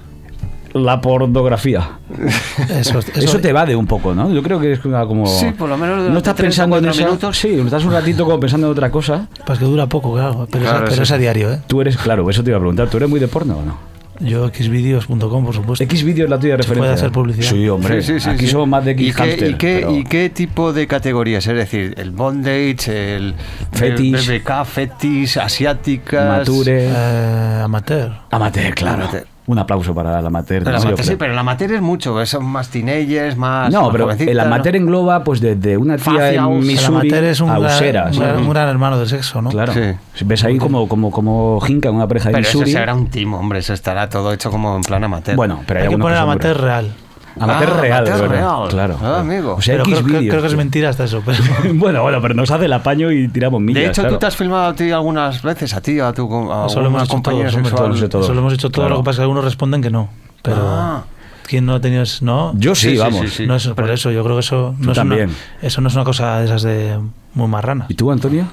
La 0.75 1.01
pornografía. 1.01 1.89
Eso, 2.69 2.99
Eso, 3.15 3.39
te 3.41 3.53
va 3.53 3.65
de 3.65 3.77
un 3.77 3.87
poco, 3.87 4.13
¿no? 4.15 4.31
Yo 4.33 4.43
creo 4.43 4.59
que 4.61 4.73
es 4.73 4.81
como... 4.81 5.25
Sí, 5.27 5.47
por 5.57 5.69
lo 5.69 5.77
menos 5.77 6.11
No 6.11 6.19
estás 6.19 6.35
pensando 6.35 6.77
en 6.79 6.87
eso. 6.87 7.33
Sí, 7.33 7.49
estás 7.65 7.85
un 7.85 7.93
ratito 7.93 8.25
como 8.25 8.41
pensando 8.41 8.67
en 8.67 8.73
otra 8.73 8.91
cosa. 8.91 9.29
Pues 9.47 9.59
que 9.59 9.65
dura 9.65 9.87
poco, 9.87 10.13
claro, 10.15 10.47
pero, 10.51 10.65
Claro, 10.65 10.79
es, 10.85 10.91
pero 10.91 10.97
sí. 10.97 11.03
es 11.03 11.11
a 11.13 11.19
diario, 11.19 11.53
¿eh? 11.53 11.61
Tú 11.69 11.81
eres, 11.81 11.97
claro, 11.97 12.29
eso 12.29 12.43
te 12.43 12.51
iba 12.51 12.57
a 12.57 12.61
preguntar. 12.61 12.89
¿Tú 12.91 12.97
eres 12.97 13.09
muy 13.09 13.21
de 13.21 13.29
porno 13.29 13.59
o 13.59 13.65
no? 13.65 13.95
Yo 14.21 14.49
xvideos.com, 14.49 15.45
por 15.45 15.55
supuesto. 15.55 15.85
Xvideo 15.85 16.25
es 16.25 16.31
la 16.31 16.39
tuya 16.39 16.57
referencia. 16.57 16.81
puede 16.83 16.93
hacer 16.93 17.11
publicidad. 17.13 17.51
Sí, 17.51 17.69
hombre. 17.69 18.01
Sí, 18.03 18.15
sí, 18.15 18.21
sí, 18.21 18.31
Aquí 18.31 18.47
sí. 18.47 18.53
somos 18.53 18.69
más 18.69 18.85
de 18.85 18.93
¿Y 18.93 19.09
X 19.11 19.17
qué, 19.17 19.49
y, 19.49 19.55
qué, 19.55 19.79
pero- 19.81 19.97
¿Y 19.97 20.05
qué 20.05 20.31
tipo 20.31 20.73
de 20.73 20.87
categorías? 20.87 21.45
Es 21.47 21.55
decir, 21.57 21.95
el 21.99 22.13
bondage, 22.13 23.15
el 23.17 23.35
Fetish. 23.73 24.29
el 24.31 24.41
BBK, 24.41 24.65
fetish, 24.65 25.39
asiáticas. 25.39 26.39
Mature. 26.49 26.87
Eh, 26.91 27.61
amateur. 27.65 28.13
Amateur, 28.31 28.75
claro. 28.75 29.03
Amateur. 29.03 29.27
Un 29.47 29.59
aplauso 29.59 29.95
para 29.95 30.19
amateur, 30.21 30.65
creo. 30.65 30.97
sí, 31.03 31.17
pero 31.17 31.33
el 31.35 31.39
amateur 31.39 31.71
es 31.73 31.83
mucho, 31.83 32.25
son 32.25 32.47
más 32.47 32.71
teenagers, 32.71 33.37
más. 33.37 33.71
No, 33.71 33.83
más 33.83 33.91
pero 33.93 34.05
jovencitas, 34.05 34.31
el 34.31 34.39
¿no? 34.39 34.43
amateur 34.45 34.77
engloba 34.77 35.23
pues 35.23 35.41
desde 35.43 35.77
una 35.77 35.99
tía 35.99 36.33
en 36.33 36.61
Missouri 36.61 37.09
amateur 37.11 37.25
es 37.25 37.41
un, 37.41 37.51
a 37.51 37.59
Usera, 37.59 38.11
gran- 38.11 38.39
un 38.39 38.49
gran 38.49 38.69
hermano 38.71 38.99
del 38.99 39.07
sexo, 39.07 39.43
¿no? 39.43 39.51
Claro. 39.51 39.75
Sí. 39.75 40.25
Ves 40.25 40.45
ahí 40.45 40.57
como, 40.57 40.89
como, 40.89 41.11
como 41.11 41.61
Jinca, 41.61 41.91
una 41.91 42.09
pareja 42.09 42.31
de 42.31 42.37
Pero 42.37 42.47
Missouri. 42.49 42.73
será 42.73 42.95
un 42.95 43.09
timo, 43.09 43.39
hombre, 43.39 43.59
eso 43.59 43.75
estará 43.75 44.09
todo 44.09 44.33
hecho 44.33 44.51
como 44.51 44.77
en 44.77 44.83
plan 44.83 45.05
amateur. 45.05 45.37
Bueno, 45.37 45.61
pero 45.67 45.81
hay, 45.81 45.87
Hay 45.89 45.93
que 45.93 45.99
poner 45.99 46.17
amateur 46.17 46.59
real. 46.59 46.95
Amateur 47.39 47.71
Ah, 47.77 47.81
real, 47.81 48.05
de 48.05 48.11
amateur 48.13 48.31
real. 48.31 48.69
Claro. 48.69 48.99
Ah, 49.03 49.21
amigo. 49.21 49.55
O 49.57 49.63
sea, 49.63 49.75
Pero 49.75 49.85
X 49.85 50.03
creo, 50.29 50.41
que 50.41 50.47
es 50.47 50.57
mentira 50.57 50.89
hasta 50.91 51.05
eso. 51.05 51.23
Pero 51.25 51.39
bueno, 51.75 52.03
bueno, 52.03 52.21
pero 52.23 52.35
nos 52.35 52.51
hace 52.51 52.67
el 52.67 52.73
apaño 52.73 53.11
y 53.11 53.29
tiramos 53.29 53.61
millas. 53.61 53.83
de 53.83 53.89
hecho, 53.89 54.03
claro. 54.03 54.15
tú 54.17 54.21
te 54.21 54.27
has 54.27 54.37
filmado 54.37 54.65
a 54.67 54.75
ti 54.75 54.91
algunas 54.93 55.43
veces, 55.43 55.75
a 55.75 55.81
ti, 55.81 55.99
a 56.01 56.13
tu 56.13 56.25
a 56.53 56.67
eso 56.67 56.81
lo 56.81 56.87
hemos 56.87 57.09
una 57.11 57.21
hecho 57.21 57.51
sexual. 57.51 57.91
todos, 57.95 58.09
todos. 58.09 58.25
Eso 58.27 58.35
lo 58.35 58.41
hemos 58.41 58.53
hecho 58.55 58.71
todo. 58.71 58.83
Claro. 58.85 58.95
Lo 58.97 59.01
que 59.03 59.05
pasa 59.07 59.13
es 59.13 59.17
que 59.19 59.23
algunos 59.23 59.45
responden 59.45 59.83
que 59.83 59.91
no. 59.91 60.09
Pero 60.43 60.57
Ah. 60.61 61.05
¿quién 61.47 61.67
no 61.67 61.75
ha 61.75 61.81
tenido 61.81 62.03
eso? 62.03 62.25
No. 62.25 62.53
Yo 62.57 62.75
sí, 62.75 62.97
vamos. 62.97 63.21
sí, 63.23 63.29
sí. 63.29 63.47
no 63.47 63.57
es 63.57 63.67
por 63.69 63.91
eso. 63.91 64.11
Yo 64.11 64.23
creo 64.23 64.37
que 64.37 64.41
eso 64.41 64.75
no 64.79 64.93
es 64.93 64.99
una, 64.99 65.11
también. 65.11 65.31
eso 65.61 65.81
no 65.81 65.89
es 65.89 65.95
una 65.95 66.05
cosa 66.05 66.39
de 66.39 66.45
esas 66.47 66.63
de 66.63 66.99
muy 67.35 67.49
marrana. 67.49 67.87
¿Y 67.89 67.95
tú, 67.95 68.11
Antonio? 68.13 68.47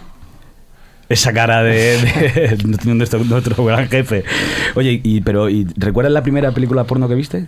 Esa 1.08 1.34
cara 1.34 1.62
de, 1.62 1.74
de 1.74 2.58
nuestro, 2.96 3.20
nuestro 3.26 3.64
gran 3.66 3.90
jefe. 3.90 4.24
Oye, 4.76 5.02
y, 5.04 5.20
pero 5.22 5.50
¿y 5.50 5.68
¿recuerdas 5.76 6.14
la 6.14 6.24
primera 6.24 6.52
película 6.52 6.86
porno 6.86 7.08
que 7.10 7.16
viste? 7.16 7.48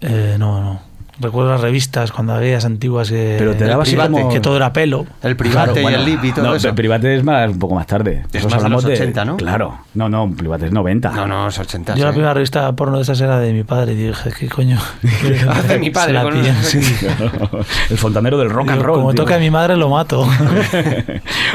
Eh, 0.00 0.36
no, 0.38 0.62
no. 0.62 0.94
Recuerdo 1.20 1.50
las 1.52 1.60
revistas 1.60 2.10
cuando 2.10 2.34
aquellas 2.34 2.64
antiguas 2.64 3.08
que, 3.08 3.36
Pero 3.38 3.54
te 3.54 3.64
daba 3.64 3.84
así 3.84 3.92
private, 3.92 4.10
como... 4.10 4.28
que 4.30 4.40
todo 4.40 4.56
era 4.56 4.72
pelo. 4.72 5.06
El 5.22 5.36
private 5.36 5.80
y 5.80 5.86
el 5.86 6.04
lip 6.04 6.24
y 6.24 6.32
todo 6.32 6.44
no, 6.44 6.54
eso. 6.56 6.68
el 6.68 6.74
private 6.74 7.14
es 7.14 7.22
más, 7.22 7.50
un 7.50 7.58
poco 7.60 7.76
más 7.76 7.86
tarde. 7.86 8.24
Es 8.32 8.42
Nosotros 8.42 8.62
más 8.72 8.82
de 8.84 8.90
los 8.90 9.00
80, 9.00 9.24
¿no? 9.24 9.36
Claro. 9.36 9.78
No, 9.94 10.08
no, 10.08 10.28
private 10.36 10.66
es 10.66 10.72
90. 10.72 11.12
No, 11.12 11.26
no, 11.28 11.46
es 11.46 11.56
80. 11.56 11.94
Yo 11.94 12.04
la 12.04 12.10
primera 12.10 12.34
revista 12.34 12.74
porno 12.74 12.96
de 12.96 13.04
esas 13.04 13.20
era 13.20 13.38
de 13.38 13.52
mi 13.52 13.62
padre 13.62 13.92
y 13.92 13.96
dije, 14.08 14.30
¿qué 14.36 14.48
coño? 14.48 14.80
Mi 15.80 15.90
padre 15.90 16.20
con 16.20 16.44
sí. 16.62 16.80
el 17.90 17.98
fontanero 17.98 18.36
del 18.36 18.50
rock 18.50 18.70
and 18.70 18.82
roll. 18.82 18.98
Como 18.98 19.14
toca 19.14 19.36
a 19.36 19.38
mi 19.38 19.50
madre, 19.50 19.76
lo 19.76 19.88
mato. 19.90 20.26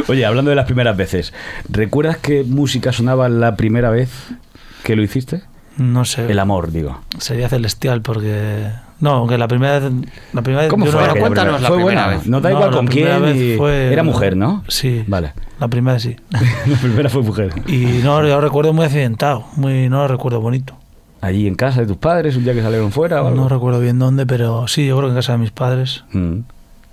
Oye, 0.07 0.25
hablando 0.25 0.49
de 0.49 0.55
las 0.55 0.65
primeras 0.65 0.95
veces, 0.95 1.33
¿recuerdas 1.67 2.17
qué 2.17 2.45
música 2.45 2.93
sonaba 2.93 3.27
la 3.27 3.57
primera 3.57 3.89
vez 3.89 4.09
que 4.83 4.95
lo 4.95 5.03
hiciste? 5.03 5.41
No 5.79 6.05
sé. 6.05 6.29
El 6.31 6.37
amor, 6.39 6.71
digo. 6.71 6.99
Sería 7.17 7.49
celestial 7.49 8.01
porque. 8.01 8.67
No, 8.99 9.11
aunque 9.11 9.37
la 9.37 9.47
primera 9.47 9.79
vez. 9.79 9.91
La 10.33 10.41
primera 10.41 10.67
¿Cómo 10.67 10.85
fue? 10.85 11.07
no 11.07 11.15
cuéntanos 11.15 11.61
la 11.61 11.67
¿Fue 11.69 11.77
primera 11.77 12.05
buena? 12.05 12.17
vez. 12.17 12.27
No 12.27 12.41
da 12.41 12.49
No, 12.49 12.55
igual 12.57 12.71
con 12.71 12.87
quién. 12.87 13.07
y- 13.35 13.55
fue- 13.57 13.91
Era 13.93 14.03
mujer, 14.03 14.35
¿no? 14.35 14.63
Sí. 14.67 15.03
Vale. 15.07 15.33
La 15.59 15.67
primera 15.69 15.97
sí. 15.99 16.17
la 16.67 16.77
primera 16.77 17.09
fue 17.09 17.21
mujer. 17.23 17.53
Y 17.67 18.01
no, 18.03 18.21
yo 18.21 18.27
lo 18.27 18.41
recuerdo 18.41 18.73
muy 18.73 18.85
accidentado. 18.85 19.45
Muy, 19.55 19.87
no 19.89 19.99
lo 20.01 20.07
recuerdo 20.09 20.41
bonito. 20.41 20.75
Allí 21.21 21.47
en 21.47 21.55
casa 21.55 21.81
de 21.81 21.87
tus 21.87 21.97
padres, 21.97 22.35
un 22.37 22.43
día 22.43 22.53
que 22.53 22.61
salieron 22.61 22.91
fuera 22.91 23.21
o 23.23 23.27
algo. 23.27 23.41
No 23.41 23.49
recuerdo 23.49 23.79
bien 23.79 23.99
dónde, 23.99 24.25
pero 24.25 24.67
sí, 24.67 24.85
yo 24.87 24.97
creo 24.97 25.07
que 25.07 25.11
en 25.13 25.17
casa 25.17 25.31
de 25.33 25.37
mis 25.39 25.51
padres. 25.51 26.03
Mm. 26.11 26.39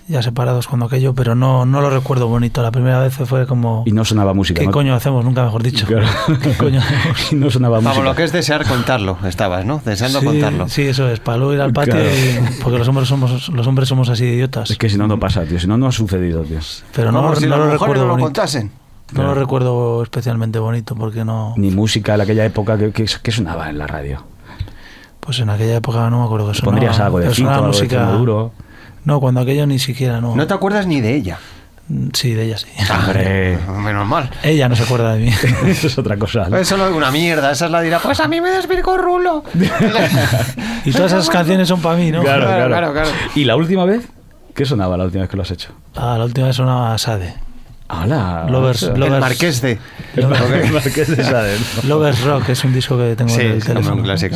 Ya 0.08 0.22
separados 0.22 0.68
cuando 0.68 0.86
aquello, 0.86 1.14
pero 1.14 1.34
no, 1.34 1.66
no 1.66 1.80
lo 1.80 1.90
recuerdo 1.90 2.28
bonito. 2.28 2.62
La 2.62 2.70
primera 2.70 3.00
vez 3.00 3.14
fue 3.14 3.44
como. 3.44 3.82
Y 3.86 3.90
no 3.90 4.04
sonaba 4.04 4.34
música. 4.34 4.60
¿Qué 4.60 4.66
¿no? 4.66 4.72
coño 4.72 4.94
hacemos? 4.94 5.24
Nunca 5.24 5.42
mejor 5.42 5.64
dicho. 5.64 5.84
Claro. 5.84 6.06
¿Qué 6.42 6.52
coño 6.56 6.78
hacemos? 6.84 7.32
y 7.32 7.34
no 7.34 7.50
sonaba 7.50 7.78
música. 7.80 7.90
Vamos, 7.90 8.04
lo 8.04 8.14
que 8.14 8.22
es 8.22 8.30
desear 8.30 8.64
contarlo, 8.68 9.18
estabas, 9.26 9.64
¿no? 9.64 9.82
Deseando 9.84 10.20
sí, 10.20 10.26
contarlo. 10.26 10.68
sí, 10.68 10.82
eso 10.82 11.08
es, 11.08 11.18
para 11.18 11.38
luego 11.38 11.54
ir 11.54 11.60
al 11.60 11.72
patio, 11.72 11.94
Claro. 11.94 12.08
y- 12.08 12.62
porque 12.62 12.78
los 12.78 12.86
hombres 12.86 13.08
somos 13.08 13.48
los 13.48 13.66
hombres 13.66 13.88
somos 13.88 14.08
así 14.08 14.24
de 14.24 14.34
idiotas. 14.34 14.70
Es 14.70 14.78
que 14.78 14.88
si 14.88 14.96
no, 14.96 15.08
no 15.08 15.18
pasa, 15.18 15.44
tío. 15.44 15.58
Si 15.58 15.66
no, 15.66 15.76
no 15.76 15.88
ha 15.88 15.92
sucedido, 15.92 16.42
tío. 16.44 16.58
pero 16.94 17.10
no, 17.10 17.34
si 17.34 17.46
no 17.48 17.56
lo 17.56 17.68
recuerdo 17.70 18.02
no 18.02 18.06
lo 18.06 18.12
bonito. 18.12 18.26
contasen. 18.26 18.66
No 19.08 19.14
Claro. 19.14 19.28
lo 19.30 19.34
recuerdo 19.40 20.02
especialmente 20.04 20.60
bonito 20.60 20.94
porque 20.94 21.24
no. 21.24 21.54
Ni 21.56 21.70
música 21.72 22.14
en 22.14 22.20
aquella 22.20 22.44
época 22.44 22.78
que, 22.78 22.92
que, 22.92 23.06
que 23.22 23.32
sonaba 23.32 23.70
en 23.70 23.78
la 23.78 23.88
radio. 23.88 24.22
Pues 25.18 25.40
en 25.40 25.50
aquella 25.50 25.76
época 25.76 26.08
no 26.10 26.20
me 26.20 26.24
acuerdo 26.26 26.46
que 26.48 26.54
sonaba. 26.54 26.72
Pondrías 26.76 27.00
algo 27.00 27.18
de 27.18 27.24
pero 27.24 27.34
fito, 27.34 27.46
sonaba 27.48 27.66
algo 27.66 27.76
de 27.76 27.82
música. 27.82 28.06
No, 29.06 29.18
cuando 29.20 29.40
aquello 29.40 29.66
ni 29.66 29.78
siquiera 29.78 30.20
no. 30.20 30.36
No 30.36 30.46
te 30.46 30.52
acuerdas 30.52 30.86
ni 30.86 31.00
de 31.00 31.14
ella. 31.14 31.38
Sí, 32.12 32.34
de 32.34 32.42
ella 32.46 32.58
sí. 32.58 32.66
Hombre. 32.92 33.56
Menos 33.78 34.06
mal. 34.08 34.28
ella 34.42 34.68
no 34.68 34.74
se 34.76 34.82
acuerda 34.82 35.14
de 35.14 35.20
mí. 35.26 35.28
Eso 35.68 35.86
es 35.86 35.96
otra 35.96 36.16
cosa. 36.16 36.48
¿no? 36.50 36.56
Eso 36.58 36.76
no 36.76 36.88
es 36.88 36.92
una 36.92 37.10
mierda, 37.12 37.52
esa 37.52 37.66
es 37.66 37.70
la 37.70 37.80
dirá, 37.80 38.00
pues 38.00 38.18
a 38.20 38.26
mí 38.28 38.40
me 38.40 38.50
desvirgó 38.50 38.98
Rulo. 38.98 39.44
y 40.84 40.90
todas 40.90 41.12
esas 41.12 41.30
canciones 41.30 41.68
son 41.68 41.80
para 41.80 41.96
mí, 41.96 42.10
¿no? 42.10 42.22
Claro, 42.22 42.44
Claro, 42.46 42.66
claro, 42.66 42.92
claro, 42.92 43.10
claro. 43.12 43.30
¿Y 43.36 43.44
la 43.44 43.54
última 43.56 43.84
vez? 43.84 44.08
¿Qué 44.54 44.64
sonaba 44.64 44.96
la 44.96 45.04
última 45.04 45.22
vez 45.22 45.30
que 45.30 45.36
lo 45.36 45.42
has 45.44 45.50
hecho? 45.52 45.68
Ah, 45.94 46.16
la 46.18 46.24
última 46.24 46.48
vez 46.48 46.56
sonaba 46.56 46.98
Sade. 46.98 47.34
Hola. 47.88 48.46
Lovers-. 48.50 48.82
El 48.82 48.94
Lovers- 49.00 49.20
marqués 49.20 49.60
de... 49.62 49.78
El 50.16 50.26
Marqués 50.72 51.16
de 51.16 51.22
Sade, 51.22 51.56
¿no? 51.84 51.88
Lovers 51.88 52.24
Rock 52.24 52.48
es 52.48 52.64
un 52.64 52.72
disco 52.74 52.98
que 52.98 53.14
tengo 53.14 53.30
Sí, 53.30 53.42
en 53.42 53.52
el 53.52 53.64
teléfono. 53.64 53.94
un 53.96 54.02
clásico. 54.02 54.34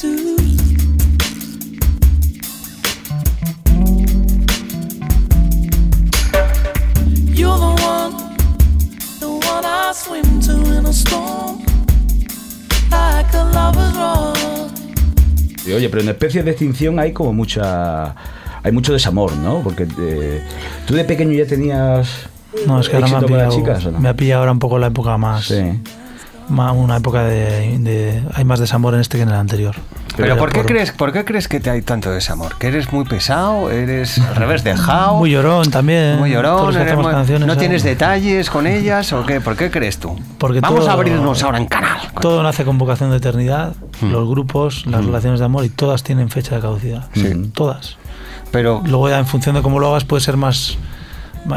Y 0.00 0.04
oye, 15.72 15.88
pero 15.88 16.02
en 16.02 16.08
especies 16.10 16.44
de 16.44 16.52
extinción 16.52 17.00
hay 17.00 17.12
como 17.12 17.32
mucha. 17.32 18.14
Hay 18.62 18.70
mucho 18.72 18.92
desamor, 18.92 19.36
¿no? 19.36 19.62
Porque 19.62 19.88
eh, 19.98 20.42
tú 20.86 20.94
de 20.94 21.04
pequeño 21.04 21.32
ya 21.32 21.46
tenías. 21.46 22.28
No, 22.68 22.80
es 22.80 22.88
que 22.88 22.96
ahora 22.96 23.08
me 23.08 23.16
ha, 23.16 23.20
pillado, 23.20 23.56
chicas, 23.56 23.84
no? 23.86 23.98
me 23.98 24.08
ha 24.08 24.14
pillado 24.14 24.40
ahora 24.40 24.52
un 24.52 24.60
poco 24.60 24.78
la 24.78 24.86
época 24.86 25.18
más. 25.18 25.46
Sí 25.46 25.80
una 26.48 26.96
época 26.96 27.24
de, 27.24 27.78
de- 27.78 28.22
Hay 28.34 28.44
más 28.44 28.58
desamor 28.60 28.94
en 28.94 29.00
este 29.00 29.16
que 29.18 29.22
en 29.22 29.28
el 29.28 29.34
anterior. 29.34 29.74
Pero 30.16 30.36
¿por 30.36 30.50
qué, 30.50 30.58
por- 30.60 30.66
crees, 30.66 30.90
¿por 30.92 31.12
qué 31.12 31.24
crees 31.24 31.46
que 31.46 31.60
te 31.60 31.70
hay 31.70 31.82
tanto 31.82 32.10
desamor? 32.10 32.56
¿Que 32.58 32.68
eres 32.68 32.92
muy 32.92 33.04
pesado? 33.04 33.70
¿Eres 33.70 34.18
al 34.18 34.34
revés 34.36 34.64
dejado? 34.64 35.16
Muy 35.16 35.30
llorón 35.30 35.70
también. 35.70 36.18
Muy 36.18 36.30
llorón, 36.30 36.74
eres 36.76 36.96
muy- 36.96 37.04
canciones, 37.06 37.46
no 37.46 37.54
¿sabes? 37.54 37.58
tienes 37.68 37.82
detalles 37.84 38.50
con 38.50 38.66
ellas 38.66 39.12
o 39.12 39.24
qué? 39.24 39.40
¿Por 39.40 39.56
qué 39.56 39.70
crees 39.70 39.98
tú? 39.98 40.18
Porque 40.38 40.60
Vamos 40.60 40.80
todo- 40.80 40.90
a 40.90 40.92
abrirnos 40.94 41.42
ahora 41.42 41.58
en 41.58 41.66
canal. 41.66 41.98
Todo 42.20 42.42
nace 42.42 42.64
con 42.64 42.78
vocación 42.78 43.10
de 43.10 43.18
eternidad, 43.18 43.74
Hmm. 44.00 44.10
los 44.10 44.28
grupos, 44.28 44.86
las 44.86 45.04
relaciones 45.04 45.38
de 45.40 45.46
amor 45.46 45.64
y 45.64 45.68
todas 45.68 46.02
tienen 46.02 46.30
fecha 46.30 46.54
de 46.56 46.60
caducidad. 46.62 47.08
Todas. 47.54 47.96
Pero 48.50 48.82
Luego 48.86 49.08
ya 49.10 49.18
en 49.18 49.26
función 49.26 49.54
de 49.54 49.62
cómo 49.62 49.78
lo 49.78 49.88
hagas 49.90 50.04
puede 50.04 50.22
ser 50.22 50.36
más... 50.36 50.78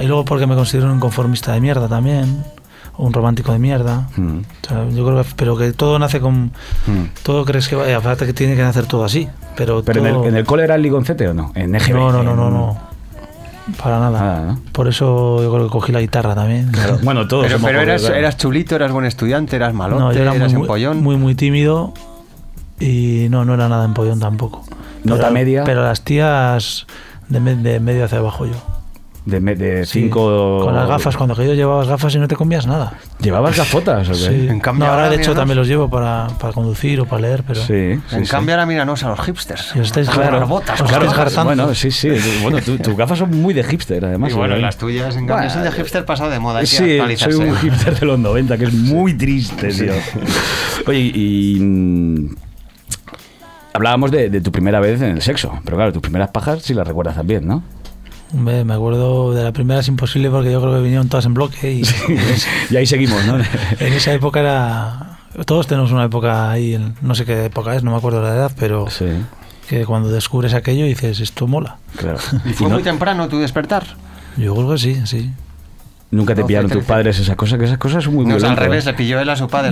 Y 0.01 0.05
luego 0.05 0.23
porque 0.25 0.45
me 0.47 0.55
considero 0.55 0.91
un 0.91 0.99
conformista 0.99 1.53
de 1.53 1.61
mierda 1.61 1.87
también, 1.87 2.43
un 2.97 3.13
romántico 3.13 3.51
de 3.51 3.59
mierda. 3.59 4.07
Mm. 4.15 4.37
O 4.39 4.67
sea, 4.67 4.89
yo 4.89 5.05
creo 5.05 5.23
que, 5.23 5.29
pero 5.35 5.57
que 5.57 5.71
todo 5.73 5.97
nace 5.99 6.19
con... 6.19 6.51
Todo 7.23 7.45
crees 7.45 7.67
que 7.67 7.75
vaya, 7.75 7.97
aparte 7.97 8.25
que 8.25 8.33
tiene 8.33 8.55
que 8.55 8.61
nacer 8.63 8.85
todo 8.85 9.03
así. 9.03 9.27
Pero, 9.55 9.83
¿Pero 9.83 10.05
en 10.05 10.13
todo- 10.13 10.23
el, 10.23 10.29
en 10.29 10.35
el 10.37 10.45
cole 10.45 10.63
era 10.63 10.75
el 10.75 10.81
ligoncete 10.81 11.27
o 11.27 11.33
no? 11.33 11.51
En 11.55 11.73
EGB. 11.75 11.93
No, 11.95 12.11
no, 12.11 12.23
no, 12.23 12.35
no, 12.35 12.49
no. 12.49 12.91
Para 13.81 13.99
nada. 13.99 14.19
Nada, 14.19 14.45
¿no? 14.53 14.59
Por 14.71 14.87
eso 14.87 15.41
yo 15.41 15.51
creo 15.53 15.65
que 15.65 15.71
cogí 15.71 15.91
la 15.91 16.01
guitarra 16.01 16.33
también. 16.35 16.69
Claro. 16.71 16.97
Bueno, 17.03 17.27
todos 17.27 17.45
Pero, 17.45 17.79
eras, 17.81 18.01
claro. 18.01 18.15
eras 18.15 18.37
chulito, 18.37 18.75
eras 18.75 18.91
buen 18.91 19.05
estudiante, 19.05 19.55
eras 19.55 19.73
malote, 19.73 20.01
No, 20.01 20.11
yo 20.13 20.21
era 20.21 20.35
eras 20.35 20.51
muy, 20.53 20.61
empollón. 20.63 21.01
muy, 21.03 21.15
muy 21.17 21.35
tímido 21.35 21.93
y 22.79 23.27
no, 23.29 23.45
no 23.45 23.53
era 23.53 23.69
nada 23.69 23.85
empollón 23.85 24.19
tampoco. 24.19 24.63
Nota 25.03 25.21
Pero- 25.23 25.33
media. 25.33 25.63
Pero 25.63 25.83
las 25.83 26.01
tías 26.03 26.85
de, 27.29 27.39
me- 27.39 27.55
de 27.55 27.79
medio 27.79 28.05
hacia 28.05 28.17
abajo 28.19 28.45
yo. 28.45 28.53
De, 29.23 29.39
me- 29.39 29.53
de 29.55 29.85
Sí. 29.85 30.01
cinco. 30.01 30.61
Con 30.63 30.73
las 30.73 30.87
gafas, 30.87 31.15
cuando 31.15 31.35
que 31.35 31.45
yo 31.45 31.53
llevabas 31.53 31.87
gafas 31.87 32.15
y 32.15 32.17
no 32.17 32.27
te 32.27 32.35
comías 32.35 32.65
nada. 32.65 32.93
¿Llevabas 33.19 33.55
gafotas 33.55 34.09
o 34.09 34.11
qué? 34.13 34.17
Sí. 34.17 34.47
En 34.49 34.59
cambio, 34.59 34.85
no, 34.85 34.91
ahora 34.91 35.03
ahora 35.05 35.15
de 35.15 35.21
hecho 35.21 35.35
también 35.35 35.59
los 35.59 35.67
llevo 35.67 35.89
para, 35.91 36.27
para 36.39 36.53
conducir 36.53 36.99
o 37.01 37.05
para 37.05 37.21
leer, 37.21 37.43
pero... 37.45 37.59
Sí, 37.61 37.99
sí, 38.09 38.15
en 38.15 38.25
sí. 38.25 38.31
cambio 38.31 38.55
ahora 38.55 38.65
míranos 38.65 39.03
a 39.03 39.09
los 39.09 39.19
hipsters. 39.21 39.69
Si 39.73 39.79
os 39.79 39.87
estáis 39.87 40.07
Con 40.09 40.17
claro, 40.17 40.39
las 40.39 40.49
botas, 40.49 40.81
os 40.81 40.91
con 40.91 41.03
estáis. 41.05 41.35
Bueno, 41.43 41.75
sí, 41.75 41.91
sí. 41.91 42.09
Bueno, 42.41 42.59
tu- 42.61 42.79
tus 42.79 42.97
gafas 42.97 43.19
son 43.19 43.29
muy 43.39 43.53
de 43.53 43.63
hipster, 43.63 44.03
además. 44.05 44.31
Y 44.31 44.33
bueno, 44.35 44.55
¿eh? 44.55 44.59
las 44.59 44.77
tuyas, 44.77 45.15
en 45.15 45.27
cambio, 45.27 45.51
son 45.51 45.63
de 45.63 45.71
hipster 45.71 46.03
pasado 46.03 46.31
de 46.31 46.39
moda. 46.39 46.57
Hay 46.59 46.63
que 46.65 46.71
Sí, 46.71 46.77
soy 46.77 46.91
actualizarse. 46.93 47.37
un 47.37 47.55
hipster 47.57 47.99
de 47.99 48.05
los 48.07 48.17
90, 48.17 48.57
que 48.57 48.63
es 48.65 48.73
muy 48.73 49.13
triste, 49.13 49.67
tío. 49.67 49.93
Oye, 50.87 50.99
y. 50.99 51.57
mm, 51.59 52.35
Hablábamos 53.73 54.11
de, 54.11 54.29
de 54.29 54.41
tu 54.41 54.51
primera 54.51 54.79
vez 54.79 55.01
en 55.01 55.11
el 55.11 55.21
sexo, 55.21 55.59
pero 55.63 55.77
claro, 55.77 55.93
tus 55.93 56.01
primeras 56.01 56.29
pajas 56.31 56.61
sí 56.61 56.73
las 56.73 56.85
recuerdas 56.87 57.15
también, 57.15 57.47
¿no? 57.47 57.63
Hombre, 58.33 58.63
me 58.63 58.73
acuerdo 58.73 59.33
de 59.33 59.43
la 59.43 59.51
primera 59.51 59.81
es 59.81 59.87
imposible 59.89 60.29
porque 60.29 60.51
yo 60.51 60.61
creo 60.61 60.73
que 60.75 60.81
vinieron 60.81 61.09
todas 61.09 61.25
en 61.25 61.33
bloque 61.33 61.71
y 61.73 61.81
y 62.69 62.75
ahí 62.77 62.85
seguimos, 62.85 63.25
¿no? 63.25 63.35
en 63.79 63.93
esa 63.93 64.13
época 64.13 64.39
era... 64.39 65.17
Todos 65.45 65.67
tenemos 65.67 65.91
una 65.91 66.05
época 66.05 66.51
ahí, 66.51 66.73
en- 66.75 66.95
no 67.01 67.15
sé 67.15 67.25
qué 67.25 67.45
época 67.45 67.75
es, 67.75 67.83
no 67.83 67.91
me 67.91 67.97
acuerdo 67.97 68.21
la 68.21 68.29
edad, 68.35 68.51
pero 68.57 68.89
Sí, 68.89 69.05
que 69.69 69.85
cuando 69.85 70.09
descubres 70.09 70.53
aquello 70.53 70.85
dices, 70.85 71.19
esto 71.19 71.47
mola. 71.47 71.77
claro. 71.97 72.19
¿Y 72.45 72.53
fue 72.53 72.67
Y 72.67 72.69
no- 72.69 72.75
muy 72.75 72.83
temprano 72.83 73.27
tu 73.27 73.39
despertar? 73.39 73.85
Yo 74.37 74.53
creo 74.55 74.71
que 74.71 74.77
sí, 74.77 75.01
sí. 75.05 75.29
Nunca 76.11 76.35
te 76.35 76.43
pillaron 76.43 76.69
tus 76.69 76.79
13. 76.79 76.87
padres 76.87 77.19
esas 77.19 77.35
cosas, 77.35 77.57
que 77.57 77.65
esas 77.65 77.77
cosas 77.77 78.03
son 78.03 78.13
muy 78.15 78.25
No, 78.25 78.35
al 78.35 78.57
revés, 78.57 78.85
le 78.85 78.93
pilló 78.93 79.19
él 79.19 79.29
a 79.29 79.35
su 79.35 79.47
padre. 79.47 79.71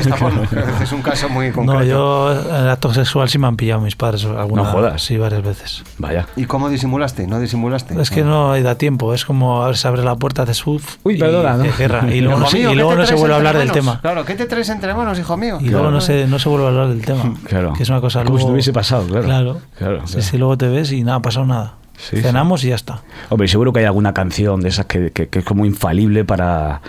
es 0.82 0.92
un 0.92 1.02
caso 1.02 1.28
muy 1.28 1.50
concreto. 1.50 1.80
No, 1.80 1.84
yo 1.84 2.32
en 2.32 2.62
el 2.64 2.70
acto 2.70 2.92
sexual 2.94 3.28
sí 3.28 3.38
me 3.38 3.46
han 3.46 3.56
pillado 3.56 3.80
mis 3.80 3.96
padres 3.96 4.24
alguna 4.24 4.62
No 4.62 4.70
jodas. 4.70 5.02
Sí, 5.02 5.16
varias 5.16 5.42
veces. 5.42 5.82
Vaya. 5.98 6.26
¿Y 6.36 6.44
cómo 6.44 6.68
disimulaste? 6.68 7.26
¿No 7.26 7.40
disimulaste? 7.40 8.00
Es 8.00 8.10
que 8.10 8.22
no 8.24 8.60
da 8.60 8.74
tiempo, 8.76 9.14
es 9.14 9.24
como 9.24 9.62
a 9.62 9.66
ver, 9.66 9.76
se 9.76 9.88
abre 9.88 10.02
la 10.02 10.14
puerta, 10.16 10.42
haces 10.42 10.66
uff. 10.66 10.96
Uy, 11.02 11.18
perdona, 11.18 11.56
¿no? 11.56 11.66
Y, 11.66 11.70
guerra, 11.70 12.04
y 12.12 12.20
luego, 12.20 12.40
no, 12.40 12.46
se, 12.46 12.58
y 12.60 12.66
¿qué 12.66 12.74
luego 12.74 12.94
no 12.94 13.06
se 13.06 13.14
vuelve 13.14 13.34
a 13.34 13.38
hablar 13.38 13.58
del 13.58 13.72
tema. 13.72 14.00
Claro, 14.00 14.24
¿qué 14.24 14.34
te 14.34 14.46
traes 14.46 14.68
entre 14.68 14.94
manos, 14.94 15.18
hijo 15.18 15.36
mío? 15.36 15.58
Y 15.60 15.68
luego 15.68 15.90
no 15.90 16.00
se, 16.00 16.26
no 16.26 16.38
se 16.38 16.48
vuelve 16.48 16.66
a 16.66 16.68
hablar 16.68 16.88
del 16.88 17.02
tema. 17.04 17.34
Claro. 17.44 17.72
Que 17.74 17.82
es 17.82 17.88
una 17.88 18.00
cosa 18.00 18.20
Como 18.24 18.30
si 18.30 18.42
luego- 18.42 18.48
no 18.48 18.52
hubiese 18.54 18.72
pasado, 18.72 19.06
claro. 19.06 19.24
Claro. 19.26 19.60
Claro, 19.78 20.00
Sí, 20.06 20.12
claro. 20.14 20.26
sí, 20.28 20.38
luego 20.38 20.58
te 20.58 20.68
ves 20.68 20.92
y 20.92 21.02
nada, 21.02 21.18
ha 21.18 21.22
pasado 21.22 21.46
nada. 21.46 21.74
Sí, 22.00 22.16
sí. 22.16 22.22
Cenamos 22.22 22.64
y 22.64 22.68
ya 22.68 22.74
está. 22.76 23.02
Hombre, 23.28 23.44
y 23.44 23.48
seguro 23.48 23.72
que 23.72 23.80
hay 23.80 23.84
alguna 23.86 24.14
canción 24.14 24.60
de 24.60 24.70
esas 24.70 24.86
que, 24.86 25.10
que- 25.12 25.28
que 25.28 25.40
es 25.40 25.44
como 25.44 25.66
infalible 25.66 26.24
para, 26.24 26.80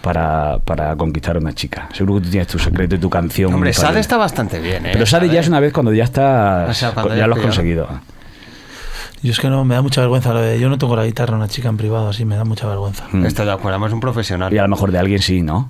para, 0.00 0.58
para 0.64 0.94
conquistar 0.96 1.36
a 1.36 1.40
una 1.40 1.52
chica. 1.52 1.88
Seguro 1.92 2.16
que 2.20 2.26
tú 2.26 2.30
tienes 2.30 2.46
tu 2.48 2.58
secreto 2.58 2.94
y 2.94 2.98
tu 2.98 3.10
canción. 3.10 3.52
Hombre, 3.52 3.70
infalible. 3.70 3.88
Sade 3.92 4.00
está 4.00 4.16
bastante 4.16 4.60
bien, 4.60 4.86
¿eh? 4.86 4.90
Pero 4.92 5.06
Sade 5.06 5.28
ya 5.28 5.40
es 5.40 5.48
una 5.48 5.60
vez 5.60 5.72
cuando 5.72 5.92
ya 5.92 6.04
estás. 6.04 6.70
O 6.70 6.74
sea, 6.74 6.92
cuando 6.92 7.14
ya 7.14 7.20
ya 7.20 7.26
lo 7.26 7.34
has 7.34 7.40
conseguido. 7.40 7.88
Yo 9.22 9.32
es 9.32 9.38
que 9.40 9.48
no, 9.50 9.64
me 9.66 9.74
da 9.74 9.82
mucha 9.82 10.00
vergüenza. 10.00 10.32
lo 10.32 10.40
de- 10.40 10.58
yo 10.58 10.68
no 10.70 10.78
tengo 10.78 10.96
la 10.96 11.04
guitarra 11.04 11.34
a 11.34 11.36
una 11.36 11.48
chica 11.48 11.68
en 11.68 11.76
privado, 11.76 12.08
así 12.08 12.24
me 12.24 12.36
da 12.36 12.44
mucha 12.44 12.66
vergüenza. 12.66 13.04
Mm. 13.12 13.26
Estoy 13.26 13.44
de 13.46 13.52
acuerdo, 13.52 13.70
además 13.70 13.88
es 13.88 13.94
un 13.94 14.00
profesional. 14.00 14.52
Y 14.52 14.56
a 14.58 14.62
lo 14.62 14.68
mejor 14.68 14.92
de 14.92 14.98
alguien 14.98 15.20
sí, 15.20 15.42
¿no? 15.42 15.68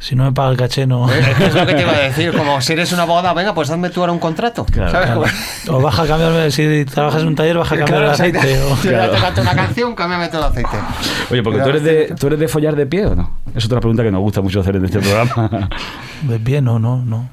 Si 0.00 0.16
no 0.16 0.24
me 0.24 0.32
paga 0.32 0.50
el 0.50 0.56
caché, 0.56 0.86
no. 0.86 1.10
Es 1.12 1.54
lo 1.54 1.66
que 1.66 1.74
te 1.74 1.82
iba 1.82 1.92
a 1.92 1.98
decir, 2.00 2.32
como 2.36 2.58
si 2.62 2.72
eres 2.72 2.90
una 2.92 3.04
boda, 3.04 3.34
venga, 3.34 3.54
pues 3.54 3.68
hazme 3.70 3.90
tú 3.90 4.00
ahora 4.00 4.12
un 4.14 4.18
contrato. 4.18 4.64
Claro, 4.64 4.90
¿Sabes? 4.90 5.10
claro. 5.10 5.78
O 5.78 5.82
baja 5.82 6.04
a 6.04 6.06
cambiarme, 6.06 6.50
si 6.50 6.86
trabajas 6.86 7.20
en 7.20 7.28
un 7.28 7.34
taller, 7.34 7.58
baja 7.58 7.74
a 7.74 7.78
cambiar 7.78 7.98
Claro, 7.98 8.06
el 8.06 8.12
aceite. 8.12 8.62
o- 8.62 8.82
ya 8.82 9.34
te 9.34 9.40
una 9.42 9.54
canción, 9.54 9.94
cámbiame 9.94 10.28
todo 10.28 10.46
el 10.46 10.52
aceite. 10.52 10.76
Oye, 11.30 11.42
porque 11.42 11.60
tú 11.60 11.68
eres, 11.68 11.82
de, 11.84 12.14
tú 12.18 12.26
eres 12.28 12.38
de 12.40 12.48
follar 12.48 12.74
de 12.76 12.86
pie 12.86 13.06
o 13.06 13.14
no? 13.14 13.30
Es 13.54 13.66
otra 13.66 13.78
pregunta 13.80 14.02
que 14.02 14.10
nos 14.10 14.22
gusta 14.22 14.40
mucho 14.40 14.60
hacer 14.60 14.76
en 14.76 14.86
este 14.86 15.00
programa. 15.00 15.68
De 16.22 16.38
pie, 16.38 16.60
no, 16.62 16.78
no, 16.78 16.96
no. 17.04 17.28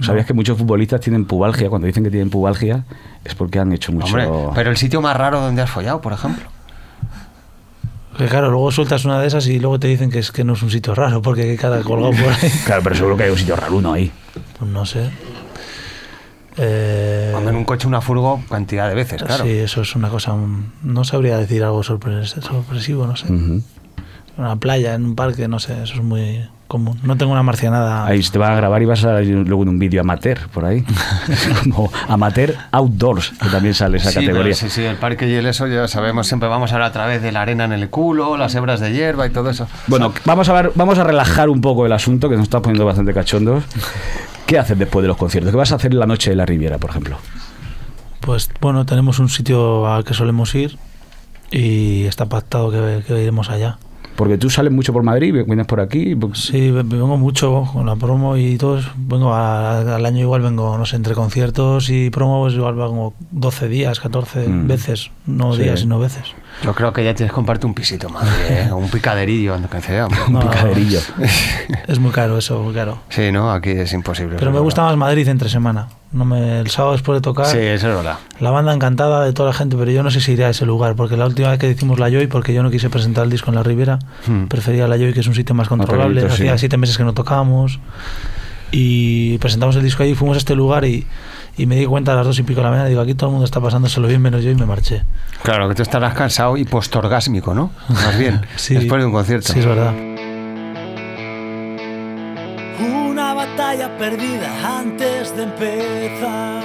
¿Sabías 0.00 0.26
que 0.26 0.34
muchos 0.34 0.58
futbolistas 0.58 1.00
tienen 1.00 1.24
pubalgia? 1.24 1.68
Cuando 1.70 1.86
dicen 1.86 2.02
que 2.04 2.10
tienen 2.10 2.28
pubalgia 2.28 2.84
es 3.24 3.34
porque 3.34 3.58
han 3.60 3.72
hecho 3.72 3.92
mucho. 3.92 4.06
Hombre, 4.06 4.28
pero 4.54 4.70
el 4.70 4.76
sitio 4.76 5.00
más 5.00 5.16
raro 5.16 5.40
donde 5.40 5.62
has 5.62 5.70
follado, 5.70 6.00
por 6.00 6.12
ejemplo. 6.12 6.44
Que 8.16 8.26
claro, 8.26 8.50
luego 8.50 8.70
sueltas 8.70 9.04
una 9.04 9.20
de 9.20 9.26
esas 9.26 9.46
y 9.48 9.58
luego 9.58 9.78
te 9.80 9.88
dicen 9.88 10.10
que 10.10 10.20
es 10.20 10.30
que 10.30 10.44
no 10.44 10.52
es 10.52 10.62
un 10.62 10.70
sitio 10.70 10.94
raro 10.94 11.20
porque 11.20 11.42
hay 11.42 11.56
cada 11.56 11.82
colgado 11.82 12.12
por 12.12 12.32
ahí. 12.32 12.50
Claro, 12.64 12.82
pero 12.82 12.94
seguro 12.94 13.16
que 13.16 13.24
hay 13.24 13.30
un 13.30 13.38
sitio 13.38 13.56
raro 13.56 13.76
uno 13.76 13.92
ahí. 13.92 14.10
Pues 14.58 14.70
no 14.70 14.86
sé. 14.86 15.10
Eh, 16.56 17.30
Cuando 17.32 17.50
en 17.50 17.56
un 17.56 17.64
coche 17.64 17.88
una 17.88 18.00
furgo, 18.00 18.40
cantidad 18.48 18.88
de 18.88 18.94
veces, 18.94 19.22
claro. 19.22 19.44
Sí, 19.44 19.50
eso 19.50 19.82
es 19.82 19.96
una 19.96 20.08
cosa. 20.08 20.34
no 20.82 21.04
sabría 21.04 21.36
decir 21.38 21.64
algo 21.64 21.82
sorpres- 21.82 22.40
sorpresivo, 22.40 23.06
no 23.06 23.16
sé. 23.16 23.32
Ujú. 23.32 23.62
Una 24.36 24.56
playa, 24.56 24.94
en 24.94 25.04
un 25.04 25.14
parque, 25.16 25.48
no 25.48 25.58
sé, 25.58 25.82
eso 25.82 25.94
es 25.94 26.02
muy 26.02 26.48
común. 26.74 26.98
No 27.04 27.16
tengo 27.16 27.30
una 27.32 27.42
marcianada. 27.44 28.04
Ahí 28.04 28.20
te 28.20 28.36
van 28.38 28.52
a 28.52 28.56
grabar 28.56 28.82
y 28.82 28.84
vas 28.84 29.04
a 29.04 29.22
ir 29.22 29.34
luego 29.46 29.62
en 29.62 29.68
un 29.68 29.78
vídeo 29.78 30.00
amateur 30.00 30.48
por 30.48 30.64
ahí. 30.64 30.84
Como 31.62 31.90
amateur 32.08 32.54
outdoors, 32.72 33.30
que 33.40 33.48
también 33.48 33.74
sale 33.74 33.98
esa 33.98 34.10
Sí, 34.10 34.20
categoría. 34.26 34.54
sí, 34.54 34.68
sí, 34.68 34.82
el 34.82 34.96
parque 34.96 35.28
y 35.28 35.34
el 35.34 35.46
eso 35.46 35.66
ya 35.68 35.86
sabemos, 35.86 36.26
siempre 36.26 36.48
vamos 36.48 36.72
a 36.72 36.74
hablar 36.74 36.90
a 36.90 36.92
través 36.92 37.22
de 37.22 37.30
la 37.30 37.42
arena 37.42 37.64
en 37.64 37.72
el 37.72 37.90
culo, 37.90 38.36
las 38.36 38.54
hebras 38.56 38.80
de 38.80 38.92
hierba 38.92 39.26
y 39.26 39.30
todo 39.30 39.50
eso. 39.50 39.68
Bueno, 39.86 40.12
vamos 40.24 40.48
a 40.48 40.52
ver, 40.52 40.72
vamos 40.74 40.98
a 40.98 41.04
relajar 41.04 41.48
un 41.48 41.60
poco 41.60 41.86
el 41.86 41.92
asunto, 41.92 42.28
que 42.28 42.34
nos 42.36 42.44
está 42.44 42.60
poniendo 42.60 42.84
bastante 42.84 43.14
cachondos. 43.14 43.62
¿Qué 44.46 44.58
haces 44.58 44.76
después 44.78 45.02
de 45.02 45.08
los 45.08 45.16
conciertos? 45.16 45.52
¿Qué 45.52 45.56
vas 45.56 45.70
a 45.70 45.76
hacer 45.76 45.92
en 45.92 46.00
la 46.00 46.06
noche 46.06 46.30
de 46.30 46.36
la 46.36 46.44
Riviera, 46.44 46.78
por 46.78 46.90
ejemplo? 46.90 47.16
Pues 48.20 48.50
bueno, 48.60 48.84
tenemos 48.84 49.18
un 49.18 49.28
sitio 49.28 49.86
al 49.86 50.04
que 50.04 50.14
solemos 50.14 50.54
ir 50.54 50.76
y 51.50 52.04
está 52.04 52.26
pactado 52.26 52.70
que, 52.70 53.04
que 53.06 53.22
iremos 53.22 53.50
allá. 53.50 53.78
Porque 54.16 54.38
tú 54.38 54.48
sales 54.48 54.72
mucho 54.72 54.92
por 54.92 55.02
Madrid, 55.02 55.32
vienes 55.44 55.66
por 55.66 55.80
aquí. 55.80 56.14
pues, 56.14 56.38
Sí, 56.38 56.70
ve- 56.70 56.84
vengo 56.84 57.16
mucho 57.16 57.68
con 57.72 57.86
la 57.86 57.96
promo 57.96 58.36
y 58.36 58.56
todo. 58.56 58.80
Vengo 58.96 59.34
a- 59.34 59.96
al 59.96 60.06
año 60.06 60.20
igual 60.20 60.42
vengo, 60.42 60.78
no 60.78 60.86
sé, 60.86 60.94
entre 60.96 61.14
conciertos 61.14 61.90
y 61.90 62.10
promo, 62.10 62.42
pues 62.42 62.54
igual 62.54 62.74
vengo 62.76 63.14
12 63.32 63.68
días, 63.68 63.98
14 63.98 64.46
Mm. 64.48 64.68
veces. 64.68 65.10
No 65.26 65.54
Sí. 65.54 65.62
días, 65.62 65.80
sino 65.80 65.98
veces. 65.98 66.24
Yo 66.62 66.72
creo 66.74 66.92
que 66.92 67.04
ya 67.04 67.14
tienes 67.14 67.32
que 67.32 67.34
comprarte 67.34 67.66
un 67.66 67.74
pisito, 67.74 68.08
madre, 68.08 68.30
¿eh? 68.68 68.72
un 68.72 68.88
picaderillo, 68.88 69.56
que 69.68 69.80
sea. 69.82 70.06
No, 70.28 70.40
picaderillo. 70.40 71.00
Es 71.88 71.98
muy 71.98 72.10
caro 72.12 72.38
eso, 72.38 72.60
muy 72.62 72.72
caro. 72.72 72.98
Sí, 73.10 73.32
no, 73.32 73.50
aquí 73.50 73.70
es 73.70 73.92
imposible. 73.92 74.36
Pero 74.38 74.50
me 74.52 74.60
gusta 74.60 74.82
más 74.82 74.96
Madrid 74.96 75.26
entre 75.28 75.48
semana. 75.48 75.88
No 76.12 76.24
me, 76.24 76.60
el 76.60 76.70
sábado 76.70 76.92
después 76.92 77.16
de 77.16 77.22
tocar, 77.22 77.46
Sí, 77.46 77.58
eso 77.58 77.90
es 77.90 77.96
verdad. 77.96 78.18
la 78.38 78.50
banda 78.52 78.72
encantada 78.72 79.24
de 79.24 79.32
toda 79.32 79.48
la 79.50 79.54
gente, 79.54 79.76
pero 79.76 79.90
yo 79.90 80.04
no 80.04 80.12
sé 80.12 80.20
si 80.20 80.32
iré 80.32 80.44
a 80.44 80.50
ese 80.50 80.64
lugar, 80.64 80.94
porque 80.94 81.16
la 81.16 81.26
última 81.26 81.50
vez 81.50 81.58
que 81.58 81.68
hicimos 81.68 81.98
la 81.98 82.08
Joy, 82.08 82.28
porque 82.28 82.54
yo 82.54 82.62
no 82.62 82.70
quise 82.70 82.88
presentar 82.88 83.24
el 83.24 83.30
disco 83.30 83.50
en 83.50 83.56
la 83.56 83.64
Ribera, 83.64 83.98
Hmm. 84.26 84.44
prefería 84.44 84.86
la 84.86 84.96
Joy, 84.96 85.12
que 85.12 85.20
es 85.20 85.26
un 85.26 85.34
sitio 85.34 85.56
más 85.56 85.68
controlable. 85.68 86.20
sí. 86.22 86.26
Hacía 86.28 86.56
siete 86.58 86.76
meses 86.76 86.96
que 86.96 87.02
no 87.04 87.14
tocábamos. 87.14 87.80
Y 88.70 89.38
presentamos 89.38 89.76
el 89.76 89.82
disco 89.82 90.02
ahí, 90.02 90.14
fuimos 90.14 90.36
a 90.36 90.38
este 90.38 90.54
lugar 90.54 90.84
y, 90.84 91.06
y 91.56 91.66
me 91.66 91.76
di 91.76 91.86
cuenta 91.86 92.12
a 92.12 92.16
las 92.16 92.26
dos 92.26 92.38
y 92.38 92.42
pico 92.42 92.60
de 92.60 92.64
la 92.64 92.70
mañana, 92.70 92.88
digo, 92.88 93.00
aquí 93.00 93.14
todo 93.14 93.28
el 93.28 93.32
mundo 93.32 93.44
está 93.44 93.60
pasándoselo 93.60 94.08
bien 94.08 94.20
menos 94.22 94.42
yo 94.42 94.50
y 94.50 94.54
me 94.54 94.66
marché. 94.66 95.02
Claro, 95.42 95.68
que 95.68 95.74
tú 95.74 95.82
estarás 95.82 96.14
cansado 96.14 96.56
y 96.56 96.64
postorgásmico, 96.64 97.54
¿no? 97.54 97.70
Más 97.88 98.18
bien, 98.18 98.40
Sí. 98.56 98.74
después 98.74 99.00
de 99.00 99.06
un 99.06 99.12
concierto. 99.12 99.52
Sí, 99.52 99.60
es 99.60 99.66
verdad. 99.66 99.92
Una 102.80 103.34
batalla 103.34 103.96
perdida 103.98 104.78
antes 104.78 105.36
de 105.36 105.42
empezar. 105.44 106.62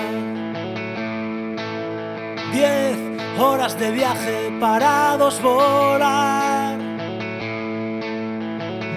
Diez 2.51 2.97
horas 3.39 3.77
de 3.79 3.91
viaje 3.91 4.51
para 4.59 5.15
dos 5.17 5.39
volar. 5.41 6.77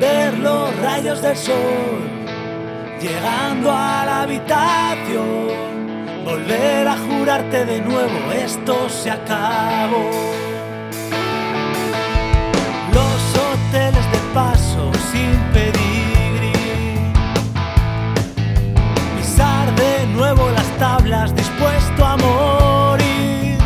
Ver 0.01 0.39
los 0.39 0.77
rayos 0.81 1.21
del 1.23 1.37
sol 1.37 2.01
llegando 3.01 3.71
a 3.71 4.05
la 4.07 4.23
habitación. 4.23 5.72
Volver 6.25 6.89
a 6.89 6.97
jurarte 6.97 7.65
de 7.65 7.81
nuevo, 7.81 8.33
esto 8.33 8.89
se 8.89 9.11
acabó. 9.11 10.11
Los 12.93 13.21
hoteles 13.43 14.07
de 14.13 14.19
paso 14.35 14.91
sin 15.11 15.39
pedigrí, 15.53 16.53
pisar 19.17 19.75
de 19.75 20.07
nuevo 20.09 20.49
las 20.51 20.67
tablas 20.79 21.35
dispuesto 21.35 22.05
a 22.05 22.17
morir, 22.17 23.59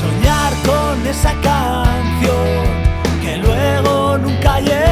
soñar 0.00 0.52
con 0.64 1.06
esa 1.06 1.32
canción 1.42 2.64
que 3.22 3.36
luego 3.38 4.18
nunca 4.18 4.60
llegó. 4.60 4.83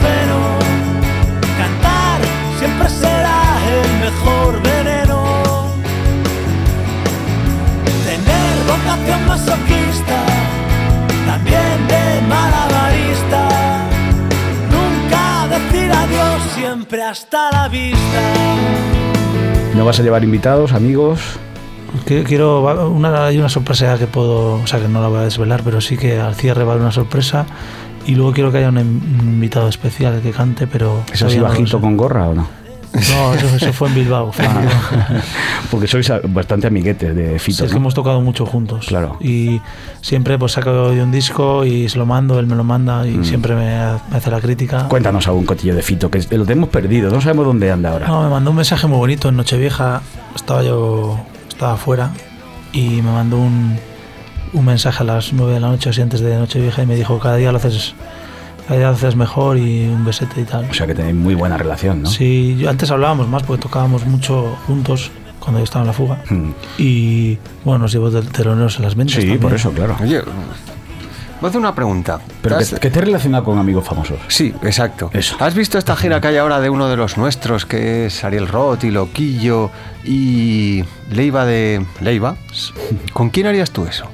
Ibuprofeno. 0.00 0.58
Cantar 1.58 2.20
siempre 2.58 2.88
será 2.88 3.58
el 3.68 4.00
mejor 4.04 4.62
veneno. 4.62 5.22
Tener 8.04 8.54
vocación 8.66 9.26
masoquista, 9.26 10.18
también 11.26 11.88
de 11.88 12.26
malabarista. 12.28 13.48
Nunca 14.70 15.58
decir 15.58 15.90
adiós, 15.92 16.42
siempre 16.54 17.02
hasta 17.04 17.50
la 17.52 17.68
vista. 17.68 18.22
¿No 19.74 19.84
vas 19.84 19.98
a 20.00 20.02
llevar 20.02 20.24
invitados, 20.24 20.72
amigos? 20.72 21.20
Que- 22.06 22.22
Quiero 22.24 22.60
una, 22.88 23.26
hay 23.26 23.38
una 23.38 23.48
sorpresa 23.48 23.98
que 23.98 24.06
puedo, 24.06 24.54
o 24.62 24.66
sea 24.66 24.78
que 24.80 24.88
no 24.88 25.00
la 25.00 25.08
voy 25.08 25.18
a 25.18 25.22
desvelar, 25.22 25.62
pero 25.64 25.80
sí 25.80 25.96
que 25.96 26.20
al 26.20 26.34
cierre 26.34 26.64
va 26.64 26.70
a 26.70 26.74
haber 26.74 26.82
una 26.82 26.92
sorpresa 26.92 27.46
y 28.06 28.14
luego 28.14 28.32
quiero 28.32 28.50
que 28.52 28.58
haya 28.58 28.68
un, 28.70 28.78
un 28.78 29.20
invitado 29.20 29.68
especial 29.68 30.20
que 30.22 30.30
cante, 30.32 30.66
pero 30.66 31.02
¿Es 31.12 31.22
así 31.22 31.36
no 31.38 31.44
bajito 31.44 31.80
con 31.80 31.96
gorra 31.96 32.28
o 32.28 32.34
no? 32.34 32.60
No, 32.92 33.34
eso, 33.34 33.46
eso 33.54 33.72
fue 33.72 33.88
en 33.88 33.94
Bilbao. 33.94 34.32
fue 34.32 34.44
en 34.44 34.52
Bilbao. 34.62 34.74
Porque 35.70 35.86
sois 35.86 36.10
bastante 36.24 36.66
amiguetes 36.66 37.14
de 37.14 37.38
Sí, 37.38 37.52
Fito. 37.52 37.64
es 37.64 37.70
que 37.70 37.74
¿no? 37.76 37.82
hemos 37.82 37.94
tocado 37.94 38.20
mucho 38.20 38.44
juntos. 38.46 38.86
Claro. 38.88 39.16
Y 39.20 39.60
siempre 40.00 40.36
pues 40.38 40.52
saco 40.52 40.90
de 40.90 41.00
un 41.00 41.12
disco 41.12 41.64
y 41.64 41.88
se 41.88 41.98
lo 41.98 42.06
mando, 42.06 42.40
él 42.40 42.48
me 42.48 42.56
lo 42.56 42.64
manda 42.64 43.06
y 43.06 43.12
Mm. 43.18 43.24
siempre 43.24 43.54
me, 43.54 43.76
ha- 43.76 44.00
me 44.10 44.16
hace 44.16 44.28
la 44.32 44.40
crítica. 44.40 44.88
Cuéntanos 44.88 45.28
algún 45.28 45.46
cotillo 45.46 45.76
de 45.76 45.82
Fito, 45.82 46.10
que 46.10 46.18
lo 46.36 46.44
tenemos 46.44 46.68
perdido, 46.70 47.10
no 47.12 47.20
sabemos 47.20 47.46
dónde 47.46 47.70
anda 47.70 47.90
ahora. 47.92 48.08
No, 48.08 48.24
me 48.24 48.28
mandó 48.30 48.50
un 48.50 48.56
mensaje 48.56 48.88
muy 48.88 48.98
bonito 48.98 49.28
en 49.28 49.36
Nochevieja. 49.36 50.02
Estaba 50.34 50.64
yo, 50.64 51.20
estaba 51.48 51.74
afuera 51.74 52.10
y 52.72 53.02
me 53.02 53.12
mandó 53.12 53.38
un, 53.38 53.78
un 54.52 54.64
mensaje 54.64 55.02
a 55.02 55.06
las 55.06 55.32
9 55.32 55.54
de 55.54 55.60
la 55.60 55.68
noche, 55.68 55.90
así 55.90 56.00
antes 56.00 56.20
de 56.20 56.36
Nochevieja, 56.36 56.82
y 56.82 56.86
me 56.86 56.96
dijo: 56.96 57.18
Cada 57.18 57.36
día 57.36 57.50
lo 57.52 57.58
haces, 57.58 57.94
cada 58.66 58.78
día 58.78 58.88
lo 58.88 58.94
haces 58.94 59.16
mejor 59.16 59.56
y 59.58 59.86
un 59.88 60.04
besete 60.04 60.40
y 60.40 60.44
tal. 60.44 60.66
O 60.70 60.74
sea 60.74 60.86
que 60.86 60.94
tenéis 60.94 61.14
muy 61.16 61.34
buena 61.34 61.56
relación, 61.56 62.02
¿no? 62.02 62.08
Sí, 62.10 62.56
yo- 62.58 62.70
antes 62.70 62.90
hablábamos 62.90 63.28
más 63.28 63.42
porque 63.42 63.62
tocábamos 63.62 64.04
mucho 64.06 64.56
juntos 64.66 65.10
cuando 65.38 65.58
yo 65.60 65.64
estaba 65.64 65.82
en 65.82 65.86
la 65.86 65.92
fuga. 65.92 66.22
Mm. 66.28 66.50
Y 66.78 67.38
bueno, 67.64 67.80
nos 67.80 67.92
llevó 67.92 68.10
de 68.10 68.22
teloneros 68.22 68.76
en 68.76 68.82
las 68.82 68.94
ventas. 68.94 69.14
Sí, 69.14 69.20
también. 69.22 69.40
por 69.40 69.54
eso, 69.54 69.70
claro. 69.72 69.96
Oye, 70.02 70.20
voy 70.20 71.46
a 71.46 71.48
hacer 71.48 71.58
una 71.60 71.74
pregunta. 71.74 72.20
Pero 72.42 72.58
que, 72.58 72.62
¿Has- 72.64 72.74
que 72.78 72.88
esté 72.88 73.00
relacionado 73.00 73.44
con 73.44 73.58
amigos 73.58 73.84
famosos. 73.86 74.18
Sí, 74.28 74.52
exacto. 74.62 75.08
Eso. 75.14 75.36
¿Has 75.40 75.54
visto 75.54 75.78
esta 75.78 75.96
gira 75.96 76.20
que 76.20 76.28
hay 76.28 76.36
ahora 76.36 76.60
de 76.60 76.68
uno 76.68 76.88
de 76.88 76.96
los 76.98 77.16
nuestros, 77.16 77.64
que 77.64 78.04
es 78.06 78.22
Ariel 78.24 78.48
Roth 78.48 78.84
y 78.84 78.90
Loquillo 78.90 79.70
y 80.04 80.84
Leiva 81.10 81.46
de 81.46 81.84
Leiva? 82.02 82.36
¿Con 83.14 83.30
quién 83.30 83.46
harías 83.46 83.70
tú 83.70 83.86
eso? 83.86 84.04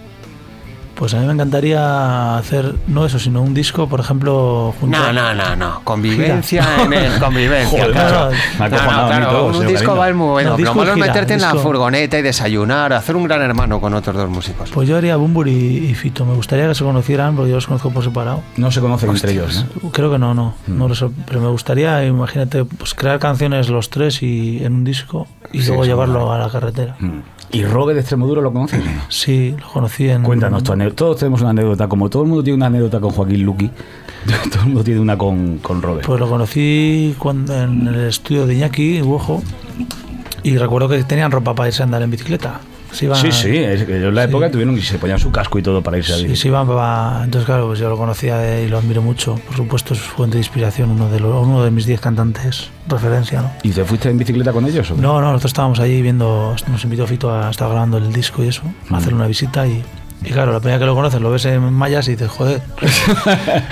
Pues 0.96 1.12
a 1.12 1.18
mí 1.18 1.26
me 1.26 1.32
encantaría 1.34 2.38
hacer, 2.38 2.74
no 2.86 3.04
eso, 3.04 3.18
sino 3.18 3.42
un 3.42 3.52
disco, 3.52 3.86
por 3.86 4.00
ejemplo, 4.00 4.74
junto 4.80 4.96
No, 4.98 5.12
no, 5.12 5.34
no, 5.34 5.54
no. 5.54 5.80
Convivencia 5.84 6.64
en 6.82 6.92
el 6.94 7.18
convivencia. 7.20 7.68
Joder, 7.80 7.92
claro. 7.92 8.30
No, 8.58 8.68
claro, 8.68 9.28
todo, 9.28 9.46
un 9.48 9.54
señor 9.54 9.70
disco 9.72 9.94
va 9.94 10.06
a 10.06 10.08
ir 10.08 10.14
muy 10.14 10.28
bueno. 10.28 10.50
No, 10.50 10.56
Lo 10.56 10.58
disco 10.58 10.74
malo 10.74 10.92
es 10.92 10.96
meterte 10.98 11.34
en 11.34 11.42
la 11.42 11.54
furgoneta 11.54 12.18
y 12.18 12.22
desayunar, 12.22 12.94
hacer 12.94 13.14
un 13.14 13.24
gran 13.24 13.42
hermano 13.42 13.78
con 13.78 13.92
otros 13.92 14.16
dos 14.16 14.30
músicos. 14.30 14.70
Pues 14.70 14.88
yo 14.88 14.96
haría 14.96 15.16
Bumbur 15.16 15.48
y, 15.48 15.52
y 15.90 15.94
Fito. 15.94 16.24
Me 16.24 16.34
gustaría 16.34 16.66
que 16.66 16.74
se 16.74 16.82
conocieran 16.84 17.36
porque 17.36 17.50
yo 17.50 17.56
los 17.56 17.66
conozco 17.66 17.90
por 17.90 18.02
separado. 18.02 18.42
No 18.56 18.70
se 18.70 18.80
conocen 18.80 19.10
entre 19.10 19.32
ellos, 19.32 19.66
¿no? 19.82 19.90
Creo 19.90 20.10
que 20.10 20.18
no, 20.18 20.32
no. 20.32 20.54
Mm. 20.66 20.78
no 20.78 20.88
lo 20.88 20.94
sé, 20.94 21.08
pero 21.26 21.42
me 21.42 21.48
gustaría, 21.48 22.04
imagínate, 22.06 22.64
pues 22.64 22.94
crear 22.94 23.18
canciones 23.18 23.68
los 23.68 23.90
tres 23.90 24.22
y 24.22 24.64
en 24.64 24.72
un 24.72 24.84
disco 24.84 25.26
y 25.52 25.60
Sí, 25.60 25.68
luego 25.68 25.84
llevarlo 25.84 26.32
a 26.32 26.38
la 26.38 26.48
carretera. 26.48 26.96
Mm. 26.98 27.20
¿Y 27.52 27.64
Robe 27.64 27.94
de 27.94 28.00
Extremoduro 28.00 28.42
lo 28.42 28.52
conoces? 28.52 28.82
Sí, 29.08 29.54
lo 29.60 29.68
conocí 29.68 30.08
en. 30.08 30.22
Cuéntanos 30.22 30.62
tu 30.62 30.72
anécdota. 30.72 30.96
Todos 30.96 31.18
tenemos 31.18 31.40
una 31.40 31.50
anécdota. 31.50 31.88
Como 31.88 32.10
todo 32.10 32.22
el 32.22 32.28
mundo 32.28 32.42
tiene 32.42 32.56
una 32.56 32.66
anécdota 32.66 33.00
con 33.00 33.10
Joaquín 33.10 33.42
Luqui, 33.42 33.70
todo 34.50 34.60
el 34.60 34.66
mundo 34.66 34.84
tiene 34.84 35.00
una 35.00 35.16
con, 35.16 35.58
con 35.58 35.80
Robe. 35.80 36.02
Pues 36.04 36.20
lo 36.20 36.28
conocí 36.28 37.14
cuando, 37.18 37.54
en 37.54 37.86
el 37.86 38.08
estudio 38.08 38.46
de 38.46 38.54
Iñaki, 38.54 39.00
Buojo, 39.00 39.42
y 40.42 40.58
recuerdo 40.58 40.88
que 40.88 41.02
tenían 41.04 41.30
ropa 41.30 41.54
para 41.54 41.68
irse 41.68 41.82
a 41.82 41.84
andar 41.84 42.02
en 42.02 42.10
bicicleta. 42.10 42.60
Se 42.92 43.04
iban- 43.06 43.20
sí, 43.20 43.30
sí. 43.32 43.48
Que 43.50 43.74
ellos 43.74 44.08
en 44.08 44.14
la 44.14 44.22
Sí. 44.24 44.28
época 44.30 44.50
tuvieron 44.50 44.76
y 44.76 44.80
se 44.82 44.98
ponían 44.98 45.18
su 45.18 45.30
casco 45.30 45.58
y 45.58 45.62
todo 45.62 45.82
para 45.82 45.98
irse 45.98 46.12
a 46.14 46.16
Sí, 46.16 46.34
se 46.36 46.48
iban 46.48 46.66
para- 46.66 47.22
Entonces, 47.24 47.44
claro, 47.46 47.66
pues 47.66 47.78
yo 47.78 47.88
lo 47.88 47.96
conocía 47.96 48.60
y 48.62 48.68
lo 48.68 48.78
admiro 48.78 49.02
mucho. 49.02 49.34
Por 49.46 49.56
supuesto, 49.56 49.94
es 49.94 50.00
fuente 50.00 50.36
de 50.36 50.40
inspiración, 50.40 50.90
uno 50.90 51.08
de, 51.08 51.20
los, 51.20 51.46
uno 51.46 51.62
de 51.64 51.70
mis 51.70 51.86
10 51.86 52.00
cantantes, 52.00 52.70
referencia, 52.88 53.42
¿no? 53.42 53.50
¿Y 53.62 53.70
te 53.70 53.84
fuiste 53.84 54.08
en 54.08 54.18
bicicleta 54.18 54.52
con 54.52 54.64
ellos? 54.66 54.90
o? 54.90 54.94
No, 54.96 55.20
no, 55.20 55.28
nosotros 55.32 55.50
estábamos 55.50 55.80
allí 55.80 56.00
viendo, 56.02 56.54
nos 56.68 56.84
invitó 56.84 57.06
Fito 57.06 57.30
a 57.34 57.50
estar 57.50 57.68
grabando 57.68 57.98
el 57.98 58.12
disco 58.12 58.42
y 58.44 58.48
eso, 58.48 58.62
Mm. 58.88 58.94
a 58.94 58.98
hacer 58.98 59.14
una 59.14 59.26
visita 59.26 59.66
y, 59.66 59.82
y 60.24 60.30
claro, 60.30 60.52
la 60.52 60.60
primera 60.60 60.78
que 60.78 60.86
lo 60.86 60.94
conoces 60.94 61.20
lo 61.20 61.30
ves 61.30 61.44
en 61.46 61.72
mallas 61.72 62.08
y 62.08 62.12
dices, 62.12 62.28
joder. 62.28 62.60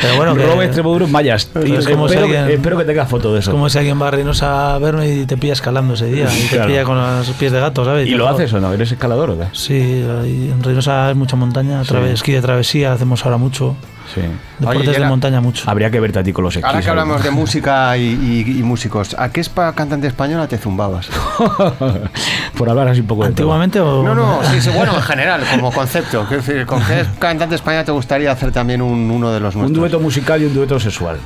Pero 0.01 0.17
bueno, 0.17 0.35
que- 0.35 0.65
Extremoduro 0.65 1.07
en 1.07 1.13
Mayas. 1.13 1.51
Y 1.67 1.75
es 1.75 1.87
como 1.89 2.07
espero, 2.07 2.27
que- 2.29 2.39
alguien- 2.39 2.57
espero 2.57 2.79
que 2.79 2.85
tengas 2.85 3.09
foto 3.09 3.33
de 3.33 3.39
es 3.41 3.45
eso. 3.45 3.51
como 3.53 3.69
si 3.69 3.79
alguien 3.79 4.01
va 4.01 4.09
a 4.09 4.11
Reynosa 4.11 4.75
a 4.75 4.79
verme 4.79 5.09
y 5.13 5.27
te 5.27 5.37
pilla 5.37 5.53
escalando 5.55 5.95
ese 5.95 6.07
día, 6.07 6.27
y 6.33 6.49
te 6.49 6.59
pilla 6.61 6.85
con 6.85 6.97
los 6.97 7.29
pies 7.31 7.53
de 7.53 7.61
gato, 7.61 7.85
¿sabes? 7.85 8.07
¿Y 8.09 8.15
lo 8.15 8.29
haces 8.29 8.53
o 8.53 8.61
no? 8.61 8.73
¿Eres 8.73 8.93
escalador 8.93 9.31
o 9.31 9.39
qué? 9.39 9.47
Sí, 9.53 9.81
en 9.81 10.63
Reynosa 10.63 11.11
es 11.11 11.17
mucha 11.17 11.37
montaña, 11.37 11.83
trave- 11.83 12.13
esquí 12.13 12.33
de 12.33 12.41
travesía, 12.43 12.93
hacemos 12.93 13.25
ahora 13.25 13.37
mucho, 13.37 13.77
Sí. 14.13 14.21
deportes 14.59 14.85
y 14.85 14.87
de 14.91 14.97
era- 14.97 15.09
montaña 15.09 15.41
mucho. 15.41 15.69
Habría 15.71 15.91
que 15.91 16.01
verte 16.01 16.19
a 16.19 16.23
ti 16.23 16.33
con 16.33 16.45
los 16.45 16.55
esquís. 16.55 16.67
Ahora 16.67 16.81
que 16.83 16.91
hablamos 16.91 17.23
de 17.23 17.31
música 17.31 17.97
y, 17.97 18.03
y- 18.03 18.59
y 18.59 18.63
músicos, 18.63 19.15
¿a 19.19 19.31
qué 19.31 19.41
espa- 19.41 19.73
cantante 19.75 20.07
española 20.09 20.47
te 20.47 20.59
zumbabas? 20.59 21.09
Por 22.57 22.69
hablar 22.71 22.89
así 22.89 23.01
un 23.01 23.07
poco 23.07 23.23
de 23.23 23.29
todo. 23.31 23.33
¿Antiguamente 23.33 23.81
o...? 23.81 24.03
No, 24.03 24.15
no, 24.15 24.41
sí, 24.51 24.61
sí, 24.61 24.71
bueno, 24.71 24.95
en 24.95 25.03
general, 25.03 25.43
como 25.51 25.73
concepto. 25.73 26.25
Quiero 26.29 26.43
decir, 26.43 26.67
¿con 26.67 26.81
qué 26.85 27.05
cantante 27.19 27.55
española 27.55 27.85
te 27.85 27.93
gustaría 27.93 28.31
hacer 28.33 28.53
también 28.53 28.83
un- 28.83 29.11
uno 29.11 29.31
de 29.33 29.41
los 29.41 29.55
Un 29.55 29.63
nuestros? 29.63 29.81
dueto 29.81 30.01
musical 30.01 30.43
y 30.43 30.47
un 30.47 30.55
dueto 30.55 30.79
sexual. 30.79 31.19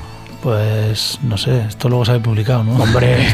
Pues 0.43 1.18
no 1.24 1.37
sé, 1.37 1.62
esto 1.62 1.89
luego 1.89 2.05
sale 2.05 2.20
publicado, 2.20 2.62
¿no? 2.62 2.76
Hombre, 2.81 3.26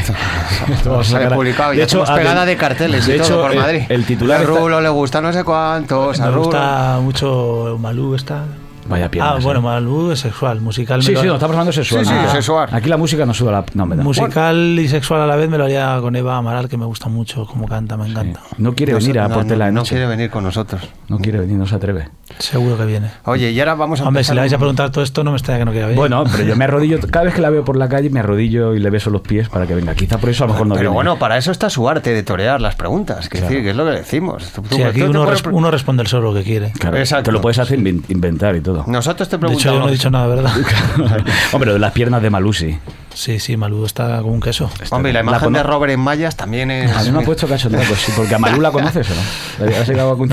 Se 1.03 1.17
ha 1.23 1.29
publicado, 1.29 1.69
De 1.71 1.77
ya 1.77 1.83
hecho, 1.83 2.03
pegada 2.03 2.45
de 2.45 2.57
carteles 2.57 3.05
de 3.05 3.15
y 3.15 3.19
todo 3.19 3.27
hecho, 3.27 3.41
por 3.43 3.51
el- 3.51 3.59
Madrid. 3.59 3.81
el 3.89 4.05
titular 4.05 4.39
A 4.39 4.41
está- 4.41 4.53
Rulo 4.55 4.81
le 4.81 4.89
gusta 4.89 5.21
no 5.21 5.31
sé 5.31 5.43
cuántos, 5.43 6.19
a 6.19 6.25
Me 6.25 6.31
Rulo. 6.31 6.41
gusta 6.45 6.97
mucho 7.03 7.77
Malú 7.79 8.15
esta. 8.15 8.45
Vaya 8.87 9.09
piernas. 9.09 9.35
Ah, 9.37 9.39
bueno, 9.41 9.59
¿eh? 9.61 9.63
Malú 9.63 10.11
es 10.11 10.19
sexual, 10.19 10.61
musical. 10.61 11.01
Sí, 11.01 11.11
lo- 11.13 11.21
sí, 11.21 11.27
no, 11.27 11.33
estamos 11.35 11.53
hablando 11.55 11.71
de 11.71 11.75
sexual. 11.75 12.05
Sí, 12.05 12.11
sí, 12.11 12.17
Ah, 12.17 12.29
sexual. 12.31 12.69
Aquí 12.71 12.87
la 12.89 12.97
música 12.97 13.25
no 13.25 13.33
suda 13.33 13.51
la... 13.51 13.65
No, 13.73 13.85
me 13.85 13.95
da. 13.95 14.03
musical 14.03 14.77
y 14.79 14.87
sexual 14.87 15.21
a 15.21 15.27
la 15.27 15.35
vez 15.35 15.49
me 15.49 15.57
lo 15.57 15.63
haría 15.65 15.97
con 16.01 16.15
Eva 16.15 16.37
Amaral, 16.37 16.69
que 16.69 16.77
me 16.77 16.85
gusta 16.85 17.09
mucho 17.09 17.45
como 17.45 17.67
canta, 17.67 17.97
me 17.97 18.07
encanta. 18.07 18.41
No 18.57 18.73
quiere 18.75 18.93
No, 18.93 18.99
venir 18.99 19.19
a 19.19 19.27
no, 19.27 19.35
Portela 19.35 19.65
no, 19.65 19.65
de 19.65 19.71
no 19.71 19.79
noche. 19.81 19.89
quiere 19.95 20.05
venir 20.07 20.29
con 20.29 20.43
nosotros. 20.43 20.81
No 21.09 21.17
quiere 21.17 21.39
venir, 21.39 21.57
no 21.57 21.65
se 21.65 21.75
atreve. 21.75 22.09
Seguro 22.39 22.77
que 22.77 22.85
viene. 22.85 23.09
Oye, 23.25 23.51
y 23.51 23.59
ahora 23.59 23.75
vamos 23.75 24.01
a 24.01 24.07
Hombre, 24.07 24.23
si 24.23 24.33
le 24.33 24.39
vais 24.41 24.51
a 24.53 24.55
un- 24.55 24.59
preguntar 24.59 24.91
todo 24.91 25.03
esto, 25.03 25.23
no 25.23 25.31
me 25.31 25.37
extraña 25.37 25.59
que 25.59 25.65
no 25.65 25.71
quiera 25.71 25.87
venir. 25.87 25.97
Bueno, 25.99 26.23
pero 26.31 26.43
yo 26.43 26.55
me 26.55 26.65
arrodillo, 26.65 26.99
cada 27.11 27.25
vez 27.25 27.33
que 27.33 27.41
la 27.41 27.49
veo 27.49 27.63
por 27.65 27.77
la 27.77 27.89
calle 27.89 28.09
me 28.09 28.19
arrodillo 28.19 28.73
y 28.75 28.79
le 28.79 28.89
beso 28.89 29.09
los 29.09 29.21
pies 29.21 29.49
para 29.49 29.65
que 29.67 29.73
venga. 29.75 29.95
Quizá 29.95 30.17
por 30.19 30.29
eso 30.29 30.43
a 30.43 30.47
lo 30.47 30.53
mejor 30.53 30.67
no 30.67 30.75
Pero 30.75 30.89
viene. 30.89 30.93
bueno, 30.95 31.17
para 31.19 31.37
eso 31.37 31.51
está 31.51 31.69
su 31.69 31.87
arte 31.89 32.11
de 32.13 32.23
torear 32.23 32.61
las 32.61 32.75
preguntas. 32.75 33.29
Que 33.29 33.37
Claro. 33.39 33.49
decir, 33.49 33.63
que 33.63 33.69
es 33.71 33.75
lo 33.75 33.85
que 33.85 33.91
decimos. 33.91 34.51
Tú- 34.53 34.61
tú- 34.63 34.75
Sí, 34.75 34.83
aquí 34.83 35.01
uno, 35.01 35.23
puedes 35.25 35.41
responde 35.71 36.01
el 36.03 36.07
solo 36.07 36.31
lo 36.31 36.39
que 36.39 36.43
quiere. 36.43 36.71
Claro, 36.73 36.97
Exacto. 36.97 37.25
Te 37.25 37.31
lo 37.31 37.41
puedes 37.41 37.59
hacer 37.59 37.79
inven- 37.79 38.03
inventar 38.09 38.55
y 38.55 38.61
todo. 38.61 38.74
Nosotros 38.87 39.29
te 39.29 39.37
De 39.37 39.47
hecho, 39.47 39.53
yo 39.71 39.79
no 39.79 39.85
preguntamos. 39.85 39.89
he 39.89 39.93
dicho 39.93 40.09
nada, 40.09 40.27
¿verdad? 40.27 40.51
Hombre, 41.53 41.67
lo 41.67 41.73
de 41.73 41.79
las 41.79 41.91
piernas 41.93 42.21
de 42.21 42.29
Malusi. 42.29 42.77
Sí, 43.13 43.39
sí, 43.39 43.55
Malú 43.55 43.85
está 43.85 44.19
como 44.21 44.33
un 44.33 44.41
queso. 44.41 44.69
Hombre, 44.91 45.11
y 45.11 45.13
la 45.13 45.19
La 45.23 45.29
imagen 45.29 45.45
cono- 45.47 45.57
de 45.57 45.63
Robert 45.63 45.93
en 45.93 45.99
Mayas 46.01 46.35
también 46.35 46.69
es. 46.71 46.91
A 46.95 47.03
mí 47.03 47.11
me 47.11 47.19
ha 47.19 47.21
puesto 47.25 47.47
cachondeo, 47.47 47.81
pues 47.87 47.99
sí, 48.01 48.11
porque 48.15 48.35
a 48.35 48.39
Malú 48.39 48.59
la 48.61 48.71
conoces 48.71 49.07
o 49.09 49.13
no. 49.15 49.65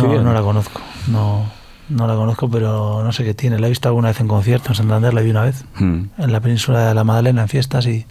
No, 0.02 0.22
no 0.22 0.32
la 0.32 0.42
conozco. 0.42 0.80
No, 1.08 1.44
no 1.88 2.06
la 2.06 2.14
conozco, 2.14 2.50
pero 2.50 3.02
no 3.04 3.12
sé 3.12 3.24
qué 3.24 3.34
tiene. 3.34 3.58
La 3.58 3.66
he 3.66 3.70
visto 3.70 3.88
alguna 3.88 4.08
vez 4.08 4.20
en 4.20 4.28
concierto 4.28 4.70
en 4.70 4.74
Santander, 4.74 5.14
la 5.14 5.20
vi 5.20 5.30
una 5.30 5.42
vez. 5.42 5.64
Hmm. 5.78 6.04
en 6.18 6.32
la 6.32 6.40
península 6.40 6.88
de 6.88 6.94
la 6.94 7.04
Madalena 7.04 7.42
en 7.42 7.48
fiestas 7.48 7.86
y, 7.86 8.04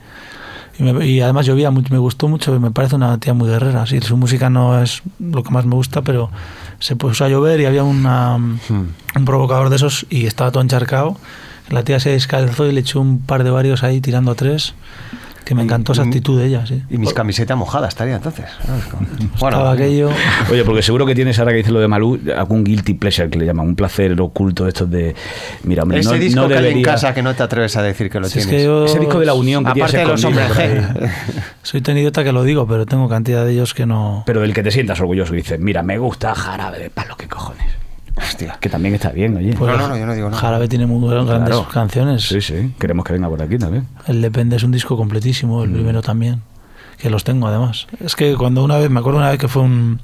y, 0.80 0.84
me- 0.84 1.06
y 1.06 1.20
además 1.22 1.46
llovía 1.46 1.70
mucho, 1.72 1.90
me 1.92 2.00
gustó 2.00 2.28
mucho 2.30 2.58
me 2.60 2.72
parece 2.72 2.96
una 2.96 3.18
tía 3.18 3.34
muy 3.34 3.50
guerrera. 3.50 3.86
Sí, 3.86 4.00
su 4.02 4.16
música 4.18 4.50
no 4.50 4.82
es 4.82 5.02
lo 5.20 5.44
que 5.44 5.52
más 5.52 5.66
me 5.66 5.76
gusta, 5.76 6.02
pero 6.02 6.30
se 6.82 6.96
puso 6.96 7.24
a 7.24 7.30
llover 7.30 7.62
y 7.62 7.66
había 7.66 7.84
una, 7.84 8.36
un 8.36 9.26
provocador 9.26 9.70
de 9.70 9.76
esos 9.76 10.08
y 10.10 10.26
estaba 10.26 10.52
todo 10.52 10.64
encharcado. 10.64 11.16
La 11.70 11.84
tía 11.84 12.00
se 12.00 12.10
descalzó 12.10 12.66
y 12.66 12.74
le 12.74 12.82
echó 12.82 13.00
un 13.00 13.20
par 13.22 13.44
de 13.44 13.52
varios 13.52 13.84
ahí 13.84 14.02
tirando 14.02 14.32
a 14.32 14.36
tres. 14.36 14.74
Que 15.46 15.56
me 15.56 15.64
encantó 15.64 15.92
esa 15.94 16.04
actitud 16.04 16.40
de 16.40 16.46
ella, 16.48 16.66
sí. 16.66 16.82
Y 16.90 16.98
mis 16.98 17.14
camisetas 17.14 17.58
mojadas 17.58 17.90
estaría 17.90 18.16
entonces. 18.16 18.46
Como- 18.92 19.08
Estaba 19.34 19.72
aquello. 19.72 20.10
Oye, 20.52 20.64
porque 20.64 20.82
seguro 20.82 21.06
que 21.06 21.16
tienes 21.16 21.38
ahora 21.40 21.52
que 21.52 21.58
dices 21.58 21.72
lo 21.74 21.80
de 21.80 21.88
Malú, 21.88 22.20
algún 22.38 22.64
guilty 22.64 22.94
pleasure 22.94 23.30
que 23.30 23.40
le 23.40 23.46
llaman, 23.46 23.68
un 23.68 23.76
placer 23.76 24.20
oculto 24.22 24.64
de 24.64 24.70
estos 24.70 24.90
de. 24.90 25.16
Mira, 25.64 25.84
hombre, 25.84 26.00
Ese 26.00 26.10
no, 26.12 26.16
disco 26.18 26.42
no 26.42 26.48
que 26.48 26.58
hay 26.58 26.68
en 26.74 26.82
casa 26.84 27.14
que 27.14 27.22
no 27.24 27.34
te 27.34 27.44
atreves 27.44 27.76
a 27.76 27.82
decir 27.82 28.10
que 28.10 28.20
lo 28.20 28.28
Si 28.30 28.40
es 28.40 28.46
tienes. 28.46 28.62
que 28.62 28.66
yo 28.68 28.86
Ese 28.86 29.00
disco 29.00 29.20
de 29.20 29.26
la 29.26 29.34
Unión 29.34 29.66
que 29.66 29.72
Aparte 29.72 29.98
de 29.98 30.06
los 30.06 30.24
hombres 30.24 30.58
ahí. 30.58 30.70
G. 30.78 31.12
soy 31.64 31.82
tan 31.82 31.98
idiota 31.98 32.24
que 32.24 32.32
lo 32.32 32.44
digo, 32.44 32.68
pero 32.68 32.86
tengo 32.86 33.10
cantidad 33.10 33.44
de 33.44 33.52
ellos 33.54 33.74
que 33.74 33.86
no. 33.86 34.24
Pero 34.26 34.42
del 34.42 34.54
que 34.54 34.64
te 34.64 34.72
sientas 34.72 35.00
orgulloso 35.02 35.34
y 35.34 35.38
dices, 35.38 35.60
mira, 35.60 35.82
me 35.84 35.98
gusta 35.98 36.34
jarabe 36.36 36.80
de 36.80 36.90
palo, 36.92 37.16
qué 37.18 37.28
cojones. 37.28 37.66
Hostia. 38.18 38.58
Que 38.60 38.70
también 38.70 38.96
está 38.96 39.10
bien, 39.10 39.36
oye. 39.38 39.54
Pues 39.58 39.72
No, 39.72 39.78
no, 39.78 39.88
no, 39.90 39.98
yo 39.98 40.06
no 40.06 40.14
digo 40.14 40.30
nada. 40.30 40.42
Jarabe 40.42 40.68
tiene 40.68 40.86
muy 40.86 41.10
grandes 41.10 41.36
Claro. 41.38 41.68
canciones. 41.72 42.24
Sí, 42.28 42.42
sí, 42.42 42.74
queremos 42.80 43.06
que 43.06 43.14
venga 43.14 43.30
por 43.30 43.42
aquí 43.42 43.58
también. 43.58 43.88
El 44.08 44.22
Depende 44.22 44.56
es 44.58 44.64
un 44.64 44.72
disco 44.72 44.98
completísimo, 44.98 45.64
el 45.64 45.70
Mm. 45.70 45.74
primero 45.74 46.02
también, 46.02 46.42
que 46.98 47.10
los 47.10 47.24
tengo 47.24 47.48
además. 47.48 47.88
Es 48.04 48.16
que 48.16 48.36
cuando 48.36 48.64
una 48.64 48.78
vez, 48.78 48.90
me 48.90 49.00
acuerdo 49.00 49.20
una 49.20 49.30
vez 49.30 49.40
que 49.40 49.48
fue 49.48 49.64
un, 49.64 50.00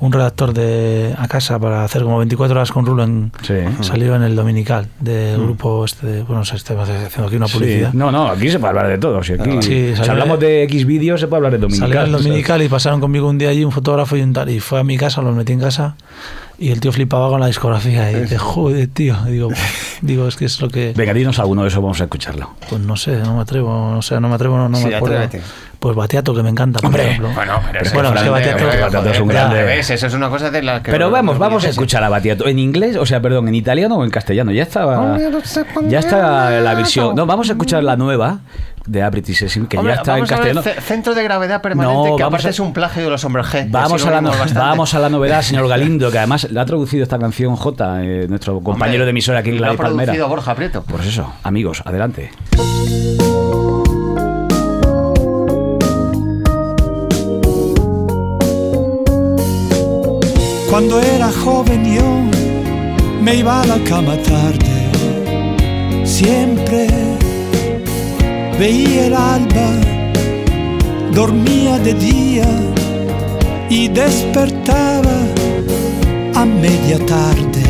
un 0.00 0.12
redactor 0.12 0.52
de 0.52 1.14
a 1.18 1.26
casa 1.26 1.58
para 1.58 1.82
hacer 1.84 2.02
como 2.04 2.18
24 2.18 2.54
horas 2.54 2.70
con 2.70 2.86
Rulo 2.86 3.02
en, 3.02 3.32
Sí. 3.42 3.54
salió 3.80 4.14
en 4.14 4.22
el 4.22 4.36
Dominical 4.36 4.86
del 5.00 5.40
grupo 5.42 5.84
este, 5.84 6.06
de, 6.06 6.22
bueno, 6.22 6.38
no 6.40 6.44
sé, 6.44 6.54
haciendo 6.56 7.26
aquí 7.26 7.34
una 7.36 7.46
publicidad. 7.48 7.88
Mm. 7.88 7.92
Sí. 7.92 7.96
No, 7.98 8.12
no, 8.12 8.28
aquí 8.28 8.50
se 8.50 8.58
puede 8.60 8.68
hablar 8.70 8.88
de 8.88 8.98
todo. 8.98 9.22
Si, 9.24 9.32
aquí, 9.32 9.60
Sí, 9.62 9.94
si 10.00 10.08
hablamos 10.10 10.38
de 10.38 10.62
X 10.64 10.84
vídeos, 10.86 11.18
se 11.20 11.26
puede 11.26 11.38
hablar 11.38 11.52
de 11.52 11.58
Dominical. 11.58 11.88
Salió 11.88 12.00
en 12.00 12.06
el 12.06 12.10
¿sabes? 12.12 12.26
Dominical 12.26 12.62
y 12.62 12.68
pasaron 12.68 13.00
conmigo 13.00 13.28
un 13.28 13.38
día 13.38 13.48
allí 13.48 13.64
un 13.64 13.72
fotógrafo 13.72 14.16
y 14.16 14.20
un 14.22 14.32
tal, 14.34 14.50
y 14.50 14.60
fue 14.60 14.78
a 14.78 14.84
mi 14.84 14.96
casa, 14.98 15.22
los 15.22 15.34
metí 15.34 15.52
en 15.54 15.60
casa 15.60 15.96
y 16.58 16.70
el 16.72 16.80
tío 16.80 16.90
flipaba 16.92 17.28
con 17.28 17.40
la 17.40 17.46
discografía 17.46 18.10
y 18.10 18.20
dice, 18.22 18.36
joder, 18.38 18.88
tío, 18.88 19.16
digo, 19.26 19.48
digo, 20.02 20.26
es 20.28 20.36
que 20.36 20.44
es 20.46 20.60
lo 20.60 20.68
que... 20.68 20.92
Venga, 20.96 21.14
dinos 21.14 21.38
alguno 21.38 21.62
de 21.62 21.68
esos, 21.68 21.80
vamos 21.82 22.00
a 22.00 22.04
escucharlo. 22.04 22.50
Pues 22.68 22.80
no 22.82 22.96
sé, 22.96 23.16
no 23.18 23.36
me 23.36 23.42
atrevo, 23.42 23.96
o 23.96 24.02
sea, 24.02 24.18
no 24.20 24.28
me 24.28 24.34
atrevo, 24.34 24.56
no, 24.56 24.68
no 24.68 24.76
Sí, 24.78 24.86
me 24.86 24.96
acuerdo. 24.96 25.18
atrévete. 25.18 25.42
Pues 25.78 25.94
Batiato, 25.94 26.34
que 26.34 26.42
me 26.42 26.48
encanta, 26.50 26.80
por 26.80 26.86
Hombre, 26.86 27.04
ejemplo. 27.06 27.30
Bueno, 27.36 27.60
pero 27.70 27.84
es 27.84 27.92
Bueno, 27.94 28.12
que 28.12 28.18
es 28.18 28.24
que 28.24 28.30
Batiato- 28.30 29.10
es 29.12 29.20
un 29.20 29.28
grande. 29.28 29.62
¿ves? 29.62 29.88
Eso 29.90 30.08
es 30.08 30.14
una 30.14 30.28
cosa 30.28 30.50
de 30.50 30.60
la 30.60 30.82
que... 30.82 30.90
Pero 30.90 31.08
vamos, 31.12 31.38
vamos 31.38 31.64
a 31.64 31.68
escuchar 31.68 32.02
a 32.02 32.08
Batiato. 32.08 32.48
¿En 32.48 32.58
inglés? 32.58 32.96
O 32.96 33.06
sea, 33.06 33.22
perdón, 33.22 33.46
¿en 33.46 33.54
italiano 33.54 33.94
o 33.96 34.04
en 34.04 34.10
castellano? 34.10 34.50
Ya 34.50 34.64
está, 34.64 35.16
ya 35.88 35.98
está 36.00 36.50
la 36.60 36.74
versión. 36.74 37.14
No, 37.14 37.26
vamos 37.26 37.48
a 37.48 37.52
escuchar 37.52 37.84
la 37.84 37.96
nueva 37.96 38.40
de 38.88 39.02
Apriti 39.02 39.34
Session, 39.34 39.66
que 39.66 39.76
Hombre, 39.78 39.94
ya 39.94 40.00
está 40.00 40.16
en 40.18 40.24
a 40.24 40.26
castellano. 40.26 40.62
ce- 40.62 40.80
centro 40.80 41.14
de 41.14 41.22
gravedad 41.22 41.60
permanente, 41.62 42.10
No, 42.10 42.16
que 42.16 42.22
aparte 42.22 42.46
a- 42.48 42.50
es 42.50 42.58
un 42.60 42.72
plagio 42.72 43.04
de 43.04 43.10
los 43.10 43.24
hombres 43.24 43.46
G. 43.46 43.66
Vamos 43.70 44.02
a, 44.02 44.06
lo 44.06 44.12
la, 44.16 44.20
no- 44.20 44.32
vamos 44.54 44.94
a 44.94 44.98
la 44.98 45.08
novedad, 45.08 45.42
señor 45.42 45.68
Galindo, 45.68 46.10
que 46.10 46.18
además 46.18 46.48
le 46.50 46.58
ha 46.58 46.64
traducido 46.64 47.02
esta 47.02 47.18
canción 47.18 47.54
J, 47.56 48.02
eh, 48.04 48.26
nuestro 48.28 48.54
compañero 48.60 48.96
Hombre, 49.02 49.04
de 49.04 49.10
emisora 49.10 49.38
aquí 49.40 49.50
en 49.50 49.56
lo 49.56 49.66
la 49.66 49.72
ha 49.72 49.76
Palmera. 49.76 50.06
producido 50.12 50.28
Borja 50.28 50.54
Prieto. 50.54 50.82
Pues 50.82 51.06
eso, 51.06 51.32
amigos, 51.42 51.82
adelante. 51.84 52.30
Cuando 60.70 61.00
era 61.00 61.30
joven 61.32 61.94
yo 61.96 62.04
me 63.22 63.36
iba 63.36 63.62
a 63.62 63.66
la 63.66 63.78
cama 63.84 64.16
tarde. 64.18 64.90
Siempre 66.04 66.86
veía 68.58 69.06
el 69.06 69.14
alba, 69.14 69.70
dormía 71.12 71.78
de 71.78 71.94
día 71.94 72.48
y 73.70 73.88
despertaba 73.88 75.18
a 76.34 76.44
media 76.44 76.98
tarde. 77.06 77.62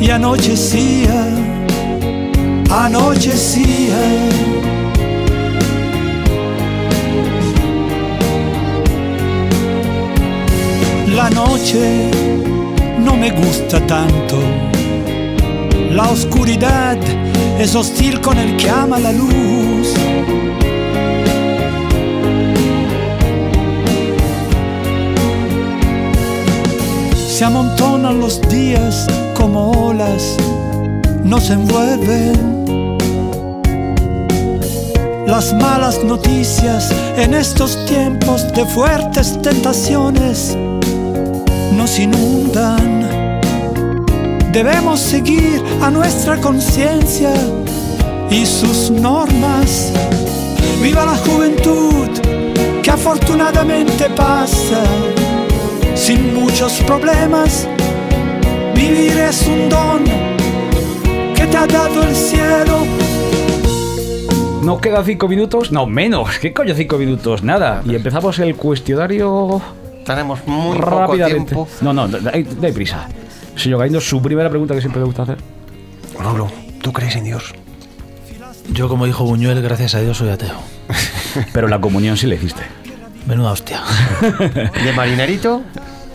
Y 0.00 0.10
anochecía, 0.10 1.26
anochecía. 2.70 3.98
La 11.16 11.28
noche 11.30 12.10
no 13.00 13.16
me 13.16 13.30
gusta 13.30 13.84
tanto. 13.86 14.77
La 15.90 16.10
oscuridad 16.10 16.98
es 17.58 17.74
hostil 17.74 18.20
con 18.20 18.38
el 18.38 18.56
que 18.56 18.68
ama 18.68 18.98
la 18.98 19.12
luz. 19.12 19.94
Se 27.16 27.44
amontonan 27.44 28.20
los 28.20 28.40
días 28.48 29.06
como 29.34 29.70
olas, 29.70 30.36
nos 31.24 31.48
envuelven. 31.50 32.58
Las 35.26 35.52
malas 35.54 36.04
noticias 36.04 36.92
en 37.16 37.32
estos 37.32 37.86
tiempos 37.86 38.52
de 38.52 38.64
fuertes 38.66 39.40
tentaciones 39.40 40.56
nos 41.76 41.98
inundan. 41.98 43.07
Debemos 44.52 45.00
seguir 45.00 45.62
a 45.82 45.90
nuestra 45.90 46.36
conciencia 46.38 47.32
y 48.30 48.44
sus 48.46 48.90
normas. 48.90 49.92
Viva 50.82 51.04
la 51.04 51.16
juventud 51.16 52.08
que 52.82 52.90
afortunadamente 52.90 54.08
pasa 54.16 54.82
sin 55.94 56.34
muchos 56.34 56.72
problemas. 56.86 57.68
Vivir 58.74 59.18
es 59.18 59.46
un 59.46 59.68
don 59.68 60.04
que 61.34 61.46
te 61.46 61.56
ha 61.56 61.66
dado 61.66 62.02
el 62.02 62.14
cielo. 62.14 62.78
Nos 64.62 64.80
quedan 64.80 65.04
cinco 65.04 65.28
minutos. 65.28 65.70
No, 65.72 65.86
menos. 65.86 66.38
¿Qué 66.38 66.52
coño 66.52 66.74
cinco 66.74 66.98
minutos? 66.98 67.42
Nada. 67.42 67.82
Y 67.84 67.94
empezamos 67.94 68.38
el 68.38 68.54
cuestionario 68.56 69.60
Tenemos 70.04 70.40
muy 70.46 70.76
poco 70.76 70.90
rápidamente. 70.90 71.54
tiempo. 71.54 71.68
No, 71.80 71.92
no, 71.92 72.08
dai, 72.08 72.42
dai 72.42 72.72
prisa. 72.72 73.08
Señor 73.58 73.80
Galindo, 73.80 74.00
su 74.00 74.22
primera 74.22 74.48
pregunta 74.48 74.74
que 74.74 74.80
siempre 74.80 75.00
le 75.00 75.06
gusta 75.06 75.22
hacer. 75.22 75.38
Rulo, 76.18 76.48
¿tú 76.80 76.92
crees 76.92 77.16
en 77.16 77.24
Dios? 77.24 77.52
Yo, 78.72 78.88
como 78.88 79.04
dijo 79.06 79.24
Buñuel, 79.24 79.60
gracias 79.62 79.94
a 79.96 80.00
Dios 80.00 80.16
soy 80.16 80.28
ateo. 80.28 80.56
Pero 81.52 81.66
la 81.66 81.80
comunión 81.80 82.16
sí 82.16 82.26
le 82.26 82.36
hiciste. 82.36 82.62
Menuda 83.26 83.52
hostia. 83.52 83.82
¿De 84.84 84.92
marinerito? 84.92 85.62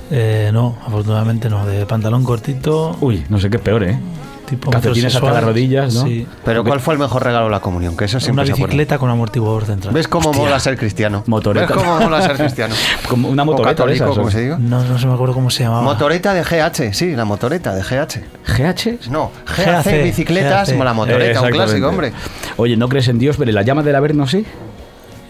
Eh, 0.09 0.51
no, 0.53 0.77
afortunadamente 0.85 1.49
no. 1.49 1.65
De 1.65 1.85
pantalón 1.85 2.23
cortito, 2.23 2.95
Uy, 3.01 3.25
no 3.29 3.39
sé 3.39 3.49
qué 3.49 3.57
es 3.57 3.63
peor, 3.63 3.83
¿eh? 3.83 3.99
Tipo 4.45 4.71
Calcetines 4.71 5.15
hasta 5.15 5.31
las 5.31 5.43
rodillas, 5.43 5.93
¿no? 5.93 6.03
Sí. 6.05 6.27
Pero 6.45 6.63
¿cuál 6.63 6.79
fue 6.79 6.93
el 6.93 6.99
mejor 6.99 7.23
regalo 7.23 7.45
de 7.45 7.51
la 7.51 7.59
comunión? 7.59 7.97
Que 7.97 8.05
eso 8.05 8.19
siempre 8.19 8.43
Una 8.45 8.55
se 8.55 8.61
bicicleta 8.61 8.97
con 8.97 9.09
amortiguador 9.09 9.65
central. 9.65 9.93
¿Ves 9.93 10.07
cómo 10.07 10.33
mola 10.33 10.59
ser 10.59 10.77
cristiano? 10.77 11.23
Motoreta. 11.27 11.67
¿Ves 11.67 11.75
cómo 11.75 11.99
mola 11.99 12.21
ser 12.21 12.37
cristiano? 12.37 12.75
Como 13.09 13.29
una 13.29 13.43
motoreta 13.43 13.69
de 13.69 13.75
católico, 13.75 14.05
esas, 14.05 14.17
como 14.17 14.31
se 14.31 14.41
diga. 14.41 14.57
No, 14.57 14.83
no 14.83 14.97
se 14.97 15.07
me 15.07 15.13
acuerdo 15.13 15.33
cómo 15.33 15.49
se 15.49 15.63
llamaba. 15.63 15.81
Motoreta 15.83 16.33
de 16.33 16.43
GH, 16.43 16.93
sí, 16.93 17.15
la 17.15 17.25
motoreta 17.25 17.73
de 17.75 17.81
GH. 17.81 18.21
¿GH? 18.47 19.09
No, 19.09 19.31
GAC, 19.45 19.85
GAC, 19.85 20.03
bicicletas, 20.03 20.71
como 20.71 20.83
la 20.83 20.93
motoreta, 20.93 21.41
un 21.41 21.47
Exactamente. 21.47 21.65
clásico, 21.65 21.87
hombre. 21.89 22.13
Oye, 22.57 22.77
¿no 22.77 22.87
crees 22.89 23.07
en 23.07 23.19
Dios, 23.19 23.35
pero 23.37 23.51
la 23.51 23.61
llama 23.61 23.83
del 23.83 23.95
Averno 23.95 24.27
sí? 24.27 24.45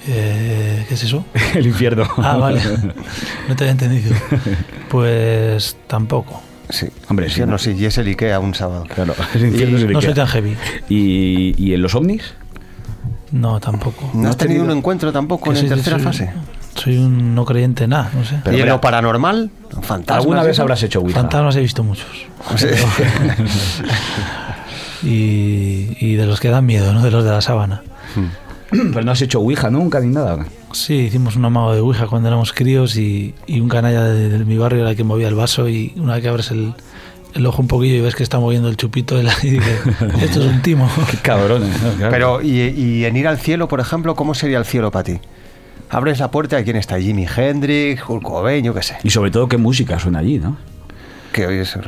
Eh, 0.07 0.86
¿Qué 0.88 0.93
es 0.93 1.03
eso? 1.03 1.26
El 1.55 1.68
infierno. 1.68 2.07
Ah, 2.18 2.38
vale. 2.38 2.61
No 3.47 3.55
te 3.55 3.64
había 3.64 3.72
entendido. 3.72 4.16
Pues 4.89 5.78
tampoco. 5.88 6.41
Sí, 6.70 6.88
Hombre, 7.09 7.30
sí, 7.30 7.41
¿no? 7.45 7.57
sí, 7.57 7.76
y 7.78 7.86
es 7.86 7.97
el 7.97 8.07
Ikea 8.07 8.39
un 8.39 8.53
sábado. 8.55 8.86
Claro, 8.93 9.16
el 9.36 9.45
infierno 9.45 9.78
es 9.78 9.84
el 9.84 9.93
No 9.93 10.01
soy 10.01 10.14
tan 10.14 10.28
heavy. 10.28 10.55
¿Y, 10.89 11.53
¿Y 11.57 11.74
en 11.74 11.82
los 11.82 11.93
ovnis? 11.95 12.34
No, 13.32 13.59
tampoco. 13.59 14.09
¿No 14.14 14.30
has 14.30 14.38
tenido 14.38 14.64
un 14.64 14.72
encuentro 14.72 15.11
tampoco 15.11 15.51
en 15.51 15.64
la 15.64 15.76
tercera 15.76 15.97
soy- 15.97 16.05
fase? 16.05 16.32
Soy 16.76 16.97
un 16.97 17.36
no 17.36 17.45
creyente 17.45 17.84
en 17.84 17.91
nada, 17.91 18.09
no 18.16 18.26
sé. 18.26 18.39
Pero 18.43 18.57
¿Y 18.57 18.61
en 18.61 18.70
lo 18.70 18.82
paranormal? 18.82 19.51
¿Fantasmas? 19.82 20.18
¿Alguna 20.24 20.43
y 20.43 20.47
vez 20.47 20.59
habrás 20.59 20.82
hecho 20.84 21.01
Ouija? 21.01 21.20
Fantasmas 21.20 21.55
he 21.55 21.61
visto 21.61 21.84
muchos. 21.84 22.07
Sí. 22.55 22.68
Y, 25.03 25.97
y 25.99 26.16
de 26.16 26.26
los 26.26 26.39
que 26.39 26.49
dan 26.49 26.66
miedo, 26.66 26.93
¿no? 26.93 27.03
De 27.03 27.11
los 27.11 27.24
de 27.26 27.32
la 27.32 27.41
sábana. 27.41 27.82
Pero 28.94 29.02
no 29.06 29.12
has 29.12 29.22
hecho 29.22 29.40
Ouija 29.40 29.70
nunca 29.70 30.00
ni 30.00 30.08
nada. 30.14 30.46
Sí, 30.72 30.96
hicimos 30.96 31.36
un 31.36 31.46
amago 31.46 31.74
de 31.74 31.82
Ouija 31.82 32.08
cuando 32.08 32.28
éramos 32.30 32.52
críos 32.54 32.96
y, 32.98 33.36
y 33.48 33.60
un 33.60 33.70
canalla 33.70 34.04
de, 34.06 34.30
de 34.30 34.46
mi 34.46 34.58
barrio 34.58 34.82
era 34.82 34.90
el 34.92 34.96
que 34.96 35.04
movía 35.04 35.28
el 35.28 35.36
vaso 35.36 35.68
y 35.70 35.94
una 35.98 36.14
vez 36.16 36.24
que 36.24 36.30
abres 36.30 36.50
el, 36.52 36.74
el 37.36 37.46
ojo 37.46 37.62
un 37.62 37.68
poquillo 37.68 37.96
y 37.96 38.02
ves 38.02 38.16
que 38.16 38.24
está 38.24 38.40
moviendo 38.40 38.70
el 38.70 38.78
chupito 38.78 39.16
de 39.16 39.24
la, 39.24 39.34
y 39.44 39.52
dices, 39.52 39.80
esto 40.22 40.40
es 40.42 40.46
un 40.48 40.62
timo. 40.62 40.90
Qué 41.12 41.18
cabrones. 41.18 41.82
¿no? 41.84 41.92
Claro. 41.94 42.12
Pero, 42.12 42.42
y, 42.42 42.60
y 42.62 43.06
en 43.06 43.16
ir 43.18 43.28
al 43.28 43.38
cielo, 43.40 43.68
por 43.68 43.80
ejemplo, 43.80 44.16
¿cómo 44.16 44.34
sería 44.34 44.58
el 44.58 44.66
cielo 44.66 44.90
para 44.92 45.04
ti? 45.04 45.20
Abres 45.90 46.20
la 46.20 46.32
puerta 46.32 46.60
y 46.60 46.64
quién 46.64 46.76
está, 46.78 47.00
Jimi 47.00 47.28
Hendrix, 47.28 48.02
Hulk 48.08 48.24
Cobain, 48.24 48.66
yo 48.66 48.74
qué 48.74 48.82
sé. 48.82 48.96
Y 49.04 49.12
sobre 49.12 49.30
todo, 49.30 49.48
¿qué 49.48 49.58
música 49.58 50.00
suena 50.00 50.20
allí, 50.20 50.40
no? 50.40 50.58
Que 51.32 51.46
hoy 51.46 51.58
es 51.60 51.76
el- 51.76 51.84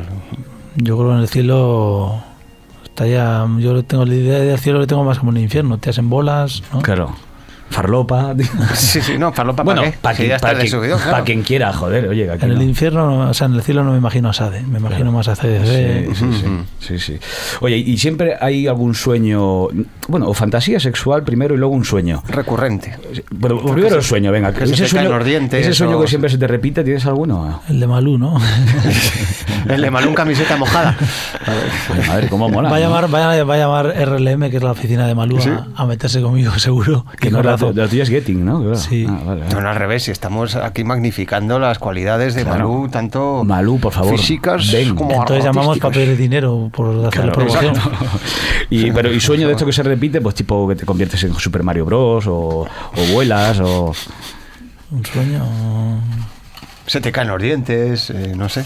Yo 0.75 0.95
creo 0.97 1.09
que 1.09 1.15
en 1.15 1.21
el 1.21 1.27
cielo 1.27 2.23
está 2.95 3.05
ya, 3.07 3.45
yo 3.59 3.83
tengo 3.83 4.05
la 4.05 4.15
idea 4.15 4.39
del 4.39 4.57
cielo 4.57 4.79
lo 4.79 4.87
tengo 4.87 5.03
más 5.03 5.19
como 5.19 5.31
el 5.31 5.39
infierno, 5.39 5.77
te 5.77 5.89
hacen 5.89 6.09
bolas, 6.09 6.63
¿no? 6.71 6.81
Claro. 6.81 7.13
Farlopa. 7.69 8.33
Sí, 8.75 9.01
sí, 9.01 9.17
no, 9.17 9.31
farlopa 9.33 9.63
bueno, 9.63 9.81
para 9.81 9.91
qué. 9.91 9.97
para 10.01 10.15
Si 10.15 10.17
quien, 10.21 10.29
ya 10.29 10.35
está 10.35 10.47
pa' 10.49 10.53
de 10.55 10.59
quien- 10.69 10.81
claro. 11.03 11.23
quien 11.25 11.41
quiera, 11.43 11.73
joder, 11.73 12.07
oye, 12.07 12.29
aquí 12.31 12.45
En 12.45 12.51
el 12.51 12.57
no. 12.57 12.63
infierno, 12.63 13.29
o 13.29 13.33
sea, 13.33 13.47
en 13.47 13.53
el 13.55 13.61
cielo 13.63 13.83
no 13.83 13.91
me 13.91 13.97
imagino 13.97 14.29
a 14.29 14.33
Sade, 14.33 14.61
me 14.63 14.79
imagino 14.79 15.11
más 15.11 15.27
a 15.27 15.35
CDC. 15.35 16.13
Sí, 16.13 16.15
sí, 16.15 16.25
sí, 16.33 16.47
sí, 16.79 16.99
sí. 16.99 17.19
Oye, 17.61 17.77
y 17.77 17.97
siempre 17.97 18.35
hay 18.39 18.67
algún 18.67 18.95
sueño, 18.95 19.67
bueno, 20.07 20.27
o 20.27 20.33
fantasía 20.33 20.79
sexual 20.79 21.23
primero 21.23 21.55
y 21.55 21.57
luego 21.57 21.73
un 21.73 21.85
sueño. 21.85 22.23
Recurrente. 22.27 22.97
Bueno, 23.31 23.61
primero 23.61 23.95
el 23.97 24.03
sueño, 24.03 24.31
venga. 24.31 24.53
que 24.53 24.65
se 24.67 24.73
ese 24.73 24.83
te 24.83 24.89
sueño, 24.89 25.09
caen 25.09 25.17
los 25.19 25.25
dientes 25.27 25.61
ese 25.65 25.73
sueño 25.73 25.97
o- 25.97 26.01
que 26.01 26.07
siempre 26.07 26.29
se 26.29 26.37
te 26.37 26.47
repite, 26.47 26.83
¿tienes 26.83 27.05
alguno? 27.05 27.61
El 27.69 27.79
de 27.79 27.87
Malú, 27.87 28.17
¿no? 28.17 28.37
El 29.67 29.81
de 29.81 29.89
Malún 29.91 30.13
camiseta 30.13 30.57
mojada. 30.57 30.95
Ay, 31.45 32.07
madre, 32.07 32.27
cómo 32.29 32.49
mola. 32.49 32.69
va, 32.69 32.75
a 32.77 32.79
¿no? 32.79 32.85
llamar, 32.85 33.13
va, 33.13 33.31
a, 33.33 33.43
va 33.43 33.53
a 33.55 33.57
llamar 33.57 33.87
RLM, 33.87 34.49
que 34.51 34.57
es 34.57 34.63
la 34.63 34.71
oficina 34.71 35.07
de 35.07 35.15
Malú, 35.15 35.37
a, 35.39 35.67
a 35.81 35.85
meterse 35.85 36.21
conmigo, 36.21 36.57
seguro. 36.59 37.05
Que 37.19 37.31
no 37.31 37.37
con 37.37 37.45
la, 37.55 37.67
razón. 37.67 37.75
la 37.75 37.87
tuya 37.87 38.03
es 38.03 38.09
Getting, 38.09 38.45
¿no? 38.45 38.59
Claro. 38.61 38.75
Sí. 38.75 39.05
Ah, 39.07 39.19
vale, 39.25 39.41
vale. 39.41 39.61
No, 39.61 39.69
al 39.69 39.75
revés, 39.75 40.03
si 40.03 40.11
estamos 40.11 40.55
aquí 40.55 40.83
magnificando 40.83 41.59
las 41.59 41.79
cualidades 41.79 42.35
de 42.35 42.43
Claro. 42.43 42.69
Malú, 42.69 42.89
tanto 42.89 43.43
Malú, 43.43 43.79
por 43.79 43.93
favor, 43.93 44.17
físicas 44.17 44.71
ven. 44.71 44.95
como 44.95 45.11
Entonces 45.11 45.43
llamamos 45.43 45.79
para 45.79 45.93
pedir 45.93 46.17
dinero 46.17 46.69
por 46.73 46.89
hacer 47.07 47.21
Claro, 47.21 47.31
promoción. 47.33 47.73
y, 48.69 48.91
pero, 48.91 49.11
y 49.11 49.19
sueño 49.19 49.47
de 49.47 49.53
esto 49.53 49.65
que 49.65 49.73
se 49.73 49.83
repite, 49.83 50.21
pues 50.21 50.35
tipo 50.35 50.67
que 50.67 50.75
te 50.75 50.85
conviertes 50.85 51.23
en 51.23 51.33
Super 51.35 51.63
Mario 51.63 51.85
Bros. 51.85 52.27
o, 52.27 52.65
o 52.67 53.13
vuelas 53.13 53.59
o... 53.59 53.93
Un 54.91 55.05
sueño. 55.05 55.43
Se 56.85 57.01
te 57.01 57.11
caen 57.11 57.27
los 57.29 57.41
dientes, 57.41 58.09
eh, 58.11 58.33
no 58.35 58.47
sé. 58.47 58.63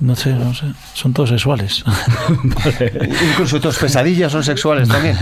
No 0.00 0.14
sé, 0.14 0.32
no 0.32 0.54
sé. 0.54 0.66
Son 0.94 1.12
todos 1.12 1.30
sexuales. 1.30 1.84
Incluso 3.30 3.60
tus 3.60 3.76
pesadillas 3.78 4.30
son 4.32 4.44
sexuales 4.44 4.88
también. 4.88 5.16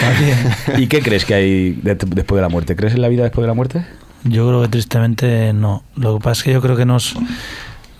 También. 0.00 0.82
¿Y 0.82 0.86
qué 0.86 1.00
crees 1.02 1.24
que 1.24 1.34
hay 1.34 1.72
de- 1.72 1.94
después 1.94 2.36
de 2.36 2.42
la 2.42 2.48
muerte? 2.48 2.76
¿Crees 2.76 2.94
en 2.94 3.02
la 3.02 3.08
vida 3.08 3.22
después 3.22 3.42
de 3.42 3.48
la 3.48 3.54
muerte? 3.54 3.86
Yo 4.24 4.46
creo 4.48 4.62
que 4.62 4.68
tristemente 4.68 5.52
no. 5.52 5.82
Lo 5.96 6.18
que 6.18 6.22
pasa 6.24 6.40
es 6.40 6.42
que 6.44 6.52
yo 6.52 6.60
creo 6.60 6.76
que 6.76 6.84
nos 6.86 7.14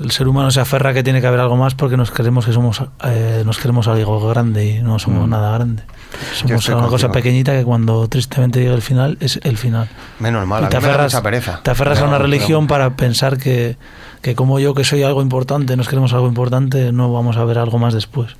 el 0.00 0.10
ser 0.10 0.26
humano 0.26 0.50
se 0.50 0.58
aferra 0.60 0.90
a 0.90 0.92
que 0.92 1.04
tiene 1.04 1.20
que 1.20 1.26
haber 1.28 1.38
algo 1.38 1.56
más 1.56 1.76
porque 1.76 1.96
nos 1.96 2.10
creemos 2.10 2.44
que 2.44 2.52
somos 2.52 2.82
eh, 3.04 3.42
nos 3.46 3.58
queremos 3.58 3.86
algo 3.86 4.28
grande 4.28 4.66
y 4.66 4.82
no 4.82 4.98
somos 4.98 5.28
nada 5.28 5.52
grande. 5.56 5.82
Somos 6.34 6.68
una 6.68 6.88
cosa 6.88 7.12
pequeñita 7.12 7.52
que 7.52 7.64
cuando 7.64 8.06
tristemente 8.08 8.60
llega 8.60 8.74
el 8.74 8.82
final 8.82 9.16
es 9.20 9.38
el 9.44 9.56
final. 9.56 9.88
Menos 10.18 10.46
mal, 10.46 10.64
Y 10.64 10.66
a 10.66 10.68
te 10.68 10.76
mí 10.78 10.82
me 10.82 10.88
da 10.88 10.94
aferras, 10.94 11.12
mucha 11.14 11.22
pereza. 11.22 11.60
te 11.62 11.70
aferras 11.70 11.98
a 12.00 12.04
una 12.04 12.12
pero- 12.12 12.24
religión 12.24 12.66
para 12.66 12.96
pensar 12.96 13.38
que, 13.38 13.76
que 14.24 14.34
como 14.34 14.58
yo 14.58 14.72
que 14.72 14.84
soy 14.84 15.02
algo 15.02 15.20
importante, 15.20 15.76
nos 15.76 15.86
queremos 15.86 16.14
algo 16.14 16.26
importante, 16.26 16.92
no 16.92 17.12
vamos 17.12 17.36
a 17.36 17.44
ver 17.44 17.58
algo 17.58 17.78
más 17.78 17.92
después. 17.92 18.34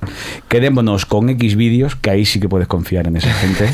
Quedémonos 0.47 1.05
con 1.05 1.29
X 1.29 1.55
vídeos, 1.55 1.95
que 1.95 2.09
ahí 2.09 2.25
sí 2.25 2.39
que 2.39 2.49
puedes 2.49 2.67
confiar 2.67 3.05
en 3.05 3.17
esa 3.17 3.31
gente. 3.33 3.69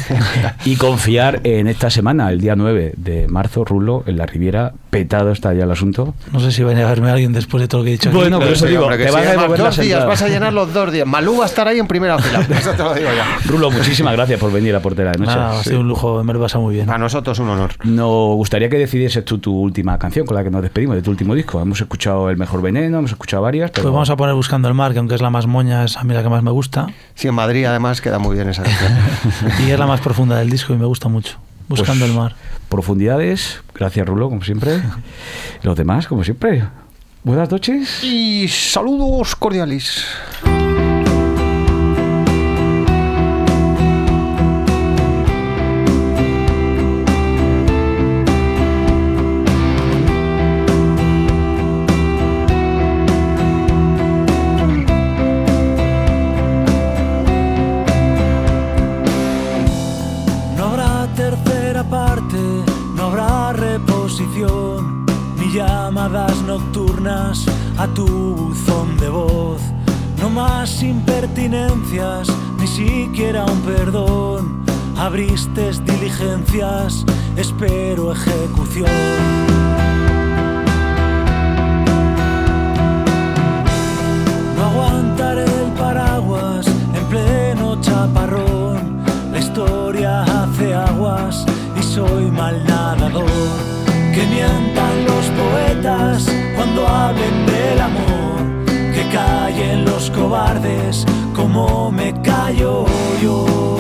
y 0.66 0.76
confiar 0.76 1.40
en 1.46 1.68
esta 1.68 1.90
semana, 1.90 2.30
el 2.30 2.42
día 2.42 2.58
9 2.58 2.96
de 2.98 3.30
marzo, 3.30 3.64
Rulo, 3.64 4.04
en 4.08 4.18
la 4.18 4.26
Riviera. 4.26 4.74
Petado 4.90 5.32
está 5.32 5.54
ya 5.54 5.64
el 5.64 5.72
asunto. 5.72 6.14
No 6.34 6.42
sé 6.42 6.52
si 6.52 6.64
va 6.64 6.72
a 6.72 6.74
verme 6.74 7.10
alguien 7.10 7.32
después 7.32 7.62
de 7.62 7.70
todo 7.70 7.80
lo 7.80 7.86
que 7.86 7.92
he 7.92 7.94
dicho 7.94 8.10
aquí. 8.10 8.18
Bueno, 8.18 8.40
pero 8.40 8.52
eso 8.52 8.66
digo, 8.66 8.90
te 8.90 9.10
van 9.10 9.26
a 9.26 9.32
devolver 9.32 9.58
dos 9.60 9.78
días, 9.78 10.06
vas 10.06 10.22
a 10.22 10.28
llenar 10.28 10.52
los 10.52 10.74
dos 10.74 10.92
días. 10.92 11.08
Malú 11.08 11.38
va 11.38 11.46
a 11.46 11.48
estar 11.48 11.66
ahí 11.66 11.80
en 11.80 11.88
primera 11.88 12.20
fila. 12.20 12.42
Eso 12.60 12.72
te 12.72 12.84
lo 12.84 12.94
digo 12.94 13.08
ya. 13.16 13.40
Rulo, 13.50 13.72
muchísimas 13.72 14.12
gracias 14.18 14.38
por 14.38 14.52
venir 14.52 14.76
a 14.76 14.82
Portera 14.82 15.14
de 15.14 15.20
Noche. 15.20 15.32
Nada, 15.34 15.62
ha 15.62 15.64
sido 15.64 15.80
un 15.80 15.88
lujo, 15.88 16.22
me 16.26 16.34
lo 16.34 16.40
he 16.40 16.42
pasado 16.42 16.66
muy 16.66 16.76
bien. 16.76 16.88
Para 16.88 16.98
nosotros 16.98 17.40
un 17.40 17.48
honor. 17.48 17.72
Nos 17.86 18.36
gustaría 18.36 18.68
que 18.68 18.78
decidieses 18.78 19.24
tú 19.24 19.38
tu 19.38 19.58
última 19.58 19.98
canción 19.98 20.26
con 20.26 20.36
la 20.36 20.44
que 20.44 20.52
nos 20.52 20.62
despedimos 20.62 20.98
de 20.98 21.02
tu 21.02 21.10
último 21.10 21.36
disco. 21.36 21.62
Hemos 21.62 21.80
escuchado 21.80 22.01
El 22.04 22.38
Mejor 22.38 22.64
Veneno, 22.64 22.98
hemos 22.98 23.12
escuchado 23.12 23.44
varias, 23.44 23.70
pero 23.70 23.84
Pues 23.84 23.94
vamos 23.94 24.10
a 24.10 24.16
poner 24.16 24.34
Buscando 24.34 24.68
el 24.68 24.74
Mar, 24.74 24.92
que 24.94 24.98
aunque 24.98 25.14
es 25.14 25.22
la 25.22 25.30
más 25.30 25.46
moña, 25.46 25.84
es 25.84 25.98
a 25.98 26.04
mí 26.04 26.14
la 26.16 26.24
que 26.24 26.30
más 26.30 26.42
me 26.42 26.50
gusta. 26.50 26.88
Sí, 27.14 27.28
en 27.28 27.36
Madrid 27.36 27.66
además 27.66 28.02
queda 28.02 28.18
muy 28.18 28.36
bien 28.36 28.50
esa 28.50 28.64
canción. 28.64 28.92
Y 29.68 29.70
es 29.70 29.78
la 29.78 29.86
más 29.86 30.02
profunda 30.02 30.38
del 30.40 30.50
disco 30.50 30.74
y 30.74 30.78
me 30.78 30.86
gusta 30.86 31.10
mucho. 31.10 31.38
Buscando 31.68 32.06
Pues, 32.06 32.12
el 32.12 32.18
mar. 32.18 32.36
Profundidades, 32.70 33.62
gracias 33.76 34.08
Rulo, 34.08 34.30
como 34.30 34.42
siempre. 34.44 34.82
Los 35.64 35.76
demás, 35.78 36.08
como 36.08 36.24
siempre. 36.24 36.64
Buenas 37.24 37.52
noches. 37.52 38.04
y 38.04 38.48
saludos 38.48 39.36
cordiales. 39.36 40.04
Abriste 75.12 75.72
diligencias, 75.84 77.06
espero 77.36 78.14
ejecución. 78.14 78.88
No 84.56 84.64
aguantaré 84.64 85.44
el 85.44 85.72
paraguas 85.78 86.66
en 86.66 87.06
pleno 87.10 87.82
chaparrón. 87.82 89.04
La 89.34 89.40
historia 89.40 90.22
hace 90.22 90.74
aguas 90.74 91.46
y 91.78 91.84
soy 91.84 92.32
mal 92.32 92.64
nadador. 92.66 93.28
Que 94.16 94.26
mientan 94.28 95.06
los 95.08 95.26
poetas 95.42 96.26
cuando 96.56 96.88
hablen 96.88 97.46
del 97.48 97.82
amor. 97.82 98.66
Que 98.66 99.10
callen 99.12 99.84
los 99.84 100.10
cobardes 100.10 101.06
como 101.36 101.92
me 101.92 102.14
callo 102.22 102.86
yo. 103.22 103.72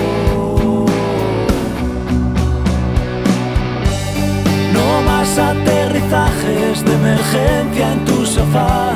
De 6.61 6.93
emergencia 6.93 7.91
en 7.93 8.05
tu 8.05 8.23
sofá. 8.23 8.93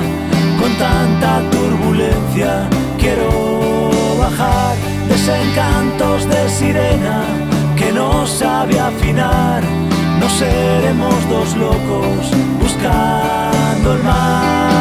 Con 0.59 0.71
tanta 0.77 1.41
turbulencia 1.49 2.69
quiero 2.97 3.89
bajar. 4.19 4.75
Desencantos 5.09 6.29
de 6.29 6.49
sirena 6.49 7.23
que 7.75 7.91
no 7.91 8.25
sabe 8.27 8.79
afinar. 8.79 9.63
No 10.19 10.29
seremos 10.29 11.17
dos 11.27 11.55
locos 11.57 12.31
buscando 12.61 13.93
el 13.93 14.03
mar. 14.03 14.74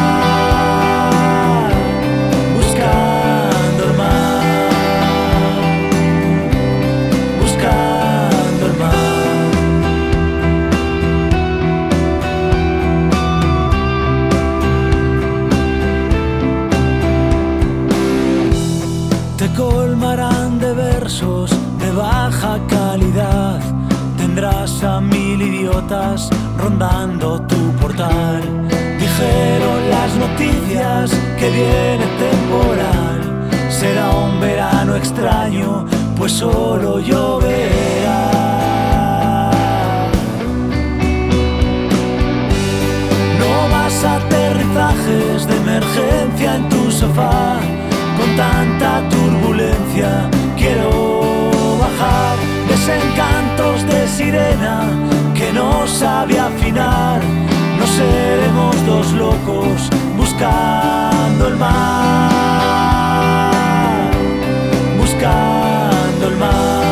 Mil 25.25 25.41
idiotas 25.41 26.29
rondando 26.57 27.41
tu 27.41 27.71
portal. 27.81 28.43
Dijeron 28.99 29.79
las 29.89 30.11
noticias 30.15 31.11
que 31.39 31.49
viene 31.49 32.05
temporal. 32.25 33.19
Será 33.69 34.09
un 34.11 34.39
verano 34.39 34.95
extraño, 34.95 35.85
pues 36.17 36.31
solo 36.31 36.99
lloverá. 36.99 38.31
No 43.41 43.53
más 43.73 43.95
aterrizajes 44.03 45.47
de 45.47 45.55
emergencia 45.57 46.55
en 46.55 46.69
tu 46.69 46.91
sofá. 46.91 47.57
Con 48.17 48.29
tanta 48.35 48.91
turbulencia 49.09 50.29
quiero 50.57 50.89
bajar. 51.79 52.54
Desencantos 52.85 53.83
de 53.87 54.07
sirena 54.07 54.85
que 55.33 55.51
no 55.51 55.87
sabe 55.87 56.37
afinar. 56.37 57.19
No 57.79 57.87
seremos 57.87 58.85
dos 58.85 59.11
locos 59.11 59.89
buscando 60.15 61.47
el 61.47 61.55
mar. 61.55 62.29
Buscando 64.99 66.27
el 66.27 66.35
mar 66.37 66.85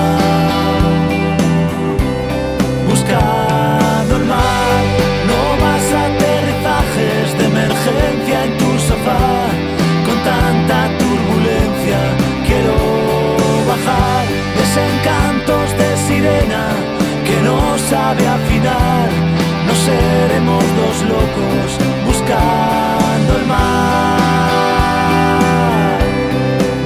buscando 2.90 4.16
el 4.16 4.26
mar. 4.26 4.84
No 5.30 5.42
más 5.64 5.84
aterrizajes 6.06 7.38
de 7.38 7.46
emergencia 7.46 8.46
en 8.46 8.58
tu 8.58 8.80
sofá. 8.80 9.46
Con 10.08 10.18
tanta 10.24 10.90
turbulencia 10.98 12.00
quiero 12.48 12.74
bajar 13.68 14.24
no 17.74 17.80
sabe 17.80 18.28
afinar, 18.28 19.10
no 19.66 19.74
seremos 19.74 20.64
dos 20.80 21.02
locos 21.10 21.80
buscando 22.06 23.32
el 23.40 23.46
mar, 23.48 24.20